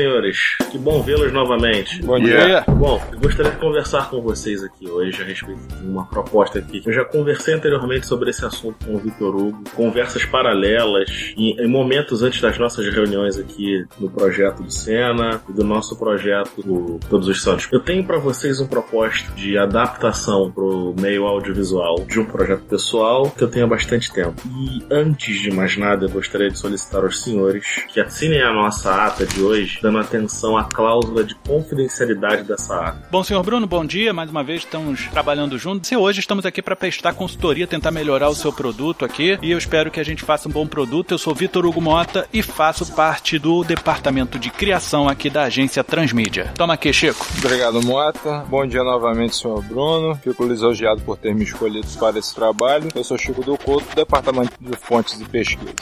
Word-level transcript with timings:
Senhores. 0.00 0.49
Que 0.70 0.78
bom 0.78 1.02
vê-los 1.02 1.32
novamente. 1.32 2.00
Bom 2.00 2.16
dia. 2.20 2.62
Bom, 2.68 3.02
eu 3.12 3.18
gostaria 3.18 3.50
de 3.50 3.58
conversar 3.58 4.08
com 4.08 4.22
vocês 4.22 4.62
aqui 4.62 4.88
hoje 4.88 5.20
a 5.20 5.24
respeito 5.24 5.60
de 5.66 5.84
uma 5.84 6.06
proposta 6.06 6.60
aqui. 6.60 6.80
Eu 6.86 6.92
já 6.92 7.04
conversei 7.04 7.54
anteriormente 7.54 8.06
sobre 8.06 8.30
esse 8.30 8.44
assunto 8.44 8.86
com 8.86 8.94
o 8.94 8.98
Vitor 8.98 9.34
Hugo, 9.34 9.64
conversas 9.74 10.24
paralelas 10.24 11.32
e 11.36 11.60
em 11.60 11.66
momentos 11.66 12.22
antes 12.22 12.40
das 12.40 12.56
nossas 12.56 12.86
reuniões 12.86 13.36
aqui 13.36 13.84
no 13.98 14.08
projeto 14.08 14.62
do 14.62 14.70
Sena 14.70 15.42
e 15.48 15.52
do 15.52 15.64
nosso 15.64 15.98
projeto 15.98 16.62
do 16.62 17.00
Todos 17.08 17.26
os 17.26 17.42
Santos. 17.42 17.66
Eu 17.72 17.80
tenho 17.80 18.04
para 18.04 18.18
vocês 18.18 18.60
uma 18.60 18.68
proposta 18.68 19.32
de 19.34 19.58
adaptação 19.58 20.52
pro 20.52 20.94
meio 21.00 21.24
audiovisual 21.26 22.04
de 22.06 22.20
um 22.20 22.24
projeto 22.24 22.62
pessoal 22.62 23.28
que 23.28 23.42
eu 23.42 23.48
tenho 23.48 23.64
há 23.64 23.68
bastante 23.68 24.12
tempo. 24.12 24.40
E 24.46 24.84
antes 24.88 25.40
de 25.40 25.50
mais 25.50 25.76
nada, 25.76 26.04
eu 26.04 26.10
gostaria 26.10 26.48
de 26.48 26.56
solicitar 26.56 27.02
aos 27.02 27.22
senhores 27.24 27.84
que 27.88 27.98
assinem 27.98 28.42
a 28.42 28.52
nossa 28.52 29.06
ata 29.06 29.26
de 29.26 29.42
hoje, 29.42 29.80
dando 29.82 29.98
atenção 29.98 30.59
cláusula 30.64 31.24
de 31.24 31.34
confidencialidade 31.46 32.44
dessa 32.44 32.74
ata. 32.74 33.08
Bom, 33.10 33.22
senhor 33.22 33.42
Bruno, 33.42 33.66
bom 33.66 33.84
dia. 33.84 34.12
Mais 34.12 34.30
uma 34.30 34.42
vez 34.42 34.60
estamos 34.60 35.06
trabalhando 35.08 35.58
juntos. 35.58 35.90
E 35.90 35.96
hoje 35.96 36.20
estamos 36.20 36.46
aqui 36.46 36.62
para 36.62 36.76
prestar 36.76 37.14
consultoria, 37.14 37.66
tentar 37.66 37.90
melhorar 37.90 38.28
o 38.28 38.34
seu 38.34 38.52
produto 38.52 39.04
aqui. 39.04 39.38
E 39.42 39.50
eu 39.50 39.58
espero 39.58 39.90
que 39.90 40.00
a 40.00 40.04
gente 40.04 40.24
faça 40.24 40.48
um 40.48 40.52
bom 40.52 40.66
produto. 40.66 41.12
Eu 41.12 41.18
sou 41.18 41.34
Vitor 41.34 41.66
Hugo 41.66 41.80
Mota 41.80 42.28
e 42.32 42.42
faço 42.42 42.94
parte 42.94 43.38
do 43.38 43.64
departamento 43.64 44.38
de 44.38 44.50
criação 44.50 45.08
aqui 45.08 45.30
da 45.30 45.44
agência 45.44 45.84
Transmídia. 45.84 46.52
Toma 46.56 46.74
aqui, 46.74 46.92
Chico. 46.92 47.26
Obrigado, 47.38 47.82
Mota. 47.82 48.44
Bom 48.48 48.66
dia 48.66 48.82
novamente, 48.82 49.36
senhor 49.36 49.62
Bruno. 49.62 50.14
Fico 50.16 50.44
lisonjeado 50.44 51.00
por 51.02 51.16
ter 51.16 51.34
me 51.34 51.44
escolhido 51.44 51.86
para 51.98 52.18
esse 52.18 52.34
trabalho. 52.34 52.88
Eu 52.94 53.04
sou 53.04 53.18
Chico 53.18 53.42
do 53.42 53.56
Couto, 53.56 53.88
do 53.90 53.96
departamento 53.96 54.52
de 54.60 54.76
fontes 54.76 55.20
e 55.20 55.24
pesquisa. 55.24 55.74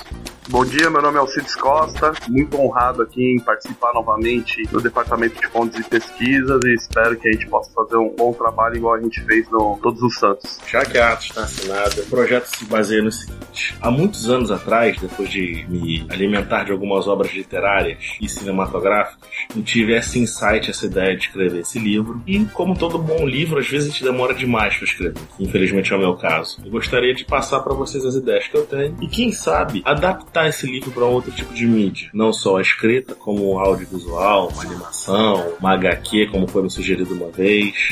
Bom 0.51 0.65
dia, 0.65 0.89
meu 0.89 1.03
nome 1.03 1.19
é 1.19 1.21
Alcides 1.21 1.55
Costa, 1.55 2.12
muito 2.27 2.59
honrado 2.59 3.03
aqui 3.03 3.23
em 3.23 3.39
participar 3.39 3.93
novamente 3.93 4.62
do 4.70 4.80
Departamento 4.80 5.41
de 5.41 5.47
Fontes 5.48 5.78
e 5.78 5.84
Pesquisas 5.84 6.61
e 6.64 6.74
espero 6.74 7.16
que 7.16 7.28
a 7.28 7.33
gente 7.33 7.47
possa 7.47 7.70
fazer 7.72 7.97
um 7.97 8.14
bom 8.14 8.33
trabalho 8.33 8.77
igual 8.77 8.94
a 8.94 9.00
gente 9.00 9.20
fez 9.22 9.48
no 9.50 9.78
Todos 9.83 10.02
os 10.02 10.19
Santos. 10.19 10.58
Já 10.66 10.84
que 10.84 10.98
a 10.98 11.12
ata 11.12 11.22
está 11.22 11.42
assinada, 11.42 12.02
o 12.02 12.06
projeto 12.06 12.47
se 12.47 12.64
baseia 12.64 13.02
no 13.02 13.10
seguinte: 13.10 13.76
há 13.81 13.91
muitos 13.91 14.28
anos 14.28 14.50
atrás, 14.50 14.98
depois 15.00 15.31
de 15.31 15.65
me 15.69 16.06
alimentar 16.10 16.65
de 16.65 16.72
algumas 16.72 17.06
obras 17.06 17.32
literárias 17.32 17.98
e 18.20 18.28
cinematográficas, 18.28 19.19
eu 19.54 19.62
tive 19.62 19.97
esse 19.97 20.19
insight, 20.19 20.70
essa 20.70 20.87
ideia 20.87 21.16
de 21.16 21.26
escrever 21.26 21.60
esse 21.60 21.78
livro. 21.78 22.22
E, 22.26 22.44
como 22.47 22.76
todo 22.76 22.98
bom 22.98 23.26
livro, 23.26 23.59
às 23.59 23.69
vezes 23.69 23.88
a 23.88 23.93
gente 23.93 24.04
demora 24.04 24.34
demais 24.34 24.76
para 24.76 24.84
escrever, 24.84 25.22
infelizmente 25.38 25.93
é 25.93 25.97
o 25.97 25.98
meu 25.98 26.14
caso. 26.14 26.60
Eu 26.64 26.70
gostaria 26.70 27.14
de 27.14 27.25
passar 27.25 27.60
para 27.60 27.75
vocês 27.75 28.04
as 28.04 28.14
ideias 28.14 28.47
que 28.48 28.56
eu 28.56 28.66
tenho 28.66 28.97
e, 29.00 29.09
quem 29.09 29.32
sabe, 29.32 29.82
adaptar 29.84 30.48
esse 30.48 30.66
livro 30.66 30.91
para 30.91 31.04
outro 31.04 31.31
tipo 31.32 31.53
de 31.54 31.66
mídia, 31.66 32.10
não 32.12 32.32
só 32.32 32.59
a 32.59 32.62
escrita, 32.62 33.14
como 33.14 33.54
um 33.54 33.59
audiovisual, 33.59 34.53
uma 34.58 34.64
animação, 34.64 35.54
uma 35.60 35.72
HQ, 35.74 36.26
como 36.26 36.48
foi 36.48 36.62
me 36.62 36.70
sugerido 36.70 37.14
uma 37.14 37.30
vez. 37.30 37.88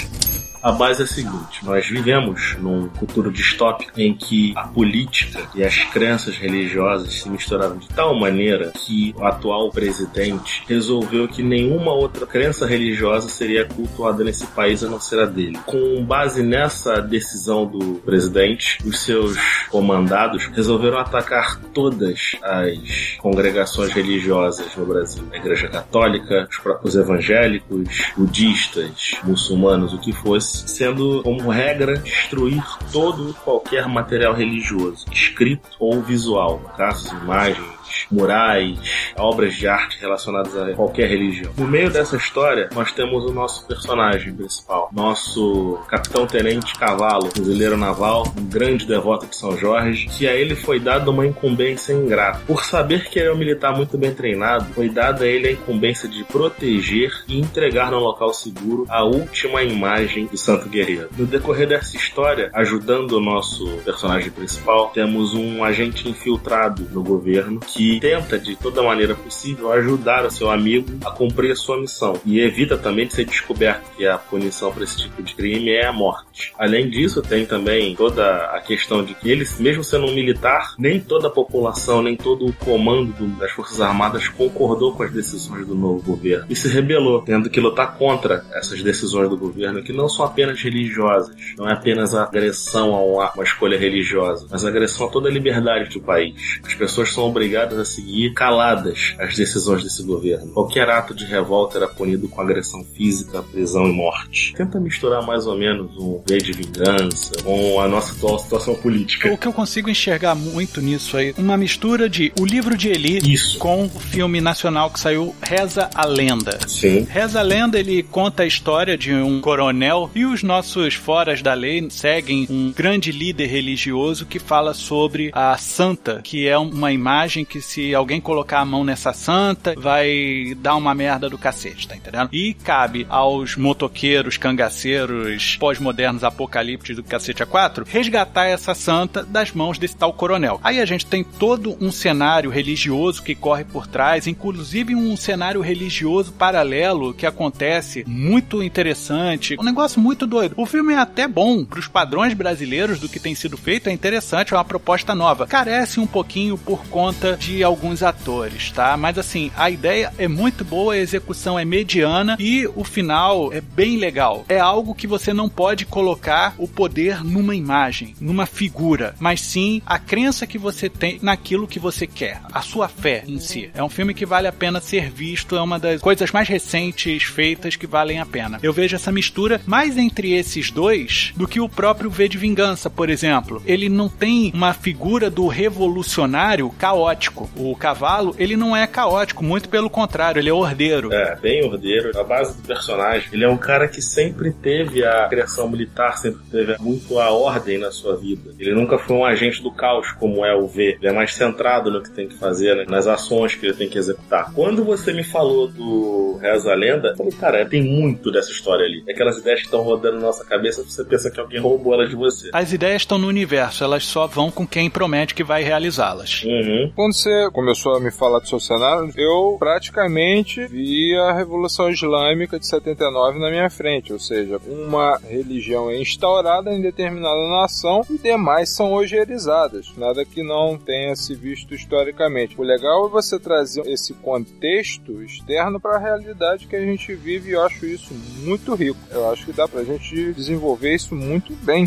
A 0.66 0.72
base 0.72 1.03
é 1.03 1.04
a 1.04 1.06
seguinte: 1.06 1.65
nós 1.65 1.87
vivemos 1.87 2.56
num 2.59 2.91
futuro 2.91 3.31
distópico 3.31 4.00
em 4.00 4.12
que 4.12 4.53
a 4.56 4.66
política 4.66 5.49
e 5.54 5.62
as 5.62 5.77
crenças 5.93 6.37
religiosas 6.37 7.21
se 7.21 7.31
misturaram 7.31 7.78
de 7.78 7.87
tal 7.87 8.19
maneira 8.19 8.72
que 8.72 9.15
o 9.16 9.25
atual 9.25 9.71
presidente 9.71 10.65
resolveu 10.66 11.28
que 11.28 11.41
nenhuma 11.41 11.93
outra 11.93 12.27
crença 12.27 12.66
religiosa 12.66 13.28
seria 13.28 13.65
cultuada 13.65 14.25
nesse 14.25 14.44
país 14.49 14.82
a 14.82 14.88
não 14.88 14.99
ser 14.99 15.21
a 15.21 15.27
dele. 15.27 15.56
Com 15.65 16.04
base 16.04 16.43
nessa 16.43 17.00
decisão 17.00 17.65
do 17.65 18.00
presidente, 18.00 18.78
os 18.84 18.98
seus 19.03 19.38
comandados 19.71 20.47
resolveram 20.47 20.98
atacar 20.98 21.60
todas 21.72 22.33
as 22.43 23.16
congregações 23.21 23.93
religiosas 23.93 24.75
no 24.75 24.84
Brasil: 24.84 25.22
a 25.33 25.37
Igreja 25.37 25.69
Católica, 25.69 26.48
os 26.50 26.59
próprios 26.59 26.97
evangélicos, 26.97 28.10
budistas, 28.16 29.12
muçulmanos, 29.22 29.93
o 29.93 29.98
que 30.00 30.12
fosse 30.12 30.56
sendo 30.67 31.22
como 31.22 31.50
regra 31.50 31.97
destruir 31.99 32.62
todo 32.93 33.34
qualquer 33.44 33.89
material 33.89 34.34
religioso, 34.34 35.06
escrito 35.12 35.69
ou 35.78 36.03
visual, 36.03 36.59
casos, 36.77 37.12
imagens, 37.12 37.76
murais, 38.11 38.79
obras 39.17 39.55
de 39.55 39.67
arte 39.67 39.99
relacionadas 40.01 40.57
a 40.57 40.73
qualquer 40.75 41.09
religião. 41.09 41.53
No 41.57 41.67
meio 41.67 41.91
dessa 41.91 42.17
história, 42.17 42.69
nós 42.75 42.93
temos 42.93 43.25
o 43.25 43.33
nosso 43.33 43.67
personagem 43.67 44.34
principal, 44.34 44.91
nosso 44.93 45.79
capitão-tenente 45.89 46.75
Cavalo, 46.79 47.31
fuzileiro 47.34 47.77
naval, 47.77 48.25
um 48.37 48.45
grande 48.45 48.87
devoto 48.87 49.27
de 49.27 49.37
São 49.37 49.57
Jorge, 49.57 50.07
que 50.07 50.27
a 50.27 50.34
ele 50.34 50.55
foi 50.55 50.79
dada 50.79 51.11
uma 51.11 51.27
incumbência 51.27 51.93
ingrata. 51.93 52.41
Por 52.47 52.65
saber 52.65 53.09
que 53.09 53.19
ele 53.19 53.29
é 53.29 53.33
um 53.33 53.37
militar 53.37 53.75
muito 53.77 53.97
bem 53.97 54.15
treinado, 54.15 54.67
foi 54.75 54.89
dada 54.89 55.25
a 55.25 55.27
ele 55.27 55.49
a 55.49 55.53
incumbência 55.53 56.09
de 56.09 56.25
proteger 56.25 57.13
e 57.28 57.39
entregar 57.39 57.91
no 57.91 57.99
local 57.99 58.33
seguro 58.33 58.87
a 58.89 59.05
última 59.05 59.63
imagem 59.63 60.27
do 60.27 60.37
Santo 60.37 60.69
Guerreiro. 60.69 61.09
No 61.17 61.27
decorrer 61.27 61.69
dessa 61.69 61.97
história, 61.97 62.51
ajudando 62.53 63.13
o 63.13 63.21
nosso 63.21 63.67
personagem 63.84 64.31
principal, 64.31 64.91
temos 64.91 65.34
um 65.34 65.63
agente 65.65 66.09
infiltrado 66.09 66.87
no 66.91 67.03
governo 67.03 67.61
que 67.61 67.86
tenta 68.01 68.39
de 68.39 68.57
toda 68.57 68.83
maneira 68.83 69.15
possível 69.15 69.73
ajudar 69.73 70.25
o 70.25 70.31
seu 70.31 70.51
amigo 70.51 70.87
a 71.05 71.11
cumprir 71.11 71.53
a 71.53 71.57
sua 71.57 71.81
missão 71.81 72.15
e 72.25 72.41
evita 72.41 72.77
também 72.77 73.07
de 73.07 73.15
ser 73.15 73.25
descoberto 73.25 73.97
que 73.97 74.07
a 74.07 74.19
punição 74.19 74.73
para 74.73 74.85
esse 74.85 74.99
tipo 74.99 75.23
de 75.23 75.35
crime 75.35 75.71
é 75.71 75.87
a 75.87 75.93
morte. 75.93 76.53
Além 76.59 76.89
disso, 76.89 77.23
tem 77.23 77.47
também 77.47 77.95
toda 77.95 78.47
a 78.47 78.61
questão 78.61 79.05
de 79.05 79.15
que 79.15 79.31
ele, 79.31 79.47
mesmo 79.59 79.83
sendo 79.83 80.07
um 80.07 80.15
militar, 80.15 80.75
nem 80.79 81.01
toda 81.01 81.29
a 81.29 81.31
população, 81.31 82.03
nem 82.03 82.17
todo 82.17 82.47
o 82.47 82.53
comando 82.53 83.13
do, 83.13 83.27
das 83.39 83.51
Forças 83.53 83.81
Armadas 83.81 84.29
concordou 84.29 84.93
com 84.93 85.03
as 85.03 85.13
decisões 85.13 85.67
do 85.67 85.75
novo 85.75 86.03
governo 86.03 86.47
e 86.49 86.57
se 86.57 86.69
rebelou, 86.69 87.23
tendo 87.23 87.49
que 87.49 87.61
lutar 87.61 87.97
contra 87.97 88.45
essas 88.53 88.83
decisões 88.83 89.29
do 89.29 89.37
governo 89.37 89.83
que 89.83 89.93
não 89.93 90.09
são 90.09 90.25
apenas 90.25 90.61
religiosas, 90.61 91.35
não 91.57 91.69
é 91.69 91.73
apenas 91.73 92.15
a 92.15 92.25
agressão 92.25 92.95
a 92.95 93.31
uma 93.31 93.45
escolha 93.45 93.79
religiosa, 93.79 94.47
mas 94.51 94.65
a 94.65 94.69
agressão 94.69 95.07
a 95.07 95.11
toda 95.11 95.29
a 95.29 95.33
liberdade 95.33 95.91
do 95.91 96.01
país. 96.01 96.61
As 96.65 96.75
pessoas 96.75 97.13
são 97.13 97.25
obrigadas 97.25 97.76
a 97.81 97.85
seguir 97.85 98.33
caladas 98.33 99.15
as 99.19 99.35
decisões 99.35 99.83
desse 99.83 100.03
governo. 100.03 100.53
Qualquer 100.53 100.89
ato 100.89 101.13
de 101.13 101.25
revolta 101.25 101.79
era 101.79 101.89
punido 101.89 102.29
com 102.29 102.41
agressão 102.41 102.85
física, 102.85 103.43
prisão 103.43 103.89
e 103.89 103.93
morte. 103.93 104.55
Tenta 104.55 104.78
misturar 104.78 105.25
mais 105.27 105.47
ou 105.47 105.59
menos 105.59 105.97
um 105.97 106.23
V 106.27 106.39
de 106.39 106.53
vingança 106.53 107.33
com 107.43 107.81
a 107.81 107.89
nossa 107.89 108.13
atual 108.13 108.39
situação 108.39 108.75
política. 108.77 109.33
O 109.33 109.39
que 109.39 109.47
eu 109.47 109.53
consigo 109.53 109.91
enxergar 109.91 110.34
muito 110.34 110.81
nisso 110.81 111.17
aí, 111.17 111.34
uma 111.37 111.57
mistura 111.57 112.09
de 112.09 112.33
o 112.39 112.45
livro 112.45 112.77
de 112.77 112.89
Eli 112.89 113.33
Isso. 113.33 113.59
com 113.59 113.84
o 113.84 113.89
filme 113.89 114.41
nacional 114.41 114.91
que 114.91 115.01
saiu 115.01 115.34
Reza 115.43 115.91
a 115.95 116.07
Lenda. 116.07 116.59
Sim. 116.69 117.07
Reza 117.09 117.41
a 117.41 117.43
Lenda, 117.43 117.79
ele 117.79 118.03
conta 118.03 118.45
a 118.45 118.47
história 118.47 118.97
de 118.97 119.13
um 119.13 119.41
coronel 119.41 120.11
e 120.15 120.25
os 120.25 120.43
nossos 120.43 120.95
foras 120.95 121.43
da 121.43 121.55
lei 121.55 121.87
seguem 121.91 122.47
um 122.49 122.72
grande 122.72 123.11
líder 123.11 123.47
religioso 123.47 124.25
que 124.25 124.39
fala 124.39 124.72
sobre 124.72 125.31
a 125.33 125.57
santa, 125.59 126.21
que 126.22 126.47
é 126.47 126.57
uma 126.57 126.93
imagem 126.93 127.45
que 127.45 127.57
que 127.57 127.63
se 127.66 127.95
alguém 127.95 128.21
colocar 128.21 128.60
a 128.60 128.65
mão 128.65 128.84
nessa 128.84 129.13
santa, 129.13 129.74
vai 129.77 130.57
dar 130.59 130.77
uma 130.77 130.95
merda 130.95 131.28
do 131.28 131.36
cacete, 131.36 131.89
tá 131.89 131.97
entendendo? 131.97 132.28
E 132.33 132.54
cabe 132.54 133.07
aos 133.09 133.57
motoqueiros, 133.57 134.39
cangaceiros, 134.39 135.57
pós-modernos, 135.57 136.22
apocalípticos 136.22 136.97
do 136.97 137.03
cacete 137.03 137.42
A4, 137.42 137.84
resgatar 137.86 138.47
essa 138.47 138.74
santa 138.74 139.24
das 139.24 139.53
mãos 139.53 139.78
desse 139.78 139.97
tal 139.97 140.13
coronel. 140.13 140.60
Aí 140.63 140.80
a 140.80 140.86
gente 140.86 141.04
tem 141.04 141.24
todo 141.24 141.77
um 141.80 141.91
cenário 141.91 142.51
religioso 142.51 143.22
que 143.22 143.34
corre 143.34 143.65
por 143.65 143.86
trás, 143.86 144.27
inclusive 144.27 144.95
um 144.95 145.16
cenário 145.16 145.60
religioso 145.60 146.33
paralelo 146.33 147.12
que 147.12 147.27
acontece 147.27 148.04
muito 148.07 148.62
interessante. 148.62 149.57
Um 149.59 149.65
negócio 149.65 150.01
muito 150.01 150.27
doido. 150.27 150.54
O 150.57 150.66
filme 150.66 150.95
é 150.95 150.98
até 150.98 151.27
bom 151.27 151.65
para 151.65 151.80
os 151.80 151.89
padrões 151.89 152.33
brasileiros 152.33 153.01
do 153.01 153.09
que 153.09 153.19
tem 153.19 153.34
sido 153.34 153.57
feito, 153.57 153.89
é 153.89 153.92
interessante, 153.92 154.54
é 154.54 154.57
uma 154.57 154.65
proposta 154.65 155.15
nova. 155.15 155.47
Carece 155.47 155.98
um 155.98 156.07
pouquinho 156.07 156.57
por 156.57 156.86
conta 156.86 157.36
de 157.36 157.56
alguns 157.63 158.03
atores, 158.03 158.71
tá? 158.71 158.97
Mas 158.97 159.19
assim, 159.19 159.51
a 159.57 159.71
ideia 159.71 160.13
é 160.19 160.29
muito 160.29 160.65
boa, 160.65 160.95
a 160.95 160.99
execução 160.99 161.59
é 161.59 161.65
mediana 161.65 162.37
e 162.39 162.67
o 162.75 162.85
final 162.85 163.53
é 163.53 163.61
bem 163.61 163.97
legal. 163.99 164.45
É 164.49 164.59
algo 164.59 164.95
que 164.95 165.07
você 165.07 165.33
não 165.33 165.49
pode 165.49 165.85
colocar 165.85 166.55
o 166.59 166.69
poder 166.69 167.25
numa 167.25 167.55
imagem, 167.55 168.15
numa 168.21 168.47
figura, 168.47 169.15
mas 169.19 169.41
sim 169.41 169.83
a 169.87 169.99
crença 169.99 170.47
que 170.47 170.59
você 170.59 170.89
tem 170.89 171.19
naquilo 171.23 171.69
que 171.69 171.79
você 171.79 172.07
quer, 172.07 172.41
a 172.53 172.63
sua 172.63 172.89
fé 172.89 173.25
em 173.27 173.39
si. 173.39 173.71
É 173.75 173.83
um 173.83 173.89
filme 173.89 174.15
que 174.15 174.27
vale 174.27 174.47
a 174.47 174.53
pena 174.53 174.81
ser 174.81 175.11
visto, 175.11 175.57
é 175.57 175.61
uma 175.61 175.79
das 175.79 176.01
coisas 176.01 176.31
mais 176.31 176.49
recentes 176.49 177.25
feitas 177.25 177.77
que 177.77 177.87
valem 177.87 178.21
a 178.21 178.27
pena. 178.27 178.59
Eu 178.63 178.73
vejo 178.73 178.97
essa 178.97 179.13
mistura 179.13 179.61
mais 179.67 179.97
entre 179.97 180.33
esses 180.33 180.71
dois 180.71 181.33
do 181.37 181.49
que 181.49 181.61
o 181.61 181.69
próprio 181.69 182.11
V 182.11 182.29
de 182.29 182.39
Vingança, 182.39 182.91
por 182.91 183.11
exemplo. 183.11 183.63
Ele 183.67 183.89
não 183.89 184.09
tem 184.09 184.51
uma 184.55 184.73
figura 184.73 185.31
do 185.31 185.47
revolucionário 185.47 186.71
caótico. 186.79 187.46
O 187.57 187.75
cavalo, 187.77 188.34
ele 188.39 188.57
não 188.57 188.77
é 188.77 188.87
caótico, 188.87 189.45
muito 189.45 189.69
pelo 189.69 189.91
contrário, 189.91 190.41
ele 190.41 190.48
é 190.48 190.53
ordeiro. 190.53 191.13
É, 191.13 191.37
bem 191.37 191.65
ordeiro. 191.65 192.19
A 192.19 192.25
base 192.25 192.57
do 192.57 192.66
personagem, 192.66 193.28
ele 193.33 193.45
é 193.45 193.48
um 193.48 193.57
cara 193.57 193.89
que 193.89 194.01
sempre 194.01 194.53
teve 194.53 195.04
a 195.04 195.28
criação 195.28 195.69
militar, 195.69 196.19
sempre 196.19 196.41
teve 196.51 196.77
muito 196.78 197.19
a 197.19 197.31
ordem 197.31 197.78
na 197.78 197.91
sua 197.91 198.16
vida. 198.16 198.54
Ele 198.59 198.75
nunca 198.75 198.98
foi 198.98 199.16
um 199.16 199.25
agente 199.25 199.63
do 199.63 199.71
caos, 199.71 200.13
como 200.13 200.45
é 200.45 200.54
o 200.54 200.66
V. 200.66 200.97
Ele 201.01 201.09
é 201.09 201.13
mais 201.13 201.34
centrado 201.34 201.91
no 201.91 202.03
que 202.03 202.10
tem 202.10 202.28
que 202.28 202.37
fazer, 202.37 202.75
né? 202.77 202.84
nas 202.89 203.07
ações 203.07 203.54
que 203.54 203.66
ele 203.66 203.75
tem 203.75 203.89
que 203.89 203.98
executar. 203.98 204.53
Quando 204.53 204.84
você 204.84 205.13
me 205.13 205.25
falou 205.25 205.69
do 205.69 206.39
Reza 206.41 206.72
a 206.72 206.75
Lenda, 206.75 207.09
eu 207.09 207.16
falei, 207.16 207.33
cara, 207.33 207.66
tem 207.66 207.83
muito 207.83 208.31
dessa 208.31 208.51
história 208.51 208.84
ali. 208.84 209.04
Aquelas 209.09 209.39
ideias 209.39 209.60
que 209.60 209.66
estão 209.66 209.83
rodando 209.83 210.16
na 210.16 210.27
nossa 210.27 210.45
cabeça, 210.45 210.83
você 210.83 211.04
pensa 211.04 211.31
que 211.31 211.41
alguém 211.41 211.60
roubou 211.60 211.95
elas 211.95 212.09
de 212.09 212.16
você. 212.16 212.51
As 212.53 212.72
ideias 212.72 213.03
estão 213.03 213.19
no 213.19 213.28
universo, 213.28 213.84
elas 213.84 214.04
só 214.04 214.27
vão 214.27 214.51
com 214.51 214.66
quem 214.66 214.89
promete 214.91 215.34
que 215.34 215.45
vai 215.45 215.63
realizá-las. 215.63 216.43
Uhum. 216.45 216.93
Quando 216.95 217.15
você 217.15 217.35
começou 217.53 217.94
a 217.97 218.00
me 218.00 218.10
falar 218.10 218.41
do 218.41 218.48
seu 218.48 218.60
cenário, 218.60 219.12
eu 219.16 219.56
praticamente 219.59 220.66
vi 220.66 221.16
a 221.16 221.33
Revolução 221.33 221.91
Islâmica 221.91 222.59
de 222.59 222.66
79 222.66 223.38
na 223.38 223.50
minha 223.50 223.71
frente, 223.71 224.12
ou 224.12 224.18
seja, 224.18 224.60
uma 224.66 225.18
religião 225.18 225.91
é 225.91 226.00
instaurada 226.00 226.72
em 226.72 226.80
determinada 226.80 227.48
nação 227.48 228.04
e 228.10 228.18
demais 228.18 228.74
são 228.74 228.92
ojerizadas, 228.92 229.92
nada 229.97 230.24
que 230.24 230.42
não 230.42 230.77
tenha 230.78 231.15
se 231.16 231.34
visto 231.34 231.74
historicamente. 231.74 232.60
O 232.60 232.65
legal 232.65 233.06
é 233.06 233.10
você 233.10 233.38
trazer 233.38 233.86
esse 233.86 234.15
contexto 234.15 235.22
externo 235.22 235.80
para 235.80 235.97
a 235.97 236.00
realidade 236.00 236.66
que 236.66 236.77
a 236.77 236.84
gente 236.84 237.15
vive 237.15 237.50
e 237.50 237.53
eu 237.53 237.62
acho 237.62 237.86
isso 237.86 238.15
muito 238.42 238.74
rico. 238.74 238.98
Eu 239.10 239.30
acho 239.30 239.44
que 239.44 239.53
dá 239.53 239.66
pra 239.68 239.84
gente 239.84 240.33
desenvolver 240.33 240.94
isso 240.94 241.15
muito 241.15 241.53
bem. 241.65 241.84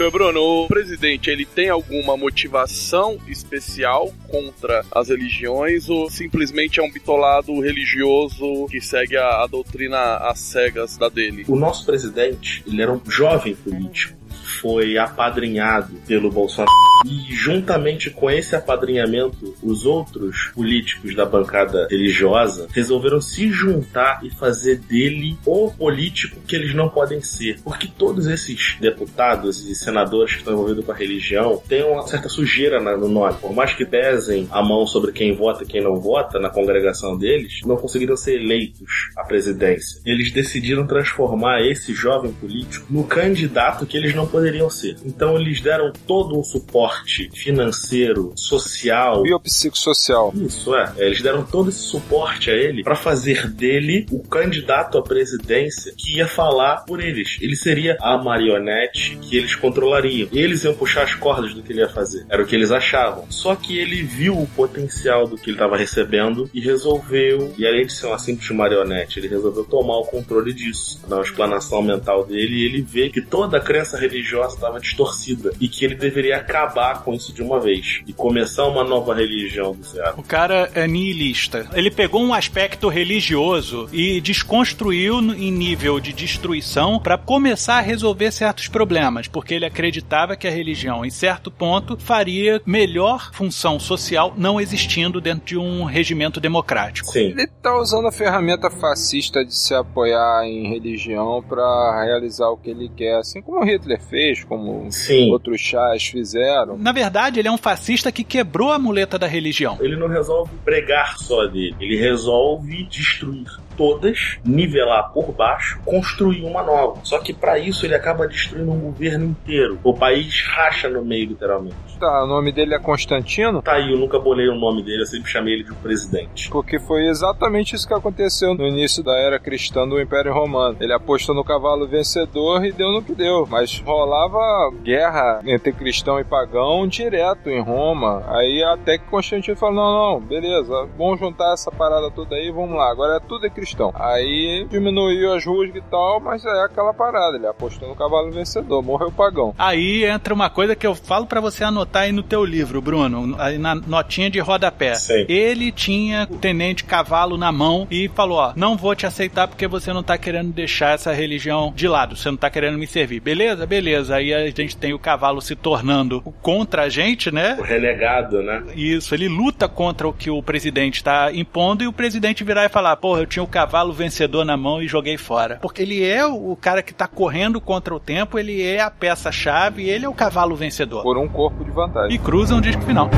Senhor 0.00 0.12
Bruno, 0.12 0.40
o 0.40 0.66
presidente, 0.66 1.28
ele 1.28 1.44
tem 1.44 1.68
alguma 1.68 2.16
motivação 2.16 3.18
especial 3.28 4.10
contra 4.28 4.82
as 4.90 5.10
religiões 5.10 5.90
ou 5.90 6.08
simplesmente 6.08 6.80
é 6.80 6.82
um 6.82 6.90
bitolado 6.90 7.60
religioso 7.60 8.64
que 8.70 8.80
segue 8.80 9.18
a, 9.18 9.42
a 9.42 9.46
doutrina 9.46 10.16
às 10.16 10.38
cegas 10.38 10.96
da 10.96 11.10
dele? 11.10 11.44
O 11.46 11.54
nosso 11.54 11.84
presidente, 11.84 12.64
ele 12.66 12.80
era 12.80 12.90
um 12.90 13.00
jovem 13.10 13.54
político 13.54 14.19
foi 14.50 14.98
apadrinhado 14.98 15.94
pelo 16.06 16.30
Bolsonaro. 16.30 16.70
E 17.06 17.34
juntamente 17.34 18.10
com 18.10 18.30
esse 18.30 18.54
apadrinhamento, 18.54 19.54
os 19.62 19.86
outros 19.86 20.50
políticos 20.54 21.14
da 21.14 21.24
bancada 21.24 21.88
religiosa 21.90 22.68
resolveram 22.72 23.20
se 23.20 23.50
juntar 23.50 24.20
e 24.22 24.30
fazer 24.30 24.76
dele 24.76 25.38
o 25.46 25.70
político 25.70 26.40
que 26.46 26.54
eles 26.54 26.74
não 26.74 26.90
podem 26.90 27.22
ser. 27.22 27.58
Porque 27.62 27.88
todos 27.88 28.26
esses 28.26 28.76
deputados 28.78 29.66
e 29.66 29.74
senadores 29.74 30.32
que 30.32 30.38
estão 30.40 30.52
envolvidos 30.52 30.84
com 30.84 30.92
a 30.92 30.94
religião 30.94 31.62
têm 31.66 31.84
uma 31.84 32.06
certa 32.06 32.28
sujeira 32.28 32.80
no 32.80 33.08
nome. 33.08 33.38
Por 33.40 33.54
mais 33.54 33.72
que 33.72 33.86
pesem 33.86 34.46
a 34.50 34.62
mão 34.62 34.86
sobre 34.86 35.12
quem 35.12 35.34
vota 35.34 35.64
e 35.64 35.66
quem 35.66 35.82
não 35.82 35.96
vota 35.96 36.38
na 36.38 36.50
congregação 36.50 37.16
deles, 37.16 37.60
não 37.64 37.76
conseguiram 37.76 38.16
ser 38.16 38.40
eleitos 38.40 39.10
à 39.16 39.24
presidência. 39.24 40.00
Eles 40.04 40.30
decidiram 40.30 40.86
transformar 40.86 41.62
esse 41.62 41.94
jovem 41.94 42.32
político 42.32 42.86
no 42.90 43.04
candidato 43.04 43.86
que 43.86 43.96
eles 43.96 44.14
não 44.14 44.26
poderiam 44.26 44.39
ser. 44.70 44.96
Então 45.04 45.38
eles 45.38 45.60
deram 45.60 45.92
todo 46.06 46.38
um 46.38 46.44
suporte 46.44 47.30
financeiro, 47.34 48.32
social, 48.36 49.22
biopsicossocial. 49.22 50.32
Isso 50.34 50.74
é, 50.74 50.92
eles 50.98 51.22
deram 51.22 51.44
todo 51.44 51.68
esse 51.68 51.80
suporte 51.80 52.50
a 52.50 52.54
ele 52.54 52.82
para 52.82 52.96
fazer 52.96 53.48
dele 53.48 54.06
o 54.10 54.22
candidato 54.22 54.98
à 54.98 55.02
presidência 55.02 55.92
que 55.96 56.16
ia 56.16 56.26
falar 56.26 56.84
por 56.84 57.00
eles. 57.00 57.38
Ele 57.40 57.56
seria 57.56 57.96
a 58.00 58.16
marionete 58.18 59.16
que 59.22 59.36
eles 59.36 59.54
controlariam. 59.54 60.28
Eles 60.32 60.64
iam 60.64 60.74
puxar 60.74 61.02
as 61.02 61.14
cordas 61.14 61.54
do 61.54 61.62
que 61.62 61.72
ele 61.72 61.80
ia 61.80 61.88
fazer. 61.88 62.24
Era 62.28 62.42
o 62.42 62.46
que 62.46 62.54
eles 62.54 62.70
achavam. 62.70 63.24
Só 63.30 63.54
que 63.54 63.78
ele 63.78 64.02
viu 64.02 64.38
o 64.38 64.46
potencial 64.46 65.26
do 65.26 65.36
que 65.36 65.50
ele 65.50 65.56
estava 65.56 65.76
recebendo 65.76 66.48
e 66.52 66.60
resolveu, 66.60 67.52
e 67.56 67.66
além 67.66 67.86
de 67.86 67.92
ser 67.92 68.06
uma 68.06 68.18
simples 68.18 68.50
marionete, 68.50 69.18
ele 69.18 69.28
resolveu 69.28 69.64
tomar 69.64 69.98
o 69.98 70.04
controle 70.04 70.52
disso. 70.52 71.00
Na 71.08 71.20
explanação 71.20 71.82
mental 71.82 72.24
dele, 72.24 72.64
ele 72.64 72.82
vê 72.82 73.10
que 73.10 73.20
toda 73.20 73.56
a 73.56 73.60
crença 73.60 73.98
religiosa 73.98 74.29
estava 74.38 74.80
distorcida 74.80 75.52
e 75.60 75.68
que 75.68 75.84
ele 75.84 75.94
deveria 75.94 76.36
acabar 76.36 77.02
com 77.02 77.14
isso 77.14 77.32
de 77.32 77.42
uma 77.42 77.60
vez 77.60 78.00
e 78.06 78.12
começar 78.12 78.66
uma 78.66 78.84
nova 78.84 79.14
religião 79.14 79.74
do 79.74 79.84
zero. 79.84 80.14
O 80.18 80.22
cara 80.22 80.70
é 80.74 80.86
nihilista. 80.86 81.68
Ele 81.72 81.90
pegou 81.90 82.22
um 82.22 82.34
aspecto 82.34 82.88
religioso 82.88 83.88
e 83.92 84.20
desconstruiu 84.20 85.18
em 85.20 85.50
nível 85.50 86.00
de 86.00 86.12
destruição 86.12 86.98
para 86.98 87.18
começar 87.18 87.78
a 87.78 87.80
resolver 87.80 88.30
certos 88.30 88.68
problemas, 88.68 89.28
porque 89.28 89.54
ele 89.54 89.66
acreditava 89.66 90.36
que 90.36 90.46
a 90.46 90.50
religião, 90.50 91.04
em 91.04 91.10
certo 91.10 91.50
ponto, 91.50 91.96
faria 91.96 92.60
melhor 92.64 93.30
função 93.32 93.78
social 93.78 94.34
não 94.36 94.60
existindo 94.60 95.20
dentro 95.20 95.44
de 95.44 95.58
um 95.58 95.84
regimento 95.84 96.40
democrático. 96.40 97.10
Sim. 97.10 97.30
Ele 97.30 97.46
tá 97.46 97.76
usando 97.76 98.08
a 98.08 98.12
ferramenta 98.12 98.70
fascista 98.70 99.44
de 99.44 99.54
se 99.54 99.74
apoiar 99.74 100.44
em 100.44 100.68
religião 100.68 101.42
para 101.42 102.04
realizar 102.04 102.48
o 102.48 102.56
que 102.56 102.70
ele 102.70 102.88
quer, 102.88 103.16
assim 103.16 103.42
como 103.42 103.64
Hitler 103.64 104.00
fez, 104.00 104.19
como 104.48 104.90
Sim. 104.90 105.30
outros 105.30 105.60
chás 105.60 106.06
fizeram. 106.06 106.76
Na 106.78 106.92
verdade, 106.92 107.40
ele 107.40 107.48
é 107.48 107.52
um 107.52 107.58
fascista 107.58 108.12
que 108.12 108.24
quebrou 108.24 108.72
a 108.72 108.78
muleta 108.78 109.18
da 109.18 109.26
religião. 109.26 109.78
Ele 109.80 109.96
não 109.96 110.08
resolve 110.08 110.50
pregar 110.64 111.18
só 111.18 111.46
dele, 111.46 111.74
ele 111.80 111.96
resolve 111.96 112.84
destruir 112.84 113.46
todas, 113.80 114.38
nivelar 114.44 115.10
por 115.10 115.32
baixo, 115.32 115.80
construir 115.86 116.44
uma 116.44 116.62
nova. 116.62 117.00
Só 117.02 117.18
que 117.18 117.32
para 117.32 117.58
isso 117.58 117.86
ele 117.86 117.94
acaba 117.94 118.28
destruindo 118.28 118.70
um 118.70 118.78
governo 118.78 119.24
inteiro. 119.24 119.78
O 119.82 119.94
país 119.94 120.42
racha 120.46 120.86
no 120.86 121.02
meio, 121.02 121.28
literalmente. 121.28 121.76
Tá, 121.98 122.24
o 122.24 122.26
nome 122.26 122.52
dele 122.52 122.74
é 122.74 122.78
Constantino? 122.78 123.62
Tá 123.62 123.76
aí, 123.76 123.90
eu 123.90 123.98
nunca 123.98 124.18
bolei 124.18 124.48
o 124.48 124.54
nome 124.54 124.82
dele, 124.82 125.00
eu 125.00 125.06
sempre 125.06 125.30
chamei 125.30 125.54
ele 125.54 125.64
de 125.64 125.72
um 125.72 125.76
presidente. 125.76 126.50
Porque 126.50 126.78
foi 126.78 127.06
exatamente 127.06 127.74
isso 127.74 127.88
que 127.88 127.94
aconteceu 127.94 128.54
no 128.54 128.66
início 128.66 129.02
da 129.02 129.16
era 129.16 129.38
cristã 129.38 129.88
do 129.88 129.98
Império 129.98 130.34
Romano. 130.34 130.76
Ele 130.78 130.92
apostou 130.92 131.34
no 131.34 131.42
cavalo 131.42 131.88
vencedor 131.88 132.62
e 132.66 132.72
deu 132.72 132.92
no 132.92 133.02
que 133.02 133.14
deu. 133.14 133.46
Mas 133.48 133.78
rolava 133.78 134.70
guerra 134.82 135.40
entre 135.46 135.72
cristão 135.72 136.20
e 136.20 136.24
pagão 136.24 136.86
direto 136.86 137.48
em 137.48 137.62
Roma. 137.62 138.22
Aí 138.28 138.62
até 138.62 138.98
que 138.98 139.06
Constantino 139.06 139.56
falou: 139.56 139.74
não, 139.74 139.92
não, 139.92 140.20
beleza, 140.20 140.86
vamos 140.98 141.18
juntar 141.18 141.54
essa 141.54 141.70
parada 141.70 142.10
toda 142.10 142.36
aí, 142.36 142.50
vamos 142.50 142.76
lá. 142.76 142.90
Agora 142.90 143.16
é 143.16 143.20
tudo 143.20 143.46
é 143.46 143.50
cristão. 143.50 143.69
Aí 143.94 144.66
diminuiu 144.70 145.32
as 145.34 145.44
rusgas 145.44 145.76
e 145.76 145.82
tal, 145.90 146.20
mas 146.20 146.44
é 146.44 146.64
aquela 146.64 146.92
parada. 146.92 147.36
Ele 147.36 147.46
apostou 147.46 147.88
no 147.88 147.94
cavalo 147.94 148.30
vencedor, 148.30 148.82
morreu 148.82 149.10
pagão. 149.10 149.54
Aí 149.58 150.04
entra 150.04 150.34
uma 150.34 150.50
coisa 150.50 150.74
que 150.74 150.86
eu 150.86 150.94
falo 150.94 151.26
para 151.26 151.40
você 151.40 151.64
anotar 151.64 152.02
aí 152.02 152.12
no 152.12 152.22
teu 152.22 152.44
livro, 152.44 152.80
Bruno, 152.80 153.36
aí 153.38 153.58
na 153.58 153.74
notinha 153.74 154.30
de 154.30 154.38
rodapé. 154.38 154.94
Sim. 154.94 155.24
Ele 155.28 155.70
tinha 155.72 156.26
o 156.30 156.36
tenente 156.36 156.84
cavalo 156.84 157.36
na 157.36 157.52
mão 157.52 157.86
e 157.90 158.08
falou: 158.08 158.38
Ó, 158.38 158.52
não 158.56 158.76
vou 158.76 158.94
te 158.94 159.06
aceitar 159.06 159.48
porque 159.48 159.66
você 159.66 159.92
não 159.92 160.02
tá 160.02 160.18
querendo 160.18 160.52
deixar 160.52 160.94
essa 160.94 161.12
religião 161.12 161.72
de 161.74 161.88
lado, 161.88 162.16
você 162.16 162.30
não 162.30 162.36
tá 162.36 162.50
querendo 162.50 162.78
me 162.78 162.86
servir. 162.86 163.20
Beleza? 163.20 163.66
Beleza. 163.66 164.16
Aí 164.16 164.32
a 164.32 164.46
gente 164.50 164.76
tem 164.76 164.92
o 164.92 164.98
cavalo 164.98 165.40
se 165.40 165.54
tornando 165.54 166.20
contra 166.42 166.82
a 166.82 166.88
gente, 166.88 167.30
né? 167.30 167.56
O 167.58 167.62
renegado, 167.62 168.42
né? 168.42 168.62
Isso, 168.74 169.14
ele 169.14 169.28
luta 169.28 169.68
contra 169.68 170.08
o 170.08 170.12
que 170.12 170.30
o 170.30 170.42
presidente 170.42 170.96
está 170.96 171.32
impondo 171.32 171.84
e 171.84 171.86
o 171.86 171.92
presidente 171.92 172.44
virar 172.44 172.64
e 172.64 172.68
falar: 172.68 172.96
Porra, 172.96 173.20
eu 173.20 173.26
tinha 173.26 173.42
o 173.42 173.46
cavalo 173.46 173.59
vencedor 173.92 174.44
na 174.44 174.56
mão 174.56 174.82
e 174.82 174.88
joguei 174.88 175.16
fora. 175.16 175.58
Porque 175.60 175.82
ele 175.82 176.04
é 176.04 176.24
o 176.26 176.56
cara 176.56 176.82
que 176.82 176.94
tá 176.94 177.06
correndo 177.06 177.60
contra 177.60 177.94
o 177.94 178.00
tempo, 178.00 178.38
ele 178.38 178.62
é 178.62 178.80
a 178.80 178.90
peça-chave, 178.90 179.88
ele 179.88 180.04
é 180.04 180.08
o 180.08 180.14
cavalo 180.14 180.54
vencedor. 180.56 181.02
Por 181.02 181.18
um 181.18 181.28
corpo 181.28 181.64
de 181.64 181.70
vantagem. 181.70 182.14
E 182.14 182.18
cruzam 182.18 182.58
o 182.58 182.60
disco 182.60 182.82
final. 182.82 183.10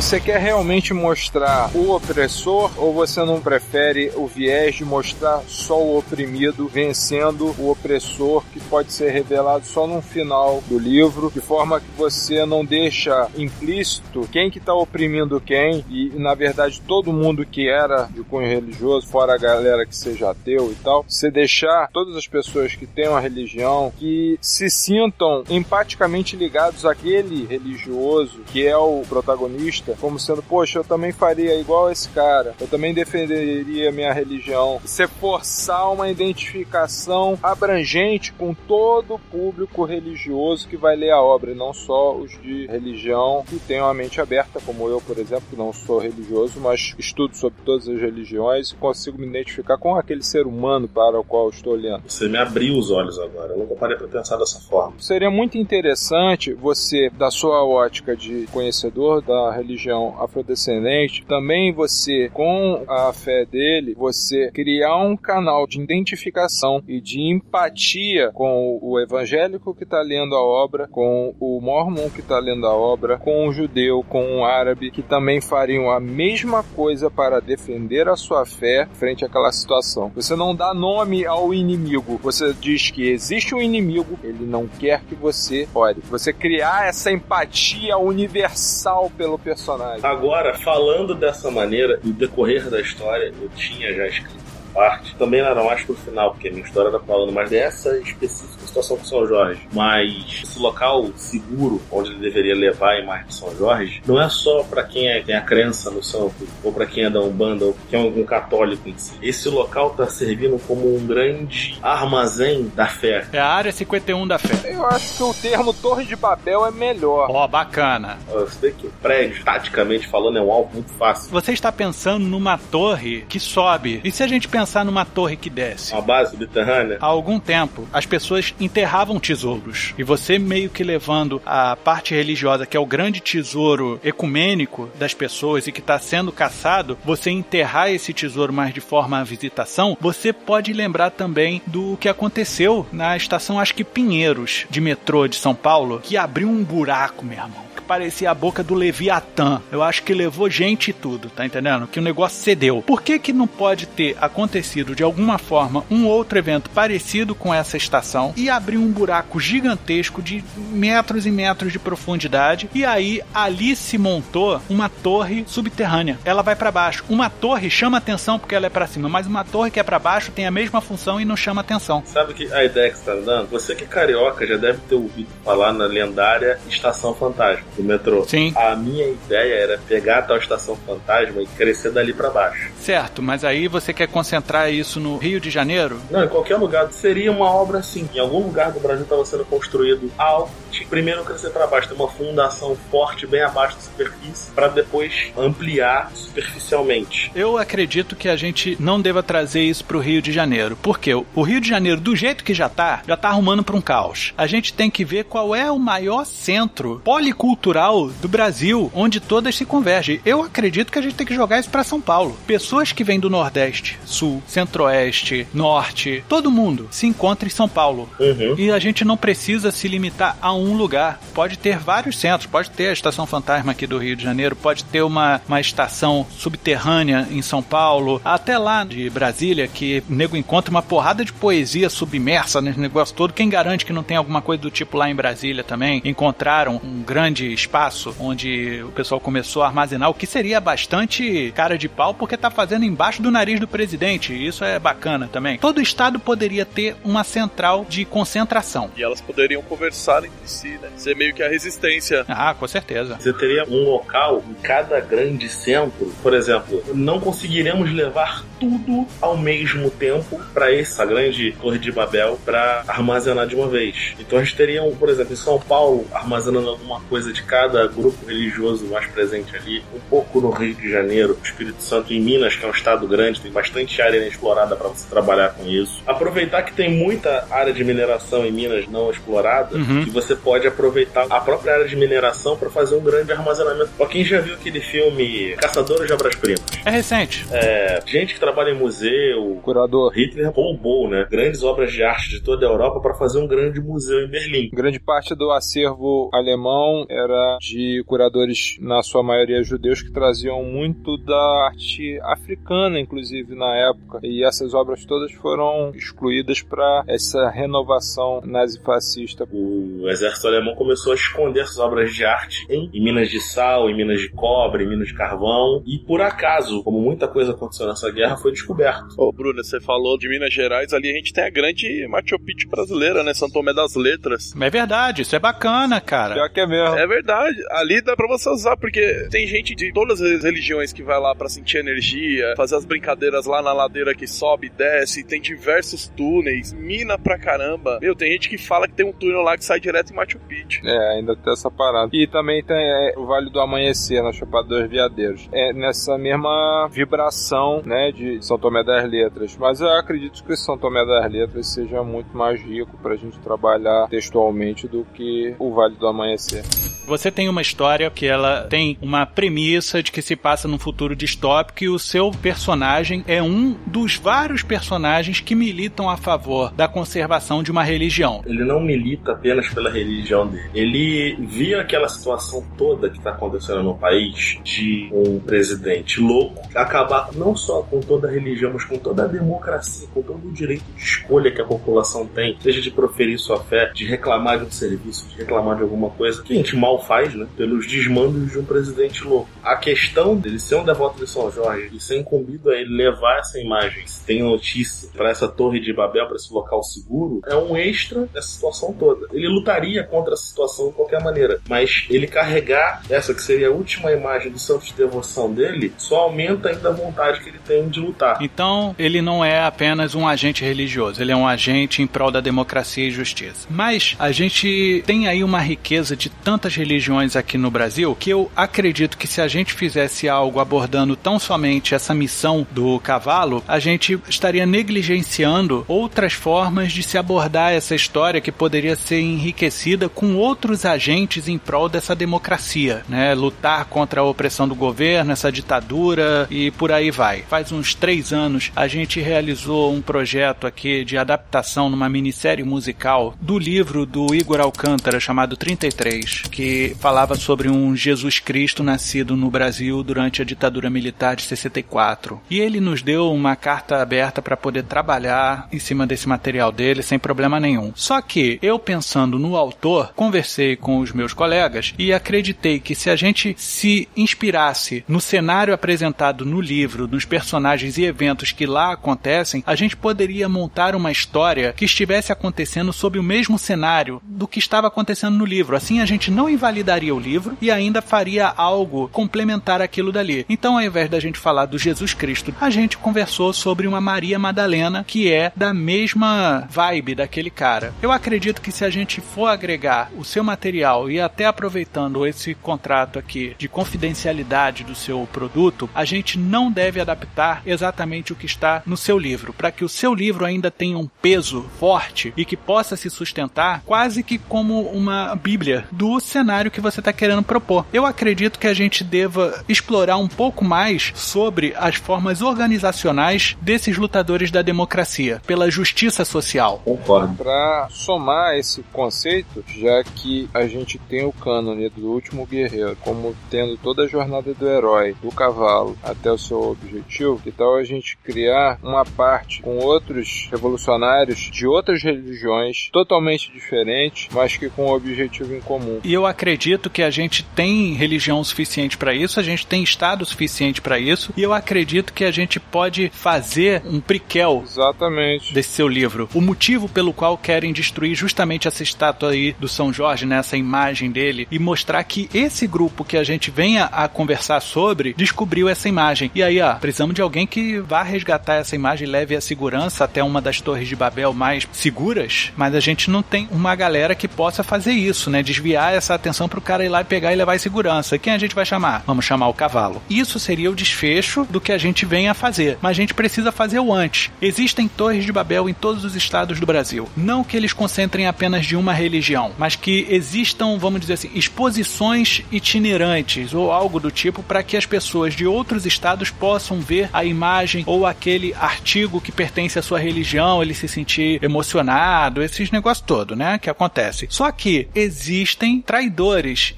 Você 0.00 0.20
quer 0.20 0.38
realmente 0.38 0.94
mostrar 0.94 1.72
o 1.74 1.90
opressor 1.90 2.70
ou 2.76 2.94
você 2.94 3.24
não 3.24 3.40
prefere 3.40 4.12
o 4.14 4.28
viés 4.28 4.76
de 4.76 4.84
mostrar 4.84 5.42
só 5.48 5.76
o 5.76 5.98
oprimido 5.98 6.68
vencendo 6.68 7.52
o 7.58 7.68
opressor 7.68 8.44
que 8.52 8.60
pode 8.60 8.92
ser 8.92 9.10
revelado 9.10 9.66
só 9.66 9.88
no 9.88 10.00
final 10.00 10.62
do 10.68 10.78
livro, 10.78 11.32
de 11.34 11.40
forma 11.40 11.80
que 11.80 11.90
você 11.96 12.46
não 12.46 12.64
deixa 12.64 13.28
implícito 13.36 14.28
quem 14.30 14.52
que 14.52 14.60
tá 14.60 14.72
oprimindo 14.72 15.40
quem 15.40 15.84
e 15.90 16.10
na 16.10 16.32
verdade 16.32 16.80
todo 16.86 17.12
mundo 17.12 17.44
que 17.44 17.68
era 17.68 18.04
de 18.04 18.22
cunho 18.22 18.46
religioso, 18.46 19.08
fora 19.08 19.34
a 19.34 19.38
galera 19.38 19.84
que 19.84 19.96
seja 19.96 20.30
ateu 20.30 20.70
e 20.70 20.76
tal, 20.76 21.04
você 21.08 21.28
deixar 21.28 21.88
todas 21.92 22.14
as 22.14 22.28
pessoas 22.28 22.72
que 22.72 22.86
têm 22.86 23.08
uma 23.08 23.18
religião 23.18 23.92
que 23.98 24.38
se 24.40 24.70
sintam 24.70 25.42
empaticamente 25.50 26.36
ligados 26.36 26.86
àquele 26.86 27.44
religioso 27.46 28.42
que 28.52 28.64
é 28.64 28.76
o 28.76 29.02
protagonista, 29.08 29.87
como 29.96 30.18
sendo, 30.18 30.42
poxa, 30.42 30.78
eu 30.78 30.84
também 30.84 31.12
faria 31.12 31.58
igual 31.60 31.90
esse 31.90 32.08
cara, 32.10 32.54
eu 32.60 32.66
também 32.66 32.92
defenderia 32.92 33.92
minha 33.92 34.12
religião. 34.12 34.78
Você 34.84 35.06
forçar 35.06 35.92
uma 35.92 36.08
identificação 36.08 37.38
abrangente 37.42 38.32
com 38.32 38.54
todo 38.54 39.14
o 39.14 39.18
público 39.18 39.84
religioso 39.84 40.68
que 40.68 40.76
vai 40.76 40.96
ler 40.96 41.10
a 41.10 41.22
obra, 41.22 41.52
e 41.52 41.54
não 41.54 41.72
só 41.72 42.14
os 42.14 42.30
de 42.42 42.66
religião 42.66 43.44
que 43.46 43.58
têm 43.58 43.80
uma 43.80 43.94
mente 43.94 44.20
aberta, 44.20 44.60
como 44.64 44.88
eu, 44.88 45.00
por 45.00 45.18
exemplo, 45.18 45.44
que 45.50 45.56
não 45.56 45.72
sou 45.72 45.98
religioso, 45.98 46.60
mas 46.60 46.94
estudo 46.98 47.36
sobre 47.36 47.58
todas 47.64 47.88
as 47.88 48.00
religiões 48.00 48.70
e 48.70 48.76
consigo 48.76 49.18
me 49.18 49.26
identificar 49.26 49.78
com 49.78 49.94
aquele 49.94 50.22
ser 50.22 50.46
humano 50.46 50.88
para 50.88 51.18
o 51.18 51.24
qual 51.24 51.48
estou 51.48 51.72
olhando. 51.74 52.02
Você 52.06 52.28
me 52.28 52.38
abriu 52.38 52.76
os 52.76 52.90
olhos 52.90 53.18
agora, 53.18 53.52
eu 53.52 53.58
nunca 53.58 53.74
parei 53.74 53.96
para 53.96 54.08
pensar 54.08 54.36
dessa 54.36 54.60
forma. 54.60 54.94
Seria 54.98 55.30
muito 55.30 55.56
interessante 55.56 56.52
você, 56.52 57.10
da 57.10 57.30
sua 57.30 57.64
ótica 57.64 58.16
de 58.16 58.46
conhecedor 58.52 59.22
da 59.22 59.52
religião 59.52 59.77
afrodescendente, 60.18 61.24
também 61.26 61.72
você, 61.72 62.30
com 62.32 62.84
a 62.88 63.12
fé 63.12 63.44
dele, 63.44 63.94
você 63.94 64.50
criar 64.52 64.96
um 64.96 65.16
canal 65.16 65.66
de 65.66 65.80
identificação 65.80 66.82
e 66.86 67.00
de 67.00 67.20
empatia 67.20 68.30
com 68.32 68.78
o 68.82 68.98
evangélico 69.00 69.74
que 69.74 69.84
está 69.84 70.00
lendo 70.00 70.34
a 70.34 70.42
obra, 70.42 70.88
com 70.88 71.34
o 71.38 71.60
mormon 71.60 72.08
que 72.10 72.20
está 72.20 72.38
lendo 72.38 72.66
a 72.66 72.74
obra, 72.74 73.18
com 73.18 73.46
o 73.46 73.52
judeu, 73.52 74.04
com 74.08 74.38
o 74.38 74.44
árabe, 74.44 74.90
que 74.90 75.02
também 75.02 75.40
fariam 75.40 75.90
a 75.90 76.00
mesma 76.00 76.62
coisa 76.62 77.10
para 77.10 77.40
defender 77.40 78.08
a 78.08 78.16
sua 78.16 78.44
fé 78.44 78.88
frente 78.94 79.24
àquela 79.24 79.52
situação. 79.52 80.10
Você 80.14 80.34
não 80.34 80.54
dá 80.54 80.72
nome 80.74 81.26
ao 81.26 81.52
inimigo, 81.52 82.18
você 82.22 82.52
diz 82.52 82.90
que 82.90 83.08
existe 83.08 83.54
um 83.54 83.60
inimigo, 83.60 84.18
ele 84.22 84.44
não 84.44 84.66
quer 84.66 85.02
que 85.04 85.14
você 85.14 85.68
ore. 85.74 86.00
Você 86.10 86.32
criar 86.32 86.88
essa 86.88 87.10
empatia 87.10 87.98
universal 87.98 89.10
pelo 89.16 89.38
personagem. 89.38 89.67
Agora, 90.02 90.54
falando 90.58 91.14
dessa 91.14 91.50
maneira, 91.50 92.00
no 92.02 92.12
decorrer 92.12 92.68
da 92.70 92.80
história, 92.80 93.32
eu 93.40 93.48
tinha 93.50 93.92
já 93.94 94.06
escrito 94.06 94.47
parte. 94.68 95.14
Também 95.16 95.42
nada 95.42 95.62
mais 95.62 95.82
pro 95.84 95.94
final, 95.94 96.32
porque 96.32 96.48
a 96.48 96.50
minha 96.50 96.64
história 96.64 96.90
tá 96.90 97.00
falando 97.00 97.32
mais 97.32 97.50
dessa 97.50 97.96
específica 97.98 98.58
situação 98.68 98.96
com 98.96 99.04
São 99.04 99.26
Jorge. 99.26 99.68
Mas 99.72 100.42
esse 100.42 100.58
local 100.58 101.08
seguro 101.16 101.80
onde 101.90 102.10
ele 102.10 102.20
deveria 102.20 102.54
levar 102.54 102.90
a 102.90 103.00
imagem 103.00 103.26
de 103.26 103.34
São 103.34 103.54
Jorge 103.56 104.02
não 104.06 104.20
é 104.20 104.28
só 104.28 104.62
para 104.62 104.82
quem 104.82 105.08
é, 105.08 105.20
tem 105.20 105.34
a 105.34 105.40
crença 105.40 105.90
no 105.90 106.02
santo, 106.02 106.34
ou 106.62 106.72
para 106.72 106.86
quem 106.86 107.04
é 107.04 107.10
da 107.10 107.20
Umbanda, 107.20 107.64
ou 107.64 107.76
quem 107.88 108.00
é 108.00 108.02
algum 108.02 108.24
católico 108.24 108.88
em 108.88 108.96
si. 108.96 109.14
Esse 109.22 109.48
local 109.48 109.90
tá 109.90 110.06
servindo 110.06 110.58
como 110.66 110.96
um 110.96 111.06
grande 111.06 111.78
armazém 111.82 112.70
da 112.74 112.86
fé. 112.86 113.26
É 113.32 113.38
a 113.38 113.48
área 113.48 113.72
51 113.72 114.26
da 114.26 114.38
fé. 114.38 114.72
Eu 114.72 114.86
acho 114.86 115.16
que 115.16 115.22
o 115.22 115.34
termo 115.34 115.72
Torre 115.72 116.04
de 116.04 116.16
Babel 116.16 116.66
é 116.66 116.70
melhor. 116.70 117.28
Ó, 117.30 117.44
oh, 117.44 117.48
bacana. 117.48 118.18
Você 118.28 118.68
vê 118.68 118.72
que 118.72 118.86
o 118.86 118.90
prédio, 119.02 119.44
taticamente 119.44 120.06
falando, 120.06 120.38
é 120.38 120.42
um 120.42 120.52
alvo 120.52 120.74
muito 120.74 120.92
fácil. 120.94 121.30
Você 121.30 121.52
está 121.52 121.72
pensando 121.72 122.26
numa 122.26 122.58
torre 122.58 123.24
que 123.28 123.40
sobe. 123.40 124.00
E 124.04 124.10
se 124.10 124.22
a 124.22 124.26
gente 124.26 124.48
pensar 124.48 124.57
pensar 124.58 124.84
numa 124.84 125.04
torre 125.04 125.36
que 125.36 125.48
desce. 125.48 125.92
Uma 125.92 126.02
base 126.02 126.32
subterrânea? 126.32 126.98
Há 127.00 127.06
algum 127.06 127.38
tempo, 127.38 127.86
as 127.92 128.04
pessoas 128.04 128.52
enterravam 128.58 129.20
tesouros. 129.20 129.94
E 129.96 130.02
você 130.02 130.36
meio 130.36 130.68
que 130.68 130.82
levando 130.82 131.40
a 131.46 131.76
parte 131.76 132.12
religiosa, 132.12 132.66
que 132.66 132.76
é 132.76 132.80
o 132.80 132.86
grande 132.86 133.20
tesouro 133.20 134.00
ecumênico 134.02 134.88
das 134.98 135.14
pessoas 135.14 135.68
e 135.68 135.72
que 135.72 135.78
está 135.78 135.96
sendo 136.00 136.32
caçado, 136.32 136.98
você 137.04 137.30
enterrar 137.30 137.90
esse 137.90 138.12
tesouro 138.12 138.52
mais 138.52 138.74
de 138.74 138.80
forma 138.80 139.20
a 139.20 139.24
visitação, 139.24 139.96
você 140.00 140.32
pode 140.32 140.72
lembrar 140.72 141.10
também 141.10 141.62
do 141.64 141.96
que 141.96 142.08
aconteceu 142.08 142.84
na 142.90 143.16
estação, 143.16 143.60
acho 143.60 143.74
que 143.74 143.84
Pinheiros, 143.84 144.66
de 144.68 144.80
metrô 144.80 145.28
de 145.28 145.36
São 145.36 145.54
Paulo, 145.54 146.00
que 146.02 146.16
abriu 146.16 146.48
um 146.48 146.64
buraco, 146.64 147.24
meu 147.24 147.38
irmão 147.38 147.67
parecia 147.88 148.30
a 148.30 148.34
boca 148.34 148.62
do 148.62 148.74
Leviatã. 148.74 149.62
Eu 149.72 149.82
acho 149.82 150.02
que 150.02 150.12
levou 150.12 150.50
gente 150.50 150.90
e 150.90 150.92
tudo, 150.92 151.30
tá 151.30 151.46
entendendo? 151.46 151.86
Que 151.86 151.98
o 151.98 152.02
negócio 152.02 152.38
cedeu. 152.38 152.82
Por 152.82 153.00
que 153.00 153.18
que 153.18 153.32
não 153.32 153.46
pode 153.46 153.86
ter 153.86 154.14
acontecido 154.20 154.94
de 154.94 155.02
alguma 155.02 155.38
forma 155.38 155.82
um 155.90 156.06
outro 156.06 156.38
evento 156.38 156.68
parecido 156.68 157.34
com 157.34 157.52
essa 157.52 157.78
estação 157.78 158.34
e 158.36 158.50
abrir 158.50 158.76
um 158.76 158.92
buraco 158.92 159.40
gigantesco 159.40 160.20
de 160.20 160.44
metros 160.70 161.24
e 161.24 161.30
metros 161.30 161.72
de 161.72 161.78
profundidade 161.78 162.68
e 162.74 162.84
aí 162.84 163.22
ali 163.32 163.74
se 163.74 163.96
montou 163.96 164.60
uma 164.68 164.90
torre 164.90 165.44
subterrânea. 165.46 166.18
Ela 166.26 166.42
vai 166.42 166.54
para 166.54 166.70
baixo. 166.70 167.04
Uma 167.08 167.30
torre 167.30 167.70
chama 167.70 167.96
atenção 167.96 168.38
porque 168.38 168.54
ela 168.54 168.66
é 168.66 168.70
para 168.70 168.86
cima, 168.86 169.08
mas 169.08 169.26
uma 169.26 169.44
torre 169.44 169.70
que 169.70 169.80
é 169.80 169.82
para 169.82 169.98
baixo 169.98 170.30
tem 170.30 170.46
a 170.46 170.50
mesma 170.50 170.82
função 170.82 171.18
e 171.18 171.24
não 171.24 171.36
chama 171.36 171.62
atenção. 171.62 172.02
Sabe 172.04 172.34
que 172.34 172.52
a 172.52 172.62
ideia 172.62 172.90
que 172.90 172.98
você 172.98 173.04
tá 173.04 173.14
dando? 173.14 173.48
Você 173.48 173.74
que 173.74 173.84
é 173.84 173.86
carioca 173.86 174.46
já 174.46 174.58
deve 174.58 174.78
ter 174.86 174.94
ouvido 174.94 175.28
falar 175.42 175.72
na 175.72 175.86
lendária 175.86 176.60
Estação 176.68 177.14
Fantasma 177.14 177.77
do 177.78 177.84
metrô. 177.84 178.24
Sim. 178.24 178.52
A 178.56 178.76
minha 178.76 179.06
ideia 179.06 179.54
era 179.54 179.78
pegar 179.88 180.18
a 180.18 180.22
tal 180.22 180.36
estação 180.36 180.76
fantasma 180.76 181.40
e 181.40 181.46
crescer 181.46 181.90
dali 181.90 182.12
para 182.12 182.28
baixo. 182.28 182.70
Certo, 182.88 183.22
mas 183.22 183.44
aí 183.44 183.68
você 183.68 183.92
quer 183.92 184.08
concentrar 184.08 184.72
isso 184.72 184.98
no 184.98 185.18
Rio 185.18 185.38
de 185.38 185.50
Janeiro? 185.50 186.00
Não, 186.10 186.24
em 186.24 186.28
qualquer 186.28 186.56
lugar. 186.56 186.90
Seria 186.90 187.30
uma 187.30 187.44
obra 187.44 187.80
assim. 187.80 188.08
Em 188.14 188.18
algum 188.18 188.42
lugar 188.44 188.72
do 188.72 188.80
Brasil 188.80 189.02
estava 189.02 189.22
sendo 189.26 189.44
construído 189.44 190.10
algo. 190.16 190.50
Primeiro 190.88 191.24
crescer 191.24 191.50
para 191.50 191.66
baixo, 191.66 191.88
ter 191.88 191.94
uma 191.94 192.08
fundação 192.08 192.76
forte 192.90 193.26
bem 193.26 193.42
abaixo 193.42 193.76
da 193.76 193.82
superfície, 193.82 194.50
para 194.52 194.68
depois 194.68 195.32
ampliar 195.36 196.10
superficialmente. 196.14 197.30
Eu 197.34 197.58
acredito 197.58 198.16
que 198.16 198.28
a 198.28 198.36
gente 198.36 198.76
não 198.80 199.00
deva 199.00 199.22
trazer 199.22 199.60
isso 199.60 199.84
pro 199.84 200.00
Rio 200.00 200.22
de 200.22 200.32
Janeiro. 200.32 200.78
Porque 200.82 201.12
o 201.14 201.42
Rio 201.42 201.60
de 201.60 201.68
Janeiro, 201.68 202.00
do 202.00 202.16
jeito 202.16 202.42
que 202.42 202.54
já 202.54 202.70
tá, 202.70 203.02
já 203.06 203.16
tá 203.18 203.28
arrumando 203.28 203.62
para 203.62 203.76
um 203.76 203.82
caos. 203.82 204.32
A 204.36 204.46
gente 204.46 204.72
tem 204.72 204.90
que 204.90 205.04
ver 205.04 205.24
qual 205.24 205.54
é 205.54 205.70
o 205.70 205.78
maior 205.78 206.24
centro 206.24 207.02
policultural 207.04 207.48
cultural 207.48 208.08
do 208.20 208.28
Brasil, 208.28 208.90
onde 208.94 209.20
todas 209.20 209.54
se 209.54 209.64
convergem. 209.64 210.20
Eu 210.24 210.42
acredito 210.42 210.92
que 210.92 210.98
a 210.98 211.02
gente 211.02 211.14
tem 211.14 211.26
que 211.26 211.34
jogar 211.34 211.58
isso 211.58 211.70
para 211.70 211.82
São 211.82 212.00
Paulo. 212.00 212.36
Pessoas 212.46 212.77
que 212.94 213.04
vêm 213.04 213.20
do 213.20 213.30
Nordeste, 213.30 213.98
Sul, 214.04 214.42
Centro-Oeste, 214.46 215.46
Norte, 215.52 216.24
todo 216.28 216.50
mundo 216.50 216.88
se 216.90 217.06
encontra 217.06 217.46
em 217.46 217.50
São 217.50 217.68
Paulo. 217.68 218.08
Uhum. 218.18 218.54
E 218.58 218.70
a 218.70 218.78
gente 218.78 219.04
não 219.04 219.16
precisa 219.16 219.70
se 219.70 219.88
limitar 219.88 220.36
a 220.40 220.52
um 220.52 220.76
lugar. 220.76 221.20
Pode 221.34 221.58
ter 221.58 221.78
vários 221.78 222.18
centros, 222.18 222.50
pode 222.50 222.70
ter 222.70 222.88
a 222.88 222.92
Estação 222.92 223.26
Fantasma 223.26 223.72
aqui 223.72 223.86
do 223.86 223.98
Rio 223.98 224.16
de 224.16 224.24
Janeiro, 224.24 224.56
pode 224.56 224.84
ter 224.84 225.02
uma, 225.02 225.40
uma 225.48 225.60
estação 225.60 226.26
subterrânea 226.30 227.26
em 227.30 227.42
São 227.42 227.62
Paulo, 227.62 228.20
até 228.24 228.56
lá 228.58 228.84
de 228.84 229.08
Brasília, 229.10 229.68
que 229.68 230.02
o 230.08 230.14
nego 230.14 230.36
encontra 230.36 230.70
uma 230.70 230.82
porrada 230.82 231.24
de 231.24 231.32
poesia 231.32 231.90
submersa 231.90 232.60
nesse 232.60 232.80
negócio 232.80 233.14
todo. 233.14 233.32
Quem 233.32 233.48
garante 233.48 233.84
que 233.84 233.92
não 233.92 234.02
tem 234.02 234.16
alguma 234.16 234.40
coisa 234.40 234.62
do 234.62 234.70
tipo 234.70 234.96
lá 234.96 235.10
em 235.10 235.14
Brasília 235.14 235.64
também? 235.64 236.00
Encontraram 236.04 236.80
um 236.82 237.02
grande 237.02 237.52
espaço 237.52 238.14
onde 238.18 238.82
o 238.82 238.90
pessoal 238.90 239.20
começou 239.20 239.62
a 239.62 239.66
armazenar 239.66 240.10
o 240.10 240.14
que 240.14 240.26
seria 240.26 240.60
bastante 240.60 241.52
cara 241.54 241.78
de 241.78 241.88
pau, 241.88 242.14
porque 242.14 242.36
tá 242.36 242.50
fazendo 242.50 242.67
embaixo 242.76 243.22
do 243.22 243.30
nariz 243.30 243.60
do 243.60 243.68
presidente. 243.68 244.32
Isso 244.32 244.64
é 244.64 244.78
bacana 244.78 245.28
também. 245.30 245.58
Todo 245.58 245.80
estado 245.80 246.18
poderia 246.18 246.64
ter 246.64 246.96
uma 247.04 247.24
central 247.24 247.86
de 247.88 248.04
concentração. 248.04 248.90
E 248.96 249.02
elas 249.02 249.20
poderiam 249.20 249.62
conversar 249.62 250.24
entre 250.24 250.46
si, 250.46 250.78
né? 250.82 250.90
Ser 250.96 251.16
meio 251.16 251.34
que 251.34 251.42
a 251.42 251.48
resistência. 251.48 252.24
Ah, 252.28 252.54
com 252.54 252.66
certeza. 252.66 253.16
Você 253.18 253.32
teria 253.32 253.64
um 253.64 253.84
local 253.84 254.42
em 254.48 254.54
cada 254.54 255.00
grande 255.00 255.48
centro, 255.48 256.12
por 256.22 256.34
exemplo, 256.34 256.82
não 256.94 257.20
conseguiremos 257.20 257.92
levar 257.92 258.44
tudo 258.60 259.06
ao 259.20 259.36
mesmo 259.36 259.90
tempo 259.90 260.40
para 260.52 260.74
essa 260.74 261.04
grande 261.04 261.52
Torre 261.60 261.78
de 261.78 261.92
Babel 261.92 262.38
para 262.44 262.84
armazenar 262.86 263.46
de 263.46 263.54
uma 263.54 263.68
vez. 263.68 264.14
Então 264.18 264.38
a 264.38 264.44
gente 264.44 264.56
teria, 264.56 264.82
por 264.98 265.08
exemplo, 265.08 265.32
em 265.32 265.36
São 265.36 265.60
Paulo, 265.60 266.06
armazenando 266.12 266.68
alguma 266.68 267.00
coisa 267.02 267.32
de 267.32 267.42
cada 267.42 267.86
grupo 267.86 268.26
religioso 268.26 268.86
mais 268.86 269.06
presente 269.06 269.56
ali, 269.56 269.82
um 269.94 270.00
pouco 270.10 270.40
no 270.40 270.50
Rio 270.50 270.74
de 270.74 270.90
Janeiro, 270.90 271.38
Espírito 271.42 271.82
Santo 271.82 272.12
em 272.12 272.20
Minas, 272.20 272.47
que 272.56 272.64
é 272.64 272.68
um 272.68 272.72
estado 272.72 273.06
grande, 273.06 273.40
tem 273.40 273.50
bastante 273.50 274.00
área 274.00 274.16
inexplorada 274.18 274.76
para 274.76 274.88
você 274.88 275.06
trabalhar 275.08 275.50
com 275.50 275.66
isso. 275.66 276.02
Aproveitar 276.06 276.62
que 276.62 276.72
tem 276.72 276.90
muita 276.90 277.46
área 277.50 277.72
de 277.72 277.82
mineração 277.84 278.44
em 278.44 278.50
Minas 278.52 278.86
não 278.88 279.10
explorada, 279.10 279.76
Uhum. 279.76 280.04
que 280.04 280.10
você 280.10 280.34
pode 280.36 280.66
aproveitar 280.66 281.26
a 281.30 281.40
própria 281.40 281.74
área 281.74 281.88
de 281.88 281.96
mineração 281.96 282.56
para 282.56 282.70
fazer 282.70 282.96
um 282.96 283.00
grande 283.00 283.32
armazenamento. 283.32 283.90
Pra 283.96 284.06
quem 284.06 284.24
já 284.24 284.40
viu 284.40 284.54
aquele 284.54 284.80
filme 284.80 285.54
Caçadores 285.56 286.06
de 286.06 286.12
Obras-Primas, 286.12 286.60
É 286.88 286.90
recente. 286.90 287.44
É, 287.52 288.00
gente 288.06 288.32
que 288.32 288.40
trabalha 288.40 288.70
em 288.70 288.74
museu, 288.74 289.60
Curador. 289.62 290.10
Hitler 290.10 290.50
roubou, 290.50 291.06
né, 291.06 291.26
grandes 291.30 291.62
obras 291.62 291.92
de 291.92 292.02
arte 292.02 292.30
de 292.30 292.42
toda 292.42 292.64
a 292.64 292.70
Europa 292.70 292.98
para 293.02 293.12
fazer 293.12 293.38
um 293.38 293.46
grande 293.46 293.78
museu 293.78 294.24
em 294.24 294.30
Berlim. 294.30 294.70
Grande 294.72 294.98
parte 294.98 295.34
do 295.34 295.50
acervo 295.50 296.30
alemão 296.32 297.04
era 297.10 297.58
de 297.60 298.02
curadores, 298.06 298.78
na 298.80 299.02
sua 299.02 299.22
maioria 299.22 299.62
judeus, 299.62 300.00
que 300.00 300.10
traziam 300.10 300.64
muito 300.64 301.18
da 301.18 301.66
arte 301.66 302.18
africana, 302.22 302.98
inclusive 302.98 303.54
na 303.54 303.76
época. 303.76 304.20
E 304.22 304.42
essas 304.42 304.72
obras 304.72 305.04
todas 305.04 305.30
foram 305.32 305.92
excluídas 305.94 306.62
para 306.62 307.04
essa 307.06 307.50
renovação 307.50 308.40
nazifascista. 308.42 309.46
O 309.52 310.08
exército 310.08 310.46
alemão 310.48 310.74
começou 310.74 311.12
a 311.12 311.16
esconder 311.16 311.64
essas 311.64 311.78
obras 311.78 312.14
de 312.14 312.24
arte 312.24 312.66
em, 312.70 312.88
em 312.94 313.04
minas 313.04 313.28
de 313.28 313.42
sal, 313.42 313.90
em 313.90 313.94
minas 313.94 314.22
de 314.22 314.30
cobre, 314.30 314.84
em 314.84 314.88
minas 314.88 315.08
de 315.08 315.14
carvão. 315.14 315.82
E 315.84 315.98
por 315.98 316.22
acaso, 316.22 316.77
como 316.82 317.00
muita 317.00 317.28
coisa 317.28 317.52
aconteceu 317.52 317.86
nessa 317.86 318.10
guerra, 318.10 318.36
foi 318.36 318.52
descoberto. 318.52 319.14
Ô, 319.16 319.32
Bruno, 319.32 319.62
você 319.62 319.80
falou 319.80 320.18
de 320.18 320.28
Minas 320.28 320.52
Gerais, 320.52 320.92
ali 320.92 321.10
a 321.10 321.14
gente 321.14 321.32
tem 321.32 321.44
a 321.44 321.50
grande 321.50 322.06
Machu 322.08 322.38
Picchu 322.38 322.68
brasileira, 322.68 323.22
né? 323.22 323.34
São 323.34 323.50
Tomé 323.50 323.72
das 323.72 323.94
Letras. 323.94 324.52
É 324.60 324.70
verdade, 324.70 325.22
isso 325.22 325.34
é 325.34 325.38
bacana, 325.38 326.00
cara. 326.00 326.34
Pior 326.34 326.48
que 326.50 326.60
é 326.60 326.66
mesmo. 326.66 326.96
É 326.96 327.06
verdade. 327.06 327.56
Ali 327.70 328.00
dá 328.02 328.16
pra 328.16 328.26
você 328.28 328.48
usar, 328.50 328.76
porque 328.76 329.28
tem 329.30 329.46
gente 329.46 329.74
de 329.74 329.92
todas 329.92 330.20
as 330.20 330.42
religiões 330.42 330.92
que 330.92 331.02
vai 331.02 331.18
lá 331.18 331.34
pra 331.34 331.48
sentir 331.48 331.78
energia, 331.78 332.54
fazer 332.56 332.76
as 332.76 332.84
brincadeiras 332.84 333.46
lá 333.46 333.62
na 333.62 333.72
ladeira 333.72 334.14
que 334.14 334.26
sobe 334.26 334.66
e 334.66 334.70
desce, 334.70 335.24
tem 335.24 335.40
diversos 335.40 336.08
túneis, 336.08 336.72
mina 336.72 337.18
pra 337.18 337.38
caramba. 337.38 337.98
Meu, 338.00 338.14
tem 338.14 338.32
gente 338.32 338.48
que 338.48 338.58
fala 338.58 338.86
que 338.86 338.94
tem 338.94 339.06
um 339.06 339.12
túnel 339.12 339.42
lá 339.42 339.56
que 339.56 339.64
sai 339.64 339.80
direto 339.80 340.12
em 340.12 340.16
Machu 340.16 340.38
Picchu. 340.40 340.86
É, 340.86 341.16
ainda 341.16 341.36
tem 341.36 341.52
essa 341.52 341.70
parada. 341.70 342.10
E 342.12 342.26
também 342.26 342.62
tem 342.62 342.76
é, 342.76 343.14
o 343.16 343.26
Vale 343.26 343.50
do 343.50 343.60
Amanhecer, 343.60 344.22
na 344.22 344.32
Chapada 344.32 344.68
dos 344.68 344.90
Veadeiros. 344.90 345.48
É 345.52 345.72
nessa 345.72 346.16
mesma 346.18 346.48
vibração, 346.90 347.82
né, 347.84 348.12
de 348.12 348.44
São 348.44 348.58
Tomé 348.58 348.82
das 348.82 349.08
Letras. 349.08 349.56
Mas 349.56 349.80
eu 349.80 349.88
acredito 349.88 350.42
que 350.44 350.56
São 350.56 350.78
Tomé 350.78 351.04
das 351.04 351.30
Letras 351.30 351.66
seja 351.68 352.02
muito 352.02 352.36
mais 352.36 352.60
rico 352.60 352.96
pra 353.02 353.16
gente 353.16 353.38
trabalhar 353.40 354.08
textualmente 354.08 354.86
do 354.86 355.04
que 355.14 355.54
o 355.58 355.72
Vale 355.72 355.96
do 355.96 356.06
Amanhecer. 356.06 356.64
Você 357.08 357.30
tem 357.30 357.48
uma 357.48 357.62
história 357.62 358.10
que 358.10 358.26
ela 358.26 358.66
tem 358.68 358.98
uma 359.00 359.24
premissa 359.24 360.02
de 360.02 360.12
que 360.12 360.20
se 360.20 360.36
passa 360.36 360.68
num 360.68 360.78
futuro 360.78 361.16
distópico 361.16 361.82
e 361.82 361.88
o 361.88 361.98
seu 361.98 362.30
personagem 362.30 363.24
é 363.26 363.42
um 363.42 363.74
dos 363.86 364.16
vários 364.16 364.62
personagens 364.62 365.40
que 365.40 365.54
militam 365.54 366.10
a 366.10 366.18
favor 366.18 366.70
da 366.74 366.86
conservação 366.86 367.62
de 367.62 367.70
uma 367.70 367.82
religião. 367.82 368.42
Ele 368.44 368.62
não 368.62 368.78
milita 368.78 369.32
apenas 369.32 369.70
pela 369.70 369.90
religião 369.90 370.46
dele. 370.46 370.68
Ele 370.74 371.34
via 371.46 371.80
aquela 371.80 372.10
situação 372.10 372.62
toda 372.76 373.08
que 373.08 373.16
está 373.16 373.30
acontecendo 373.30 373.82
no 373.82 373.94
país 373.94 374.58
de 374.62 375.08
um 375.10 375.40
presidente 375.40 376.20
louco 376.20 376.68
acabar 376.74 377.30
não 377.34 377.56
só 377.56 377.80
com 377.80 378.00
toda 378.00 378.28
a 378.28 378.30
religião, 378.30 378.70
mas 378.74 378.84
com 378.84 378.98
toda 378.98 379.24
a 379.24 379.26
democracia, 379.26 380.06
com 380.12 380.20
todo 380.20 380.46
o 380.46 380.52
direito 380.52 380.84
de 380.94 381.02
escolha 381.02 381.50
que 381.50 381.62
a 381.62 381.64
população 381.64 382.26
tem, 382.26 382.54
seja 382.60 382.82
de 382.82 382.90
proferir 382.90 383.38
sua 383.38 383.60
fé, 383.60 383.90
de 383.94 384.04
reclamar 384.04 384.58
de 384.58 384.66
um 384.66 384.70
serviço, 384.70 385.26
de 385.30 385.36
reclamar 385.38 385.76
de 385.76 385.82
alguma 385.82 386.10
coisa, 386.10 386.44
gente 386.46 386.76
mal 386.76 386.97
faz, 386.98 387.34
né? 387.34 387.46
Pelos 387.56 387.86
desmandos 387.86 388.50
de 388.52 388.58
um 388.58 388.64
presidente 388.64 389.24
louco. 389.24 389.48
A 389.62 389.76
questão 389.76 390.36
dele 390.36 390.58
ser 390.58 390.76
um 390.76 390.84
devoto 390.84 391.18
de 391.18 391.30
São 391.30 391.50
Jorge 391.50 391.90
e 391.92 392.00
ser 392.00 392.18
incumbido 392.18 392.70
a 392.70 392.76
ele 392.76 392.94
levar 392.94 393.38
essa 393.38 393.58
imagem, 393.58 394.06
se 394.06 394.24
tem 394.24 394.42
notícia, 394.42 395.08
para 395.16 395.30
essa 395.30 395.48
torre 395.48 395.80
de 395.80 395.92
Babel, 395.92 396.26
para 396.26 396.36
esse 396.36 396.52
local 396.52 396.82
seguro, 396.82 397.40
é 397.46 397.56
um 397.56 397.76
extra 397.76 398.26
dessa 398.32 398.48
situação 398.48 398.92
toda. 398.92 399.26
Ele 399.32 399.48
lutaria 399.48 400.04
contra 400.04 400.34
essa 400.34 400.44
situação 400.44 400.88
de 400.88 400.94
qualquer 400.94 401.22
maneira, 401.22 401.60
mas 401.68 402.06
ele 402.10 402.26
carregar 402.26 403.02
essa 403.08 403.34
que 403.34 403.42
seria 403.42 403.68
a 403.68 403.72
última 403.72 404.12
imagem 404.12 404.50
do 404.50 404.58
santo 404.58 404.84
de 404.84 404.92
devoção 404.92 405.52
dele, 405.52 405.92
só 405.98 406.20
aumenta 406.20 406.68
ainda 406.68 406.88
a 406.88 406.92
vontade 406.92 407.40
que 407.40 407.48
ele 407.48 407.58
tem 407.58 407.88
de 407.88 408.00
lutar. 408.00 408.38
Então, 408.40 408.94
ele 408.98 409.22
não 409.22 409.44
é 409.44 409.62
apenas 409.62 410.14
um 410.14 410.26
agente 410.26 410.64
religioso, 410.64 411.20
ele 411.20 411.32
é 411.32 411.36
um 411.36 411.46
agente 411.46 412.02
em 412.02 412.06
prol 412.06 412.30
da 412.30 412.40
democracia 412.40 413.06
e 413.06 413.10
justiça. 413.10 413.66
Mas 413.70 414.16
a 414.18 414.32
gente 414.32 415.02
tem 415.06 415.28
aí 415.28 415.42
uma 415.44 415.60
riqueza 415.60 416.16
de 416.16 416.28
tantas 416.28 416.74
religiões 416.74 416.87
aqui 417.36 417.58
no 417.58 417.70
Brasil 417.70 418.16
que 418.18 418.30
eu 418.30 418.50
acredito 418.56 419.18
que 419.18 419.26
se 419.26 419.40
a 419.40 419.48
gente 419.48 419.72
fizesse 419.72 420.28
algo 420.28 420.60
abordando 420.60 421.16
tão 421.16 421.38
somente 421.38 421.94
essa 421.94 422.14
missão 422.14 422.66
do 422.70 422.98
cavalo, 423.00 423.62
a 423.68 423.78
gente 423.78 424.18
estaria 424.28 424.66
negligenciando 424.66 425.84
outras 425.86 426.32
formas 426.32 426.92
de 426.92 427.02
se 427.02 427.18
abordar 427.18 427.72
essa 427.72 427.94
história 427.94 428.40
que 428.40 428.50
poderia 428.50 428.96
ser 428.96 429.20
enriquecida 429.20 430.08
com 430.08 430.34
outros 430.36 430.84
agentes 430.84 431.48
em 431.48 431.58
prol 431.58 431.88
dessa 431.88 432.14
democracia, 432.14 433.02
né? 433.08 433.34
Lutar 433.34 433.84
contra 433.86 434.20
a 434.20 434.24
opressão 434.24 434.66
do 434.66 434.74
governo, 434.74 435.32
essa 435.32 435.52
ditadura 435.52 436.46
e 436.50 436.70
por 436.70 436.90
aí 436.92 437.10
vai. 437.10 437.42
Faz 437.48 437.72
uns 437.72 437.94
três 437.94 438.32
anos 438.32 438.72
a 438.74 438.86
gente 438.88 439.20
realizou 439.20 439.92
um 439.92 440.00
projeto 440.00 440.66
aqui 440.66 441.04
de 441.04 441.16
adaptação 441.16 441.88
numa 441.90 442.08
minissérie 442.08 442.64
musical 442.64 443.34
do 443.40 443.58
livro 443.58 444.06
do 444.06 444.34
Igor 444.34 444.60
Alcântara 444.60 445.20
chamado 445.20 445.56
33, 445.56 446.42
que 446.50 446.67
falava 446.98 447.34
sobre 447.34 447.68
um 447.68 447.94
Jesus 447.94 448.38
Cristo 448.38 448.82
nascido 448.82 449.36
no 449.36 449.50
Brasil 449.50 450.02
durante 450.02 450.42
a 450.42 450.44
ditadura 450.44 450.90
militar 450.90 451.36
de 451.36 451.42
64. 451.42 452.40
E 452.50 452.58
ele 452.60 452.80
nos 452.80 453.02
deu 453.02 453.32
uma 453.32 453.56
carta 453.56 454.00
aberta 454.00 454.40
para 454.40 454.56
poder 454.56 454.84
trabalhar 454.84 455.68
em 455.72 455.78
cima 455.78 456.06
desse 456.06 456.28
material 456.28 456.72
dele 456.72 457.02
sem 457.02 457.18
problema 457.18 457.60
nenhum. 457.60 457.92
Só 457.94 458.20
que 458.20 458.58
eu 458.62 458.78
pensando 458.78 459.38
no 459.38 459.56
autor, 459.56 460.12
conversei 460.14 460.76
com 460.76 460.98
os 460.98 461.12
meus 461.12 461.32
colegas 461.32 461.94
e 461.98 462.12
acreditei 462.12 462.80
que 462.80 462.94
se 462.94 463.10
a 463.10 463.16
gente 463.16 463.54
se 463.58 464.08
inspirasse 464.16 465.04
no 465.08 465.20
cenário 465.20 465.74
apresentado 465.74 466.44
no 466.44 466.60
livro, 466.60 467.06
nos 467.06 467.24
personagens 467.24 467.98
e 467.98 468.04
eventos 468.04 468.52
que 468.52 468.66
lá 468.66 468.92
acontecem, 468.92 469.62
a 469.66 469.74
gente 469.74 469.96
poderia 469.96 470.48
montar 470.48 470.94
uma 470.94 471.12
história 471.12 471.72
que 471.72 471.84
estivesse 471.84 472.32
acontecendo 472.32 472.92
sob 472.92 473.18
o 473.18 473.22
mesmo 473.22 473.58
cenário 473.58 474.20
do 474.24 474.48
que 474.48 474.58
estava 474.58 474.86
acontecendo 474.88 475.36
no 475.36 475.44
livro. 475.44 475.76
Assim 475.76 476.00
a 476.00 476.06
gente 476.06 476.30
não 476.30 476.48
invalidaria 476.58 477.14
o 477.14 477.20
livro 477.20 477.56
e 477.62 477.70
ainda 477.70 478.02
faria 478.02 478.48
algo 478.48 479.08
complementar 479.08 479.80
aquilo 479.80 480.10
dali. 480.10 480.44
Então, 480.48 480.76
ao 480.76 480.82
invés 480.82 481.08
da 481.08 481.20
gente 481.20 481.38
falar 481.38 481.66
do 481.66 481.78
Jesus 481.78 482.12
Cristo, 482.12 482.52
a 482.60 482.68
gente 482.68 482.98
conversou 482.98 483.52
sobre 483.52 483.86
uma 483.86 484.00
Maria 484.00 484.38
Madalena 484.38 485.04
que 485.06 485.32
é 485.32 485.52
da 485.54 485.72
mesma 485.72 486.66
vibe 486.68 487.14
daquele 487.14 487.48
cara. 487.48 487.94
Eu 488.02 488.10
acredito 488.10 488.60
que 488.60 488.72
se 488.72 488.84
a 488.84 488.90
gente 488.90 489.20
for 489.20 489.46
agregar 489.46 490.10
o 490.16 490.24
seu 490.24 490.42
material 490.42 491.08
e 491.08 491.20
até 491.20 491.46
aproveitando 491.46 492.26
esse 492.26 492.54
contrato 492.54 493.18
aqui 493.18 493.54
de 493.56 493.68
confidencialidade 493.68 494.82
do 494.82 494.96
seu 494.96 495.28
produto, 495.32 495.88
a 495.94 496.04
gente 496.04 496.36
não 496.38 496.70
deve 496.70 497.00
adaptar 497.00 497.62
exatamente 497.64 498.32
o 498.32 498.36
que 498.36 498.46
está 498.46 498.82
no 498.84 498.96
seu 498.96 499.16
livro, 499.16 499.52
para 499.52 499.70
que 499.70 499.84
o 499.84 499.88
seu 499.88 500.12
livro 500.12 500.44
ainda 500.44 500.70
tenha 500.70 500.98
um 500.98 501.08
peso 501.22 501.66
forte 501.78 502.32
e 502.36 502.44
que 502.44 502.56
possa 502.56 502.96
se 502.96 503.08
sustentar 503.08 503.82
quase 503.86 504.24
que 504.24 504.38
como 504.38 504.82
uma 504.82 505.36
bíblia 505.36 505.86
do 505.92 506.18
cenário 506.18 506.47
que 506.70 506.80
você 506.80 507.00
está 507.00 507.12
querendo 507.12 507.42
propor. 507.42 507.86
Eu 507.92 508.06
acredito 508.06 508.58
que 508.58 508.66
a 508.66 508.74
gente 508.74 509.02
deva 509.04 509.64
explorar 509.68 510.16
um 510.16 510.28
pouco 510.28 510.64
mais 510.64 511.12
sobre 511.14 511.74
as 511.76 511.96
formas 511.96 512.42
organizacionais 512.42 513.56
desses 513.60 513.96
lutadores 513.96 514.50
da 514.50 514.62
democracia, 514.62 515.40
pela 515.46 515.70
justiça 515.70 516.24
social. 516.24 516.80
Concordo. 516.84 517.34
Para 517.36 517.88
somar 517.90 518.56
esse 518.56 518.82
conceito, 518.92 519.64
já 519.68 520.02
que 520.02 520.48
a 520.54 520.66
gente 520.66 520.98
tem 520.98 521.24
o 521.24 521.32
cânone 521.32 521.88
do 521.90 522.08
último 522.08 522.46
guerreiro 522.46 522.96
como 523.00 523.34
tendo 523.50 523.76
toda 523.76 524.04
a 524.04 524.06
jornada 524.06 524.52
do 524.54 524.68
herói, 524.68 525.14
do 525.22 525.30
cavalo 525.30 525.96
até 526.02 526.30
o 526.30 526.38
seu 526.38 526.60
objetivo, 526.62 527.40
que 527.42 527.50
tal 527.50 527.76
a 527.76 527.84
gente 527.84 528.16
criar 528.18 528.78
uma 528.82 529.04
parte 529.04 529.62
com 529.62 529.78
outros 529.78 530.48
revolucionários 530.50 531.38
de 531.50 531.66
outras 531.66 532.02
religiões 532.02 532.88
totalmente 532.92 533.50
diferentes, 533.52 534.28
mas 534.32 534.56
que 534.56 534.68
com 534.68 534.86
um 534.86 534.92
objetivo 534.92 535.54
em 535.54 535.60
comum. 535.60 536.00
E 536.04 536.12
eu 536.12 536.26
acredito 536.38 536.88
que 536.88 537.02
a 537.02 537.10
gente 537.10 537.42
tem 537.42 537.94
religião 537.94 538.42
suficiente 538.44 538.96
para 538.96 539.12
isso, 539.12 539.40
a 539.40 539.42
gente 539.42 539.66
tem 539.66 539.82
estado 539.82 540.24
suficiente 540.24 540.80
para 540.80 540.96
isso, 540.96 541.32
e 541.36 541.42
eu 541.42 541.52
acredito 541.52 542.12
que 542.12 542.24
a 542.24 542.30
gente 542.30 542.60
pode 542.60 543.10
fazer 543.12 543.82
um 543.84 544.00
prequel 544.00 544.62
Exatamente. 544.64 545.52
desse 545.52 545.70
seu 545.70 545.88
livro. 545.88 546.28
O 546.32 546.40
motivo 546.40 546.88
pelo 546.88 547.12
qual 547.12 547.36
querem 547.36 547.72
destruir 547.72 548.14
justamente 548.14 548.68
essa 548.68 548.84
estátua 548.84 549.30
aí 549.30 549.52
do 549.58 549.66
São 549.66 549.92
Jorge, 549.92 550.24
nessa 550.24 550.56
imagem 550.56 551.10
dele, 551.10 551.48
e 551.50 551.58
mostrar 551.58 552.04
que 552.04 552.28
esse 552.32 552.68
grupo 552.68 553.04
que 553.04 553.16
a 553.16 553.24
gente 553.24 553.50
venha 553.50 553.86
a 553.86 554.06
conversar 554.06 554.60
sobre 554.60 555.14
descobriu 555.14 555.68
essa 555.68 555.88
imagem. 555.88 556.30
E 556.36 556.42
aí, 556.42 556.60
ó, 556.60 556.74
precisamos 556.74 557.16
de 557.16 557.22
alguém 557.22 557.48
que 557.48 557.80
vá 557.80 558.04
resgatar 558.04 558.54
essa 558.54 558.76
imagem 558.76 559.08
e 559.08 559.10
leve 559.10 559.34
a 559.34 559.40
segurança 559.40 560.04
até 560.04 560.22
uma 560.22 560.40
das 560.40 560.60
torres 560.60 560.86
de 560.86 560.94
Babel 560.94 561.32
mais 561.32 561.66
seguras, 561.72 562.52
mas 562.56 562.76
a 562.76 562.80
gente 562.80 563.10
não 563.10 563.24
tem 563.24 563.48
uma 563.50 563.74
galera 563.74 564.14
que 564.14 564.28
possa 564.28 564.62
fazer 564.62 564.92
isso, 564.92 565.30
né? 565.30 565.42
Desviar 565.42 565.94
essa 565.94 566.14
atenção 566.14 566.27
atenção 566.28 566.48
pro 566.48 566.60
cara 566.60 566.84
ir 566.84 566.88
lá 566.88 567.00
e 567.00 567.04
pegar 567.04 567.32
e 567.32 567.36
levar 567.36 567.56
em 567.56 567.58
segurança. 567.58 568.18
Quem 568.18 568.32
a 568.32 568.38
gente 568.38 568.54
vai 568.54 568.66
chamar? 568.66 569.02
Vamos 569.06 569.24
chamar 569.24 569.48
o 569.48 569.54
cavalo. 569.54 570.02
Isso 570.10 570.38
seria 570.38 570.70
o 570.70 570.74
desfecho 570.74 571.46
do 571.48 571.60
que 571.60 571.72
a 571.72 571.78
gente 571.78 572.04
vem 572.04 572.28
a 572.28 572.34
fazer. 572.34 572.78
Mas 572.82 572.90
a 572.90 573.00
gente 573.00 573.14
precisa 573.14 573.50
fazer 573.50 573.78
o 573.78 573.92
antes. 573.92 574.30
Existem 574.40 574.86
torres 574.86 575.24
de 575.24 575.32
Babel 575.32 575.68
em 575.68 575.74
todos 575.74 576.04
os 576.04 576.14
estados 576.14 576.60
do 576.60 576.66
Brasil. 576.66 577.08
Não 577.16 577.42
que 577.42 577.56
eles 577.56 577.72
concentrem 577.72 578.26
apenas 578.26 578.66
de 578.66 578.76
uma 578.76 578.92
religião, 578.92 579.52
mas 579.58 579.74
que 579.74 580.06
existam, 580.10 580.76
vamos 580.78 581.00
dizer 581.00 581.14
assim, 581.14 581.30
exposições 581.34 582.42
itinerantes 582.52 583.54
ou 583.54 583.72
algo 583.72 583.98
do 583.98 584.10
tipo 584.10 584.42
para 584.42 584.62
que 584.62 584.76
as 584.76 584.84
pessoas 584.84 585.34
de 585.34 585.46
outros 585.46 585.86
estados 585.86 586.30
possam 586.30 586.80
ver 586.80 587.08
a 587.12 587.24
imagem 587.24 587.84
ou 587.86 588.06
aquele 588.06 588.54
artigo 588.54 589.20
que 589.20 589.32
pertence 589.32 589.78
à 589.78 589.82
sua 589.82 589.98
religião, 589.98 590.62
ele 590.62 590.74
se 590.74 590.88
sentir 590.88 591.42
emocionado, 591.42 592.42
esses 592.42 592.70
negócios 592.70 593.06
todo, 593.06 593.34
né, 593.34 593.58
que 593.58 593.70
acontece. 593.70 594.26
Só 594.28 594.50
que 594.50 594.88
existem 594.94 595.80
traidores, 595.80 596.17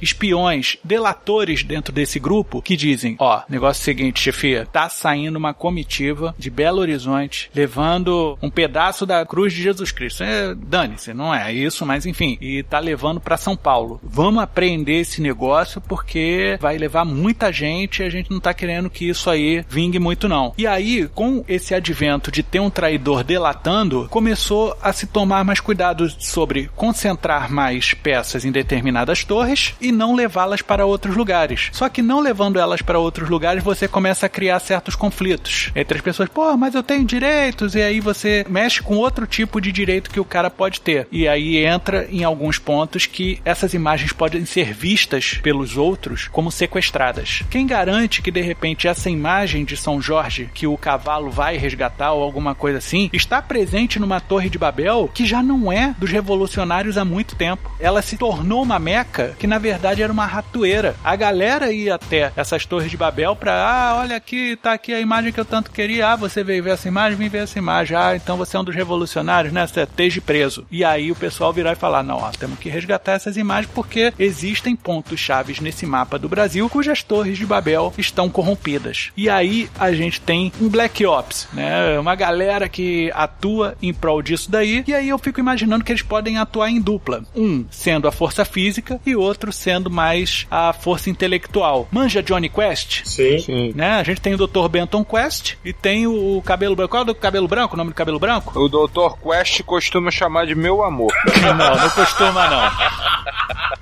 espiões, 0.00 0.76
delatores 0.84 1.62
dentro 1.62 1.92
desse 1.92 2.18
grupo 2.18 2.60
que 2.62 2.76
dizem, 2.76 3.16
ó, 3.18 3.42
negócio 3.48 3.82
seguinte, 3.82 4.20
chefia, 4.20 4.66
tá 4.70 4.88
saindo 4.88 5.36
uma 5.36 5.54
comitiva 5.54 6.34
de 6.38 6.50
Belo 6.50 6.80
Horizonte 6.80 7.50
levando 7.54 8.38
um 8.42 8.50
pedaço 8.50 9.06
da 9.06 9.24
cruz 9.24 9.52
de 9.52 9.62
Jesus 9.62 9.92
Cristo. 9.92 10.22
É, 10.22 10.54
Dane-se, 10.54 11.14
não 11.14 11.34
é 11.34 11.52
isso, 11.52 11.86
mas 11.86 12.06
enfim, 12.06 12.36
e 12.40 12.62
tá 12.62 12.78
levando 12.78 13.20
para 13.20 13.36
São 13.36 13.56
Paulo. 13.56 14.00
Vamos 14.02 14.42
apreender 14.42 15.00
esse 15.00 15.20
negócio 15.20 15.80
porque 15.80 16.58
vai 16.60 16.76
levar 16.76 17.04
muita 17.04 17.52
gente 17.52 18.02
e 18.02 18.04
a 18.04 18.10
gente 18.10 18.30
não 18.30 18.40
tá 18.40 18.52
querendo 18.52 18.90
que 18.90 19.08
isso 19.08 19.30
aí 19.30 19.64
vingue 19.68 19.98
muito 19.98 20.28
não. 20.28 20.52
E 20.56 20.66
aí, 20.66 21.08
com 21.14 21.44
esse 21.48 21.74
advento 21.74 22.30
de 22.30 22.42
ter 22.42 22.60
um 22.60 22.70
traidor 22.70 23.24
delatando, 23.24 24.08
começou 24.10 24.76
a 24.82 24.92
se 24.92 25.06
tomar 25.06 25.44
mais 25.44 25.60
cuidado 25.60 26.08
sobre 26.18 26.68
concentrar 26.76 27.50
mais 27.50 27.94
peças 27.94 28.44
em 28.44 28.52
determinadas 28.52 29.24
torres 29.30 29.76
e 29.80 29.92
não 29.92 30.16
levá-las 30.16 30.60
para 30.60 30.84
outros 30.84 31.14
lugares. 31.14 31.68
Só 31.70 31.88
que 31.88 32.02
não 32.02 32.18
levando 32.18 32.58
elas 32.58 32.82
para 32.82 32.98
outros 32.98 33.28
lugares, 33.28 33.62
você 33.62 33.86
começa 33.86 34.26
a 34.26 34.28
criar 34.28 34.58
certos 34.58 34.96
conflitos 34.96 35.70
entre 35.76 35.98
as 35.98 36.02
pessoas. 36.02 36.28
Pô, 36.28 36.56
mas 36.56 36.74
eu 36.74 36.82
tenho 36.82 37.04
direitos, 37.04 37.76
e 37.76 37.80
aí 37.80 38.00
você 38.00 38.44
mexe 38.48 38.82
com 38.82 38.96
outro 38.96 39.28
tipo 39.28 39.60
de 39.60 39.70
direito 39.70 40.10
que 40.10 40.18
o 40.18 40.24
cara 40.24 40.50
pode 40.50 40.80
ter. 40.80 41.06
E 41.12 41.28
aí 41.28 41.64
entra 41.64 42.08
em 42.10 42.24
alguns 42.24 42.58
pontos 42.58 43.06
que 43.06 43.40
essas 43.44 43.72
imagens 43.72 44.12
podem 44.12 44.44
ser 44.44 44.74
vistas 44.74 45.38
pelos 45.40 45.76
outros 45.76 46.26
como 46.26 46.50
sequestradas. 46.50 47.44
Quem 47.48 47.68
garante 47.68 48.22
que 48.22 48.32
de 48.32 48.40
repente 48.40 48.88
essa 48.88 49.08
imagem 49.08 49.64
de 49.64 49.76
São 49.76 50.02
Jorge 50.02 50.50
que 50.52 50.66
o 50.66 50.76
cavalo 50.76 51.30
vai 51.30 51.56
resgatar 51.56 52.10
ou 52.14 52.24
alguma 52.24 52.52
coisa 52.52 52.78
assim 52.78 53.08
está 53.12 53.40
presente 53.40 54.00
numa 54.00 54.20
torre 54.20 54.50
de 54.50 54.58
Babel 54.58 55.08
que 55.14 55.24
já 55.24 55.40
não 55.40 55.70
é 55.70 55.94
dos 55.96 56.10
revolucionários 56.10 56.98
há 56.98 57.04
muito 57.04 57.36
tempo. 57.36 57.70
Ela 57.78 58.02
se 58.02 58.16
tornou 58.16 58.60
uma 58.60 58.80
meca 58.80 59.19
que 59.38 59.46
na 59.46 59.58
verdade 59.58 60.02
era 60.02 60.12
uma 60.12 60.26
ratoeira. 60.26 60.94
A 61.02 61.16
galera 61.16 61.72
ia 61.72 61.94
até 61.94 62.32
essas 62.36 62.64
torres 62.66 62.90
de 62.90 62.96
Babel 62.96 63.36
para, 63.36 63.52
ah, 63.52 63.96
olha 63.96 64.16
aqui, 64.16 64.56
tá 64.56 64.72
aqui 64.72 64.92
a 64.92 65.00
imagem 65.00 65.32
que 65.32 65.40
eu 65.40 65.44
tanto 65.44 65.70
queria. 65.70 66.08
Ah, 66.08 66.16
você 66.16 66.42
veio 66.42 66.62
ver 66.62 66.70
essa 66.70 66.88
imagem, 66.88 67.18
vem 67.18 67.28
ver 67.28 67.44
essa 67.44 67.58
imagem. 67.58 67.96
Ah, 67.96 68.14
então 68.16 68.36
você 68.36 68.56
é 68.56 68.60
um 68.60 68.64
dos 68.64 68.74
revolucionários, 68.74 69.52
né? 69.52 69.66
Você 69.66 69.82
esteja 69.82 70.20
preso. 70.20 70.66
E 70.70 70.84
aí 70.84 71.10
o 71.10 71.16
pessoal 71.16 71.52
virar 71.52 71.72
e 71.72 71.76
falar, 71.76 72.02
não, 72.02 72.16
ó, 72.16 72.30
temos 72.30 72.58
que 72.58 72.68
resgatar 72.68 73.12
essas 73.12 73.36
imagens 73.36 73.70
porque 73.74 74.12
existem 74.18 74.74
pontos 74.76 75.18
chaves 75.20 75.60
nesse 75.60 75.86
mapa 75.86 76.18
do 76.18 76.28
Brasil 76.28 76.68
cujas 76.68 77.02
torres 77.02 77.38
de 77.38 77.46
Babel 77.46 77.92
estão 77.98 78.28
corrompidas. 78.28 79.10
E 79.16 79.28
aí 79.28 79.68
a 79.78 79.92
gente 79.92 80.20
tem 80.20 80.52
um 80.60 80.68
Black 80.68 81.04
Ops, 81.04 81.48
né? 81.52 81.98
Uma 81.98 82.14
galera 82.14 82.68
que 82.68 83.10
atua 83.14 83.76
em 83.82 83.92
prol 83.92 84.22
disso 84.22 84.50
daí. 84.50 84.84
E 84.86 84.94
aí 84.94 85.08
eu 85.08 85.18
fico 85.18 85.40
imaginando 85.40 85.84
que 85.84 85.92
eles 85.92 86.02
podem 86.02 86.38
atuar 86.38 86.70
em 86.70 86.80
dupla. 86.80 87.22
Um 87.34 87.64
sendo 87.70 88.08
a 88.08 88.12
força 88.12 88.44
física 88.44 89.00
e 89.10 89.16
outro 89.16 89.52
sendo 89.52 89.90
mais 89.90 90.46
a 90.50 90.72
força 90.72 91.10
intelectual. 91.10 91.88
Manja 91.90 92.22
Johnny 92.22 92.48
Quest? 92.48 93.04
Sim. 93.04 93.38
Sim. 93.38 93.72
Né? 93.74 93.92
A 93.92 94.02
gente 94.02 94.20
tem 94.20 94.34
o 94.34 94.46
Dr. 94.46 94.68
Benton 94.68 95.04
Quest 95.04 95.54
e 95.64 95.72
tem 95.72 96.06
o 96.06 96.42
cabelo 96.44 96.74
branco. 96.76 96.90
Qual 96.90 97.00
é 97.00 97.02
o 97.02 97.06
do 97.06 97.14
cabelo 97.14 97.48
branco? 97.48 97.74
O 97.74 97.76
nome 97.76 97.90
do 97.90 97.94
cabelo 97.94 98.18
branco? 98.18 98.58
O 98.58 98.68
Dr. 98.68 99.16
Quest 99.22 99.62
costuma 99.62 100.10
chamar 100.10 100.46
de 100.46 100.54
meu 100.54 100.82
amor. 100.82 101.12
não, 101.56 101.76
não 101.76 101.90
costuma 101.90 102.48
não. 102.48 102.60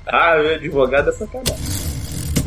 ah, 0.07 0.37
meu 0.39 0.55
advogado 0.55 1.11
é 1.11 1.13
sacanagem. 1.13 1.78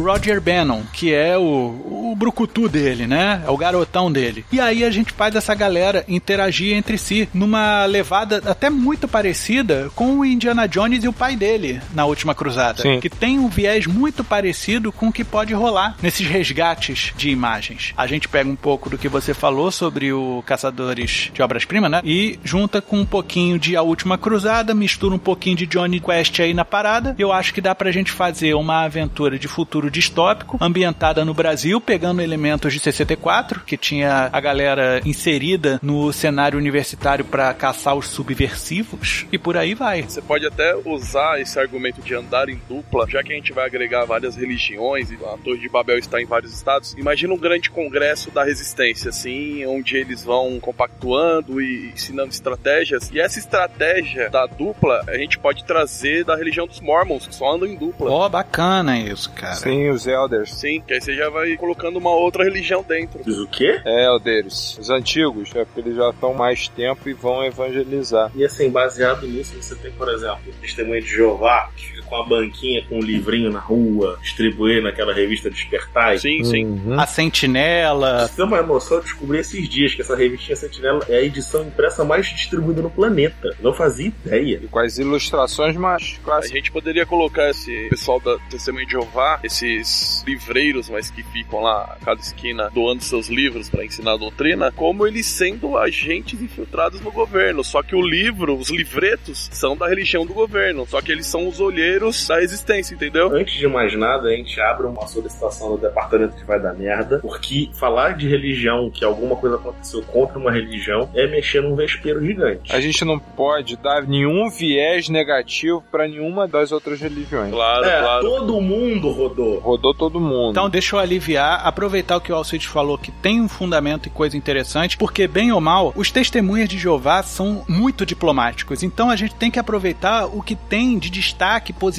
Roger 0.01 0.41
Bannon, 0.41 0.81
que 0.93 1.13
é 1.13 1.37
o, 1.37 2.11
o 2.11 2.15
brucutu 2.17 2.67
dele, 2.67 3.07
né? 3.07 3.41
É 3.45 3.49
o 3.49 3.57
garotão 3.57 4.11
dele. 4.11 4.45
E 4.51 4.59
aí 4.59 4.83
a 4.83 4.89
gente 4.89 5.11
faz 5.13 5.35
essa 5.35 5.53
galera 5.53 6.03
interagir 6.07 6.75
entre 6.75 6.97
si 6.97 7.27
numa 7.33 7.85
levada 7.85 8.41
até 8.45 8.69
muito 8.69 9.07
parecida 9.07 9.89
com 9.95 10.19
o 10.19 10.25
Indiana 10.25 10.67
Jones 10.67 11.03
e 11.03 11.07
o 11.07 11.13
pai 11.13 11.35
dele 11.35 11.81
na 11.93 12.05
última 12.05 12.33
cruzada. 12.33 12.81
Sim. 12.81 12.99
Que 12.99 13.09
tem 13.09 13.39
um 13.39 13.47
viés 13.47 13.85
muito 13.85 14.23
parecido 14.23 14.91
com 14.91 15.07
o 15.07 15.11
que 15.11 15.23
pode 15.23 15.53
rolar 15.53 15.95
nesses 16.01 16.27
resgates 16.27 17.13
de 17.15 17.29
imagens. 17.29 17.93
A 17.95 18.07
gente 18.07 18.27
pega 18.27 18.49
um 18.49 18.55
pouco 18.55 18.89
do 18.89 18.97
que 18.97 19.07
você 19.07 19.33
falou 19.33 19.71
sobre 19.71 20.11
o 20.11 20.43
Caçadores 20.45 21.29
de 21.33 21.41
Obras-Primas, 21.41 21.91
né? 21.91 22.01
E 22.03 22.39
junta 22.43 22.81
com 22.81 22.99
um 22.99 23.05
pouquinho 23.05 23.59
de 23.59 23.75
A 23.75 23.81
Última 23.81 24.17
Cruzada, 24.17 24.73
mistura 24.73 25.15
um 25.15 25.19
pouquinho 25.19 25.57
de 25.57 25.67
Johnny 25.67 25.99
Quest 25.99 26.39
aí 26.39 26.53
na 26.53 26.65
parada. 26.65 27.15
Eu 27.19 27.31
acho 27.31 27.53
que 27.53 27.61
dá 27.61 27.75
pra 27.75 27.91
gente 27.91 28.11
fazer 28.11 28.53
uma 28.55 28.83
aventura 28.83 29.37
de 29.37 29.47
futuro 29.47 29.90
distópico, 29.91 30.57
ambientada 30.59 31.23
no 31.23 31.33
Brasil, 31.33 31.79
pegando 31.79 32.21
elementos 32.21 32.73
de 32.73 32.79
64, 32.79 33.61
que 33.61 33.77
tinha 33.77 34.29
a 34.31 34.39
galera 34.39 35.01
inserida 35.05 35.79
no 35.81 36.11
cenário 36.11 36.57
universitário 36.57 37.25
para 37.25 37.53
caçar 37.53 37.95
os 37.95 38.07
subversivos, 38.07 39.25
e 39.31 39.37
por 39.37 39.57
aí 39.57 39.73
vai. 39.73 40.03
Você 40.03 40.21
pode 40.21 40.45
até 40.45 40.75
usar 40.85 41.39
esse 41.39 41.59
argumento 41.59 42.01
de 42.01 42.15
andar 42.15 42.49
em 42.49 42.59
dupla, 42.67 43.07
já 43.09 43.21
que 43.23 43.33
a 43.33 43.35
gente 43.35 43.53
vai 43.53 43.65
agregar 43.65 44.05
várias 44.05 44.35
religiões 44.35 45.11
e 45.11 45.15
a 45.15 45.37
Torre 45.37 45.59
de 45.59 45.69
Babel 45.69 45.97
está 45.97 46.21
em 46.21 46.25
vários 46.25 46.53
estados. 46.53 46.93
Imagina 46.97 47.33
um 47.33 47.37
grande 47.37 47.69
congresso 47.69 48.31
da 48.31 48.43
resistência, 48.43 49.09
assim, 49.09 49.65
onde 49.65 49.97
eles 49.97 50.23
vão 50.23 50.59
compactuando 50.59 51.61
e 51.61 51.91
ensinando 51.93 52.29
estratégias. 52.29 53.09
E 53.11 53.19
essa 53.19 53.39
estratégia 53.39 54.29
da 54.29 54.45
dupla 54.45 55.03
a 55.07 55.17
gente 55.17 55.37
pode 55.37 55.63
trazer 55.65 56.23
da 56.23 56.35
religião 56.35 56.67
dos 56.67 56.79
Mormons, 56.79 57.27
que 57.27 57.35
só 57.35 57.53
andam 57.53 57.67
em 57.67 57.75
dupla. 57.75 58.09
Ó, 58.09 58.25
oh, 58.25 58.29
bacana 58.29 58.99
isso, 58.99 59.31
cara. 59.31 59.55
Sim. 59.55 59.70
Sim, 59.71 59.89
os 59.89 60.05
Elders. 60.05 60.53
Sim, 60.53 60.81
que 60.85 60.93
aí 60.93 61.01
você 61.01 61.15
já 61.15 61.29
vai 61.29 61.55
colocando 61.55 61.97
uma 61.97 62.13
outra 62.13 62.43
religião 62.43 62.83
dentro. 62.83 63.23
Diz 63.23 63.37
o 63.37 63.47
quê? 63.47 63.81
Elders. 63.85 64.77
Os 64.77 64.89
antigos, 64.89 65.55
é 65.55 65.63
porque 65.63 65.79
eles 65.79 65.95
já 65.95 66.09
estão 66.09 66.33
mais 66.33 66.67
tempo 66.67 67.07
e 67.07 67.13
vão 67.13 67.43
evangelizar. 67.43 68.31
E 68.35 68.43
assim, 68.43 68.69
baseado 68.69 69.25
nisso, 69.25 69.55
você 69.61 69.75
tem, 69.75 69.91
por 69.91 70.09
exemplo, 70.09 70.41
o 70.47 70.61
Testemunho 70.61 71.01
de 71.01 71.07
Jeová, 71.07 71.69
que 71.75 71.85
fica 71.85 72.00
com 72.11 72.17
a 72.17 72.25
banquinha 72.25 72.85
com 72.87 72.97
um 72.97 73.01
livrinho 73.01 73.49
na 73.49 73.59
rua, 73.59 74.19
distribuindo 74.21 74.87
aquela 74.87 75.13
revista 75.13 75.49
Despertai. 75.49 76.19
Sim, 76.19 76.43
sim. 76.43 76.65
Uhum. 76.65 76.99
A 76.99 77.07
Sentinela. 77.07 78.27
Você 78.27 78.35
tem 78.35 78.45
uma 78.45 78.57
emoção, 78.57 78.97
eu 78.97 79.03
descobri 79.03 79.39
esses 79.39 79.67
dias 79.67 79.95
que 79.95 80.01
essa 80.01 80.15
revistinha 80.15 80.55
Sentinela 80.55 81.03
é 81.07 81.17
a 81.17 81.21
edição 81.23 81.63
impressa 81.63 82.03
mais 82.03 82.27
distribuída 82.27 82.81
no 82.81 82.89
planeta. 82.89 83.55
não 83.61 83.73
fazia 83.73 84.07
ideia. 84.07 84.59
E 84.61 84.67
com 84.67 84.79
as 84.79 84.97
ilustrações 84.97 85.75
mais 85.77 86.19
clássicas. 86.23 86.51
A 86.51 86.55
gente 86.55 86.71
poderia 86.71 87.05
colocar 87.05 87.49
esse 87.49 87.87
pessoal 87.89 88.19
da 88.19 88.37
Testemunho 88.49 88.85
de 88.85 88.91
Jeová, 88.91 89.39
esse 89.43 89.71
esses 89.71 90.23
livreiros, 90.25 90.89
mas 90.89 91.09
que 91.09 91.23
ficam 91.23 91.61
lá 91.61 91.95
a 91.99 92.05
cada 92.05 92.19
esquina 92.19 92.69
doando 92.73 93.03
seus 93.03 93.27
livros 93.27 93.69
para 93.69 93.85
ensinar 93.85 94.13
a 94.13 94.17
doutrina, 94.17 94.71
como 94.71 95.07
eles 95.07 95.25
sendo 95.25 95.77
agentes 95.77 96.41
infiltrados 96.41 96.99
no 97.01 97.11
governo. 97.11 97.63
Só 97.63 97.81
que 97.81 97.95
o 97.95 98.01
livro, 98.01 98.55
os 98.55 98.69
livretos, 98.69 99.49
são 99.51 99.77
da 99.77 99.87
religião 99.87 100.25
do 100.25 100.33
governo. 100.33 100.85
Só 100.87 101.01
que 101.01 101.11
eles 101.11 101.27
são 101.27 101.47
os 101.47 101.59
olheiros 101.59 102.00
da 102.27 102.39
resistência, 102.39 102.95
entendeu? 102.95 103.33
Antes 103.33 103.55
de 103.55 103.67
mais 103.67 103.95
nada, 103.95 104.29
a 104.29 104.31
gente 104.31 104.59
abre 104.59 104.87
uma 104.87 105.07
solicitação 105.07 105.71
no 105.71 105.77
departamento 105.77 106.35
que 106.35 106.43
vai 106.43 106.59
dar 106.59 106.73
merda, 106.73 107.19
porque 107.19 107.69
falar 107.73 108.17
de 108.17 108.27
religião, 108.27 108.89
que 108.89 109.05
alguma 109.05 109.35
coisa 109.35 109.55
aconteceu 109.55 110.01
contra 110.03 110.37
uma 110.37 110.51
religião, 110.51 111.09
é 111.13 111.27
mexer 111.27 111.61
num 111.61 111.75
vespeiro 111.75 112.23
gigante. 112.25 112.73
A 112.73 112.79
gente 112.79 113.03
não 113.05 113.19
pode 113.19 113.75
dar 113.77 114.03
nenhum 114.03 114.49
viés 114.49 115.09
negativo 115.09 115.83
para 115.91 116.07
nenhuma 116.07 116.47
das 116.47 116.71
outras 116.71 116.99
religiões. 116.99 117.51
Claro, 117.51 117.85
é, 117.85 117.99
claro. 117.99 118.25
Todo 118.25 118.61
mundo 118.61 119.11
rodou 119.11 119.59
rodou 119.59 119.93
todo 119.93 120.19
mundo. 120.19 120.51
Então 120.51 120.69
deixa 120.69 120.95
eu 120.95 120.99
aliviar, 120.99 121.65
aproveitar 121.65 122.17
o 122.17 122.21
que 122.21 122.31
o 122.31 122.35
Alcide 122.35 122.67
falou, 122.67 122.97
que 122.97 123.11
tem 123.11 123.41
um 123.41 123.47
fundamento 123.47 124.07
e 124.07 124.09
coisa 124.09 124.35
interessante, 124.35 124.97
porque 124.97 125.27
bem 125.27 125.51
ou 125.51 125.61
mal, 125.61 125.93
os 125.95 126.11
testemunhas 126.11 126.69
de 126.69 126.77
Jeová 126.77 127.23
são 127.23 127.63
muito 127.67 128.05
diplomáticos. 128.05 128.83
Então 128.83 129.09
a 129.09 129.15
gente 129.15 129.35
tem 129.35 129.51
que 129.51 129.59
aproveitar 129.59 130.25
o 130.25 130.41
que 130.41 130.55
tem 130.55 130.97
de 130.97 131.09
destaque 131.09 131.71
positivo 131.71 131.90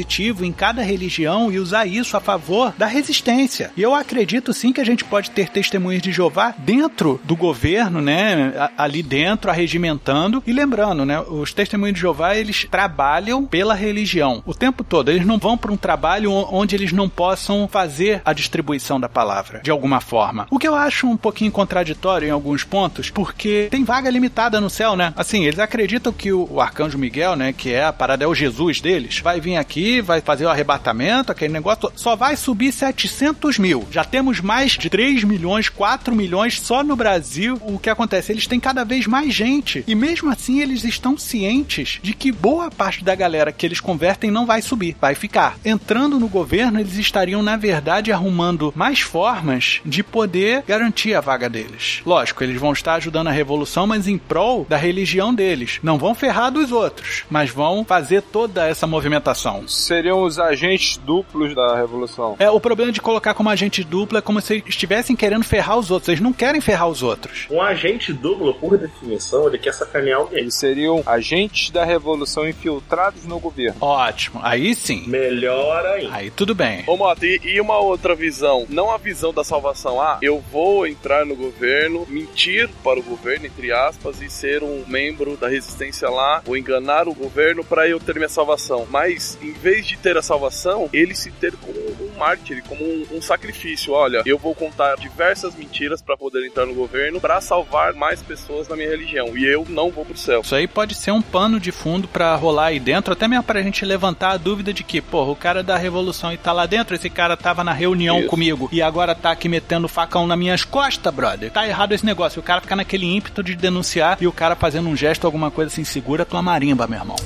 em 0.45 0.53
cada 0.53 0.83
religião 0.83 1.51
e 1.51 1.59
usar 1.59 1.87
isso 1.87 2.17
a 2.17 2.21
favor 2.21 2.73
da 2.77 2.87
resistência. 2.87 3.71
E 3.77 3.83
eu 3.83 3.95
acredito 3.95 4.53
sim 4.53 4.73
que 4.73 4.81
a 4.81 4.85
gente 4.85 5.05
pode 5.05 5.31
ter 5.31 5.49
testemunhas 5.49 6.03
de 6.03 6.13
Jeová 6.13 6.55
dentro 6.59 7.21
do 7.25 7.37
governo, 7.37 8.01
né? 8.01 8.71
Ali 8.77 9.03
dentro, 9.03 9.51
arregimentando. 9.51 10.43
E 10.47 10.53
lembrando, 10.53 11.05
né? 11.05 11.21
Os 11.21 11.53
testemunhos 11.53 11.95
de 11.95 12.01
Jeová, 12.01 12.37
eles 12.37 12.67
trabalham 12.71 13.45
pela 13.45 13.75
religião 13.75 14.43
o 14.47 14.55
tempo 14.55 14.85
todo. 14.85 15.11
Eles 15.11 15.27
não 15.27 15.39
vão 15.39 15.57
para 15.57 15.73
um 15.73 15.77
trabalho 15.77 16.33
onde 16.33 16.77
eles 16.77 16.93
não 16.93 17.09
possam 17.09 17.69
fazer 17.69 18.23
a 18.25 18.33
distribuição 18.33 19.01
da 19.01 19.09
palavra, 19.09 19.61
de 19.63 19.71
alguma 19.71 20.01
forma. 20.01 20.47
O 20.51 20.59
que 20.59 20.69
eu 20.69 20.75
acho 20.75 21.07
um 21.07 21.17
pouquinho 21.17 21.51
contraditório 21.51 22.29
em 22.29 22.31
alguns 22.31 22.65
pontos, 22.65 23.11
porque 23.11 23.69
tem 23.71 23.85
vaga 23.85 24.11
limitada 24.11 24.61
no 24.61 24.71
céu, 24.71 24.97
né? 24.97 25.13
Assim, 25.17 25.45
eles 25.45 25.59
acreditam 25.59 26.13
que 26.13 26.33
o, 26.33 26.49
o 26.51 26.61
arcanjo 26.61 26.99
Miguel, 26.99 27.37
né, 27.37 27.53
que 27.53 27.73
é 27.73 27.85
a 27.85 27.93
parada, 27.93 28.25
é 28.25 28.27
o 28.27 28.35
Jesus 28.35 28.81
deles, 28.81 29.21
vai 29.21 29.41
vir 29.41 29.57
aqui, 29.57 29.82
vai 30.03 30.21
fazer 30.21 30.45
o 30.45 30.49
arrebatamento, 30.49 31.33
aquele 31.33 31.53
negócio, 31.53 31.93
só 31.97 32.15
vai 32.15 32.37
subir 32.37 32.73
700 32.73 33.59
mil. 33.59 33.87
Já 33.91 34.05
temos 34.05 34.41
mais 34.41 34.73
de 34.73 34.89
3 34.89 35.25
milhões, 35.25 35.69
4 35.69 36.15
milhões 36.15 36.61
só 36.61 36.83
no 36.83 36.97
Brasil. 36.97 37.59
O 37.63 37.79
que 37.79 37.91
acontece? 37.91 38.33
Eles 38.33 38.47
têm 38.47 38.61
cada 38.61 38.85
vez 38.85 39.07
mais 39.07 39.33
gente. 39.35 39.85
E 39.87 39.95
mesmo 39.95 40.31
assim, 40.31 40.61
eles 40.61 40.85
estão 40.85 41.17
cientes 41.17 41.99
de 42.03 42.15
que 42.15 42.33
boa 42.33 42.71
parte 42.71 43.05
da 43.05 43.15
galera 43.15 43.53
que 43.53 43.67
eles 43.67 43.81
convertem 43.81 44.31
não 44.31 44.47
vai 44.47 44.63
subir, 44.63 44.97
vai 45.01 45.15
ficar. 45.15 45.59
Entrando 45.65 46.19
no 46.19 46.29
governo, 46.29 46.79
eles 46.79 46.97
estariam, 46.97 47.43
na 47.43 47.57
verdade, 47.57 48.13
arrumando 48.13 48.73
mais 48.77 49.01
formas 49.01 49.81
de 49.85 50.03
poder 50.03 50.63
garantir 50.67 51.15
a 51.15 51.21
vaga 51.21 51.49
deles. 51.49 52.01
Lógico, 52.05 52.45
eles 52.45 52.61
vão 52.61 52.73
estar 52.73 52.95
ajudando 52.95 53.29
a 53.29 53.33
revolução, 53.33 53.87
mas 53.87 54.07
em 54.07 54.19
prol 54.19 54.67
da 54.69 54.77
religião 54.77 55.35
deles. 55.35 55.79
Não 55.83 55.99
vão 55.99 56.15
ferrar 56.15 56.51
dos 56.51 56.73
outros, 56.73 57.25
mas 57.31 57.51
vão 57.51 57.85
fazer 57.85 58.23
toda 58.23 58.67
essa 58.67 58.87
movimentação. 58.87 59.62
Seriam 59.67 60.23
os 60.23 60.39
agentes 60.39 60.97
duplos 60.97 61.55
da 61.55 61.77
revolução. 61.77 62.37
É, 62.39 62.51
o 62.51 62.61
problema 62.61 62.93
de 62.93 63.01
colocar 63.01 63.35
como 63.35 63.49
agente 63.49 63.83
duplo 63.85 64.19
é 64.19 64.23
como 64.23 64.41
se 64.41 64.63
estivessem 64.67 65.17
querendo 65.17 65.45
ferrar 65.45 65.79
os 65.79 65.91
outros. 65.91 66.09
Eles 66.09 66.21
não 66.21 66.33
querem 66.33 66.61
ferrar 66.61 66.89
os 66.89 67.03
outros. 67.03 67.47
Um 67.51 67.61
agente 67.61 68.13
duplo, 68.13 68.55
por 68.55 68.77
definição, 68.77 69.47
ele 69.49 69.59
quer 69.59 69.73
sacanear 69.73 70.21
alguém. 70.21 70.41
Eles 70.41 70.55
seriam 70.55 71.03
agentes 71.07 71.71
da 71.71 71.85
revolução 71.85 72.49
infiltrados 72.49 73.25
no 73.25 73.39
governo. 73.39 73.77
Ótimo. 73.81 74.41
Aí 74.43 74.75
sim. 74.75 75.05
Melhor 75.07 75.85
ainda. 75.87 76.15
Aí 76.15 76.31
tudo 76.31 76.55
bem. 76.55 76.85
Ô, 76.87 76.97
Mota, 76.97 77.27
e, 77.27 77.41
e 77.45 77.61
uma 77.61 77.79
outra 77.79 78.15
visão? 78.15 78.67
Não 78.69 78.91
a 78.91 78.97
visão 78.97 79.33
da 79.33 79.45
salvação. 79.45 80.01
Ah, 80.01 80.19
eu 80.23 80.43
vou 80.53 80.87
entrar 80.87 81.25
no 81.25 81.37
governo, 81.37 82.07
mentir 82.09 82.69
para 82.83 82.99
o 82.99 83.03
governo, 83.03 83.47
entre 83.47 83.73
aspas, 83.73 84.21
e 84.21 84.31
ser 84.31 84.63
um 84.63 84.85
membro 84.87 85.37
da 85.37 85.49
resistência 85.49 86.09
lá, 86.09 86.43
ou 86.47 86.57
enganar 86.57 87.09
o 87.09 87.15
governo 87.15 87.65
para 87.65 87.89
eu 87.89 88.01
ter 88.01 88.15
minha 88.15 88.29
salvação. 88.29 88.87
Mas, 88.91 89.39
em 89.43 89.52
vez 89.53 89.87
de 89.87 89.97
ter 89.97 90.17
a 90.17 90.23
salvação, 90.23 90.89
ele 90.93 91.15
se 91.15 91.31
ter 91.31 91.55
como 91.57 91.79
um 91.79 92.19
mártir, 92.19 92.63
como 92.69 92.85
um, 92.85 93.07
um 93.13 93.23
sacrifício. 93.23 93.93
Olha, 93.93 94.23
eu 94.25 94.39
vou 94.39 94.55
contar 94.55 94.97
diversas 94.97 95.55
mentiras 95.55 96.01
para 96.01 96.17
poder 96.17 96.47
entrar 96.47 96.67
no 96.67 96.75
governo 96.75 97.21
para 97.21 97.41
salvar 97.41 97.95
mais 97.95 98.23
pessoas 98.23 98.69
na 98.69 98.77
minha 98.77 98.89
religião. 98.89 99.37
E 99.37 99.45
eu 99.45 99.67
não 99.69 99.91
vou 99.91 100.05
pro 100.05 100.17
céu. 100.17 100.41
Isso 100.41 100.55
aí 100.55 100.67
pode 100.67 100.95
ser 100.95 101.11
um 101.11 101.23
pano 101.23 101.59
de 101.59 101.73
fundo 101.73 102.09
pra 102.09 102.35
rolar 102.35 102.67
aí 102.67 102.81
dentro, 102.81 103.13
até 103.13 103.27
mesmo 103.29 103.45
pra 103.45 103.63
gente 103.63 103.85
levantar 103.85 104.33
a 104.33 104.37
dúvida 104.37 104.73
de 104.73 104.83
que, 104.85 105.01
porra, 105.01 105.31
o 105.31 105.37
cara 105.37 105.63
da 105.63 105.77
revolução 105.77 106.33
e 106.33 106.37
tá 106.37 106.53
lá 106.53 106.67
dentro, 106.67 106.95
esse 106.95 107.11
cara 107.11 107.37
tava 107.37 107.65
na 107.65 107.73
reunião 107.73 108.21
Isso. 108.21 108.29
comigo 108.29 108.69
e 108.73 108.81
agora 108.83 109.15
tá 109.15 109.31
aqui 109.31 109.49
metendo 109.49 109.89
facão 109.89 110.27
nas 110.27 110.39
minhas 110.39 110.65
costas, 110.65 111.13
brother. 111.13 111.51
Tá 111.51 111.67
errado 111.67 111.93
esse 111.93 112.07
negócio. 112.07 112.41
O 112.41 112.43
cara 112.43 112.61
fica 112.61 112.77
naquele 112.77 113.07
ímpeto 113.07 113.43
de 113.43 113.55
denunciar 113.55 114.19
e 114.21 114.27
o 114.27 114.33
cara 114.33 114.57
fazendo 114.57 114.89
um 114.89 114.97
gesto, 114.97 115.27
alguma 115.27 115.51
coisa 115.51 115.71
assim, 115.71 115.85
segura 115.85 116.25
tua 116.25 116.43
marimba, 116.43 116.87
meu 116.87 116.99
irmão. 116.99 117.17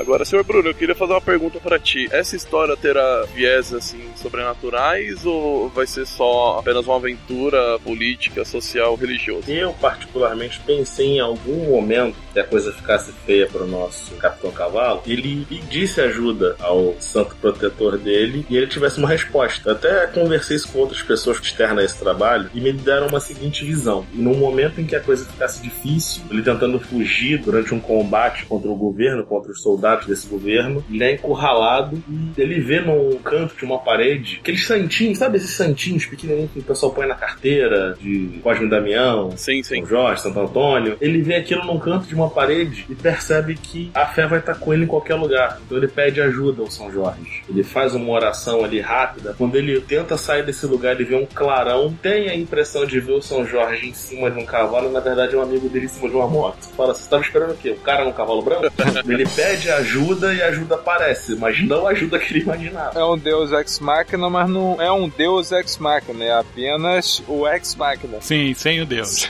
Agora, 0.00 0.24
senhor 0.24 0.42
Bruno, 0.44 0.70
eu 0.70 0.74
queria 0.74 0.94
fazer 0.94 1.12
uma 1.12 1.20
pergunta 1.20 1.60
para 1.60 1.78
ti. 1.78 2.08
Essa 2.10 2.34
história 2.34 2.74
terá 2.74 3.26
viés 3.34 3.70
assim 3.74 4.00
sobrenaturais 4.16 5.26
ou 5.26 5.68
vai 5.68 5.86
ser 5.86 6.06
só 6.06 6.56
apenas 6.58 6.86
uma 6.86 6.96
aventura 6.96 7.78
política, 7.80 8.42
social, 8.42 8.94
religiosa? 8.94 9.52
Eu, 9.52 9.74
particularmente, 9.74 10.58
pensei 10.60 11.18
em 11.18 11.20
algum 11.20 11.66
momento 11.66 12.16
que 12.32 12.40
a 12.40 12.44
coisa 12.44 12.72
ficasse 12.72 13.12
feia 13.26 13.46
para 13.46 13.64
o 13.64 13.66
nosso 13.66 14.14
Capitão 14.14 14.50
Cavalo, 14.50 15.02
ele 15.06 15.44
pedisse 15.46 16.00
ajuda 16.00 16.56
ao 16.60 16.94
santo 16.98 17.36
protetor 17.36 17.98
dele 17.98 18.46
e 18.48 18.56
ele 18.56 18.68
tivesse 18.68 18.98
uma 18.98 19.08
resposta. 19.08 19.70
Até 19.70 20.06
conversei 20.06 20.56
isso 20.56 20.72
com 20.72 20.78
outras 20.78 21.02
pessoas 21.02 21.38
externas 21.40 21.78
a 21.78 21.84
esse 21.84 21.98
trabalho 21.98 22.48
e 22.54 22.60
me 22.60 22.72
deram 22.72 23.08
uma 23.08 23.20
seguinte 23.20 23.66
visão. 23.66 24.06
No 24.14 24.32
momento 24.32 24.80
em 24.80 24.86
que 24.86 24.96
a 24.96 25.00
coisa 25.00 25.26
ficasse 25.26 25.62
difícil, 25.62 26.22
ele 26.30 26.42
tentando 26.42 26.80
fugir 26.80 27.36
durante 27.36 27.74
um 27.74 27.80
combate 27.80 28.46
contra 28.46 28.70
o 28.70 28.74
governo, 28.74 29.26
contra 29.26 29.52
os 29.52 29.60
soldados 29.60 29.89
desse 30.06 30.26
governo, 30.26 30.84
ele 30.90 31.04
é 31.04 31.14
encurralado 31.14 32.02
e 32.08 32.40
ele 32.40 32.60
vê 32.60 32.80
num 32.80 33.16
canto 33.18 33.56
de 33.56 33.64
uma 33.64 33.78
parede 33.78 34.38
aqueles 34.40 34.66
santinhos, 34.66 35.18
sabe 35.18 35.36
esses 35.36 35.50
santinhos 35.50 36.06
pequenininhos 36.06 36.50
que 36.52 36.58
o 36.60 36.62
pessoal 36.62 36.92
põe 36.92 37.06
na 37.06 37.14
carteira 37.14 37.96
de 38.00 38.40
Cosme 38.42 38.68
Damião, 38.68 39.30
Sim, 39.36 39.62
sim. 39.62 39.80
São 39.80 39.86
Jorge, 39.86 40.22
Santo 40.22 40.40
Antônio. 40.40 40.96
Ele 41.00 41.22
vê 41.22 41.36
aquilo 41.36 41.64
num 41.64 41.78
canto 41.78 42.06
de 42.06 42.14
uma 42.14 42.28
parede 42.28 42.86
e 42.88 42.94
percebe 42.94 43.54
que 43.54 43.90
a 43.94 44.06
fé 44.06 44.26
vai 44.26 44.38
estar 44.38 44.54
com 44.54 44.72
ele 44.72 44.84
em 44.84 44.86
qualquer 44.86 45.14
lugar. 45.14 45.60
Então 45.64 45.78
ele 45.78 45.88
pede 45.88 46.20
ajuda 46.20 46.62
ao 46.62 46.70
São 46.70 46.90
Jorge. 46.90 47.42
Ele 47.48 47.62
faz 47.62 47.94
uma 47.94 48.10
oração 48.12 48.64
ali 48.64 48.80
rápida. 48.80 49.34
Quando 49.36 49.56
ele 49.56 49.80
tenta 49.80 50.16
sair 50.16 50.44
desse 50.44 50.66
lugar, 50.66 50.94
ele 50.94 51.04
vê 51.04 51.14
um 51.14 51.26
clarão. 51.26 51.94
Tem 52.02 52.28
a 52.28 52.34
impressão 52.34 52.84
de 52.84 53.00
ver 53.00 53.12
o 53.12 53.22
São 53.22 53.46
Jorge 53.46 53.88
em 53.88 53.94
cima 53.94 54.30
de 54.30 54.38
um 54.38 54.44
cavalo. 54.44 54.90
Na 54.90 55.00
verdade, 55.00 55.34
é 55.34 55.38
um 55.38 55.42
amigo 55.42 55.68
dele 55.68 55.86
em 55.86 55.88
cima 55.88 56.08
de 56.08 56.14
uma 56.14 56.28
moto. 56.28 56.68
Fala, 56.76 56.94
você 56.94 57.02
estava 57.02 57.22
esperando 57.22 57.52
o 57.52 57.56
quê? 57.56 57.70
O 57.70 57.76
cara 57.76 58.04
num 58.04 58.12
cavalo 58.12 58.42
branco? 58.42 58.66
ele 59.08 59.26
pede 59.28 59.70
ajuda 59.80 60.34
e 60.34 60.42
ajuda 60.42 60.74
aparece, 60.76 61.34
mas 61.36 61.62
não 61.62 61.86
a 61.86 61.90
ajuda 61.90 62.18
que 62.20 62.32
ele 62.32 62.40
imaginava. 62.42 62.98
É 62.98 63.04
um 63.04 63.18
deus 63.18 63.52
ex-máquina, 63.52 64.30
mas 64.30 64.48
não 64.48 64.80
é 64.80 64.90
um 64.90 65.08
deus 65.08 65.52
ex-máquina, 65.52 66.24
é 66.24 66.32
apenas 66.32 67.22
o 67.26 67.46
ex-máquina. 67.48 68.18
Sim, 68.20 68.52
sem 68.54 68.80
o 68.80 68.86
Deus. 68.86 69.28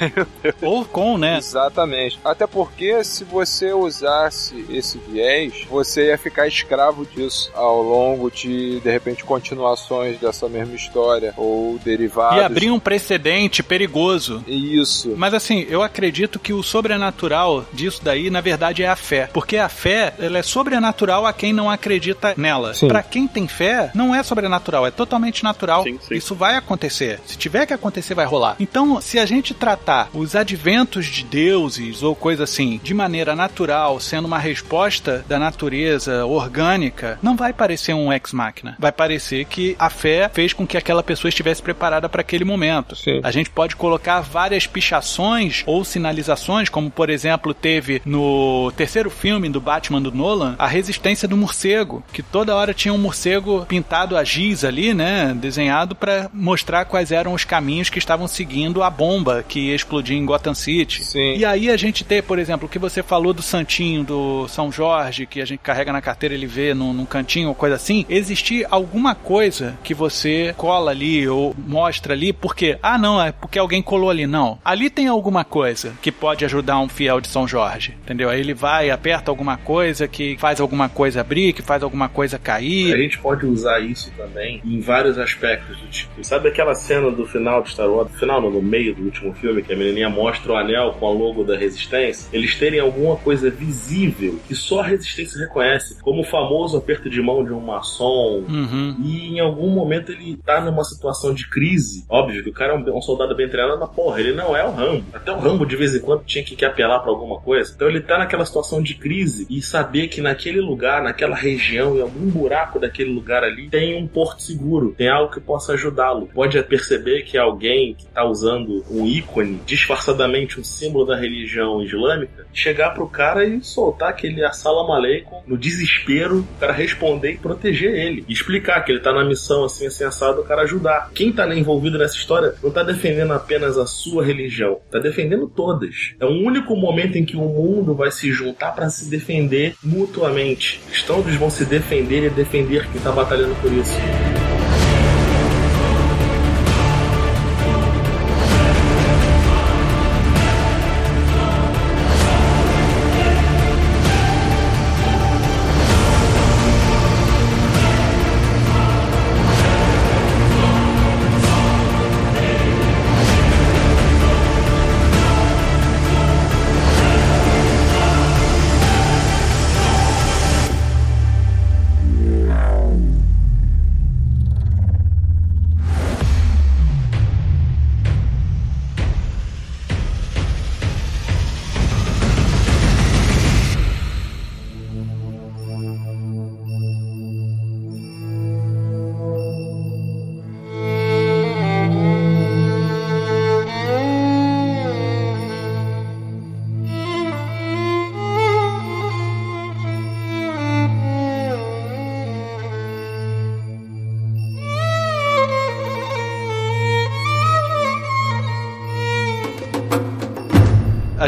Ou 0.62 0.84
com, 0.84 1.18
né? 1.18 1.38
Exatamente. 1.38 2.18
Até 2.24 2.46
porque 2.46 3.02
se 3.04 3.24
você 3.24 3.72
usasse 3.72 4.64
esse 4.70 4.98
viés, 4.98 5.66
você 5.68 6.08
ia 6.08 6.18
ficar 6.18 6.46
escravo 6.46 7.06
disso 7.06 7.50
ao 7.54 7.82
longo 7.82 8.30
de, 8.30 8.80
de 8.80 8.90
repente, 8.90 9.24
continuações 9.24 10.18
dessa 10.18 10.48
mesma 10.48 10.74
história 10.74 11.34
ou 11.36 11.78
derivados. 11.84 12.38
E 12.38 12.40
abrir 12.40 12.70
um 12.70 12.80
precedente 12.80 13.62
perigoso. 13.62 14.44
Isso. 14.46 15.14
Mas 15.16 15.34
assim, 15.34 15.66
eu 15.68 15.82
acredito 15.82 16.38
que 16.38 16.52
o 16.52 16.62
sobrenatural 16.62 17.64
disso 17.72 18.00
daí, 18.02 18.30
na 18.30 18.40
verdade, 18.40 18.82
é 18.82 18.88
a 18.88 18.96
fé. 18.96 19.28
Porque 19.32 19.56
a 19.56 19.68
fé, 19.68 20.14
ela 20.18 20.38
é 20.38 20.39
sobrenatural 20.42 21.26
a 21.26 21.32
quem 21.32 21.52
não 21.52 21.70
acredita 21.70 22.34
nela. 22.36 22.72
Pra 22.88 23.02
quem 23.02 23.26
tem 23.26 23.46
fé, 23.46 23.90
não 23.94 24.14
é 24.14 24.22
sobrenatural, 24.22 24.86
é 24.86 24.90
totalmente 24.90 25.42
natural. 25.42 25.82
Sim, 25.82 25.98
sim. 26.00 26.14
Isso 26.14 26.34
vai 26.34 26.56
acontecer. 26.56 27.20
Se 27.26 27.36
tiver 27.36 27.66
que 27.66 27.74
acontecer, 27.74 28.14
vai 28.14 28.26
rolar. 28.26 28.56
Então, 28.58 29.00
se 29.00 29.18
a 29.18 29.26
gente 29.26 29.54
tratar 29.54 30.08
os 30.12 30.34
adventos 30.34 31.06
de 31.06 31.24
deuses 31.24 32.02
ou 32.02 32.14
coisa 32.14 32.44
assim 32.44 32.80
de 32.82 32.94
maneira 32.94 33.34
natural, 33.36 34.00
sendo 34.00 34.26
uma 34.26 34.38
resposta 34.38 35.24
da 35.28 35.38
natureza 35.38 36.24
orgânica, 36.26 37.18
não 37.22 37.36
vai 37.36 37.52
parecer 37.52 37.94
um 37.94 38.12
ex-máquina. 38.12 38.76
Vai 38.78 38.92
parecer 38.92 39.44
que 39.44 39.76
a 39.78 39.90
fé 39.90 40.30
fez 40.32 40.52
com 40.52 40.66
que 40.66 40.76
aquela 40.76 41.02
pessoa 41.02 41.28
estivesse 41.28 41.62
preparada 41.62 42.08
para 42.08 42.20
aquele 42.20 42.44
momento. 42.44 42.96
Sim. 42.96 43.20
A 43.22 43.30
gente 43.30 43.50
pode 43.50 43.76
colocar 43.76 44.20
várias 44.20 44.66
pichações 44.66 45.62
ou 45.66 45.84
sinalizações, 45.84 46.68
como 46.68 46.90
por 46.90 47.10
exemplo 47.10 47.54
teve 47.54 48.02
no 48.04 48.72
terceiro 48.76 49.10
filme 49.10 49.48
do 49.48 49.60
Batman 49.60 50.00
do 50.00 50.14
Nolan, 50.20 50.54
a 50.58 50.66
resistência 50.66 51.26
do 51.26 51.36
morcego, 51.36 52.04
que 52.12 52.22
toda 52.22 52.54
hora 52.54 52.74
tinha 52.74 52.92
um 52.92 52.98
morcego 52.98 53.64
pintado 53.66 54.16
a 54.16 54.22
giz 54.22 54.64
ali, 54.64 54.92
né, 54.92 55.34
desenhado 55.34 55.94
para 55.94 56.30
mostrar 56.32 56.84
quais 56.84 57.10
eram 57.10 57.32
os 57.32 57.44
caminhos 57.44 57.88
que 57.88 57.98
estavam 57.98 58.28
seguindo 58.28 58.82
a 58.82 58.90
bomba 58.90 59.42
que 59.46 59.68
ia 59.68 59.74
explodir 59.74 60.16
em 60.16 60.26
Gotham 60.26 60.54
City. 60.54 61.04
Sim. 61.04 61.36
E 61.36 61.44
aí 61.44 61.70
a 61.70 61.76
gente 61.76 62.04
tem, 62.04 62.22
por 62.22 62.38
exemplo, 62.38 62.66
o 62.66 62.68
que 62.68 62.78
você 62.78 63.02
falou 63.02 63.32
do 63.32 63.42
santinho 63.42 64.04
do 64.04 64.46
São 64.48 64.70
Jorge, 64.70 65.26
que 65.26 65.40
a 65.40 65.44
gente 65.44 65.60
carrega 65.60 65.92
na 65.92 66.02
carteira, 66.02 66.34
ele 66.34 66.46
vê 66.46 66.74
num, 66.74 66.92
num 66.92 67.06
cantinho 67.06 67.48
ou 67.48 67.54
coisa 67.54 67.76
assim, 67.76 68.04
existir 68.08 68.66
alguma 68.70 69.14
coisa 69.14 69.78
que 69.82 69.94
você 69.94 70.54
cola 70.56 70.90
ali 70.90 71.26
ou 71.26 71.54
mostra 71.66 72.12
ali, 72.12 72.32
porque, 72.32 72.78
ah 72.82 72.98
não, 72.98 73.22
é 73.22 73.32
porque 73.32 73.58
alguém 73.58 73.82
colou 73.82 74.10
ali. 74.10 74.26
Não. 74.26 74.58
Ali 74.64 74.90
tem 74.90 75.08
alguma 75.08 75.44
coisa 75.44 75.94
que 76.02 76.12
pode 76.12 76.44
ajudar 76.44 76.78
um 76.78 76.88
fiel 76.88 77.20
de 77.20 77.28
São 77.28 77.48
Jorge, 77.48 77.96
entendeu? 78.02 78.28
Aí 78.28 78.40
ele 78.40 78.54
vai, 78.54 78.90
aperta 78.90 79.30
alguma 79.30 79.56
coisa 79.56 80.06
que 80.10 80.36
faz 80.38 80.60
alguma 80.60 80.88
coisa 80.88 81.20
abrir, 81.20 81.52
que 81.52 81.62
faz 81.62 81.82
alguma 81.82 82.08
coisa 82.08 82.36
A 82.36 82.38
cair. 82.38 82.96
gente 82.96 83.18
pode 83.18 83.46
usar 83.46 83.80
isso 83.80 84.10
também 84.16 84.60
em 84.64 84.80
vários 84.80 85.18
aspectos 85.18 85.76
do 85.78 85.86
tipo. 85.88 86.24
Sabe 86.24 86.48
aquela 86.48 86.74
cena 86.74 87.10
do 87.10 87.26
final 87.26 87.62
de 87.62 87.70
Star 87.70 87.88
Wars, 87.88 88.10
do 88.10 88.18
final, 88.18 88.40
no 88.40 88.62
meio 88.62 88.94
do 88.94 89.02
último 89.04 89.32
filme, 89.34 89.62
que 89.62 89.72
a 89.72 89.76
menininha 89.76 90.08
mostra 90.08 90.52
o 90.52 90.56
anel 90.56 90.96
com 90.98 91.06
o 91.06 91.12
logo 91.18 91.44
da 91.44 91.56
Resistência? 91.56 92.28
Eles 92.32 92.54
terem 92.56 92.80
alguma 92.80 93.16
coisa 93.16 93.50
visível 93.50 94.38
que 94.46 94.54
só 94.54 94.80
a 94.80 94.86
Resistência 94.86 95.40
reconhece, 95.40 96.00
como 96.02 96.20
o 96.22 96.24
famoso 96.24 96.76
aperto 96.76 97.08
de 97.08 97.20
mão 97.20 97.44
de 97.44 97.52
um 97.52 97.60
maçom. 97.60 98.44
Uhum. 98.48 98.96
E 99.02 99.28
em 99.28 99.40
algum 99.40 99.70
momento 99.70 100.12
ele 100.12 100.36
tá 100.44 100.60
numa 100.60 100.84
situação 100.84 101.32
de 101.34 101.48
crise. 101.48 102.04
Óbvio 102.08 102.42
que 102.42 102.50
o 102.50 102.52
cara 102.52 102.72
é 102.74 102.76
um, 102.76 102.98
um 102.98 103.02
soldado 103.02 103.34
bem 103.34 103.48
treinado, 103.48 103.78
mas 103.80 103.90
porra, 103.90 104.20
ele 104.20 104.32
não 104.32 104.56
é 104.56 104.64
o 104.64 104.72
Rambo. 104.72 105.04
Até 105.12 105.32
o 105.32 105.38
Rambo 105.38 105.64
de 105.66 105.76
vez 105.76 105.94
em 105.94 106.00
quando 106.00 106.24
tinha 106.24 106.44
que, 106.44 106.56
que 106.56 106.64
apelar 106.64 107.00
pra 107.00 107.10
alguma 107.10 107.40
coisa. 107.40 107.72
Então 107.74 107.88
ele 107.88 108.00
tá 108.00 108.18
naquela 108.18 108.44
situação 108.44 108.82
de 108.82 108.94
crise 108.94 109.46
e 109.48 109.62
saber 109.62 109.99
saber 110.00 110.08
que 110.08 110.20
naquele 110.20 110.60
lugar, 110.60 111.02
naquela 111.02 111.36
região, 111.36 111.96
em 111.96 112.00
algum 112.00 112.30
buraco 112.30 112.78
daquele 112.78 113.12
lugar 113.12 113.44
ali, 113.44 113.68
tem 113.68 114.00
um 114.00 114.06
porto 114.06 114.42
seguro, 114.42 114.94
tem 114.96 115.08
algo 115.08 115.32
que 115.32 115.40
possa 115.40 115.74
ajudá-lo. 115.74 116.28
Pode 116.32 116.60
perceber 116.62 117.22
que 117.22 117.36
alguém 117.36 117.94
que 117.94 118.04
está 118.04 118.24
usando 118.24 118.84
um 118.90 119.06
ícone, 119.06 119.60
disfarçadamente 119.66 120.58
um 120.58 120.64
símbolo 120.64 121.06
da 121.06 121.16
religião 121.16 121.82
islâmica, 121.82 122.46
chegar 122.52 122.90
pro 122.90 123.08
cara 123.08 123.44
e 123.44 123.62
soltar 123.62 124.10
aquele 124.10 124.44
assalamu 124.44 124.92
alaikum 124.92 125.42
no 125.46 125.58
desespero, 125.58 126.40
o 126.40 126.60
cara 126.60 126.72
responder 126.72 127.32
e 127.32 127.38
proteger 127.38 127.94
ele. 127.94 128.24
E 128.28 128.32
explicar 128.32 128.82
que 128.84 128.92
ele 128.92 129.00
tá 129.00 129.12
na 129.12 129.24
missão 129.24 129.64
assim, 129.64 129.86
assim, 129.86 130.04
assado, 130.04 130.40
o 130.40 130.44
cara 130.44 130.62
ajudar. 130.62 131.10
Quem 131.14 131.32
tá 131.32 131.46
envolvido 131.54 131.98
nessa 131.98 132.14
história 132.14 132.54
não 132.62 132.70
tá 132.70 132.82
defendendo 132.82 133.32
apenas 133.32 133.76
a 133.76 133.86
sua 133.86 134.24
religião, 134.24 134.78
tá 134.90 134.98
defendendo 134.98 135.48
todas. 135.48 136.14
É 136.20 136.24
o 136.24 136.30
único 136.30 136.76
momento 136.76 137.16
em 137.16 137.24
que 137.24 137.36
o 137.36 137.40
mundo 137.40 137.94
vai 137.94 138.10
se 138.10 138.30
juntar 138.30 138.72
para 138.72 138.88
se 138.88 139.10
defender 139.10 139.74
mutuamente. 139.90 140.80
Os 140.90 141.02
todos 141.02 141.34
vão 141.34 141.50
se 141.50 141.64
defender 141.64 142.24
e 142.24 142.30
defender 142.30 142.88
quem 142.90 143.00
tá 143.00 143.10
batalhando 143.10 143.54
por 143.60 143.72
isso. 143.72 143.96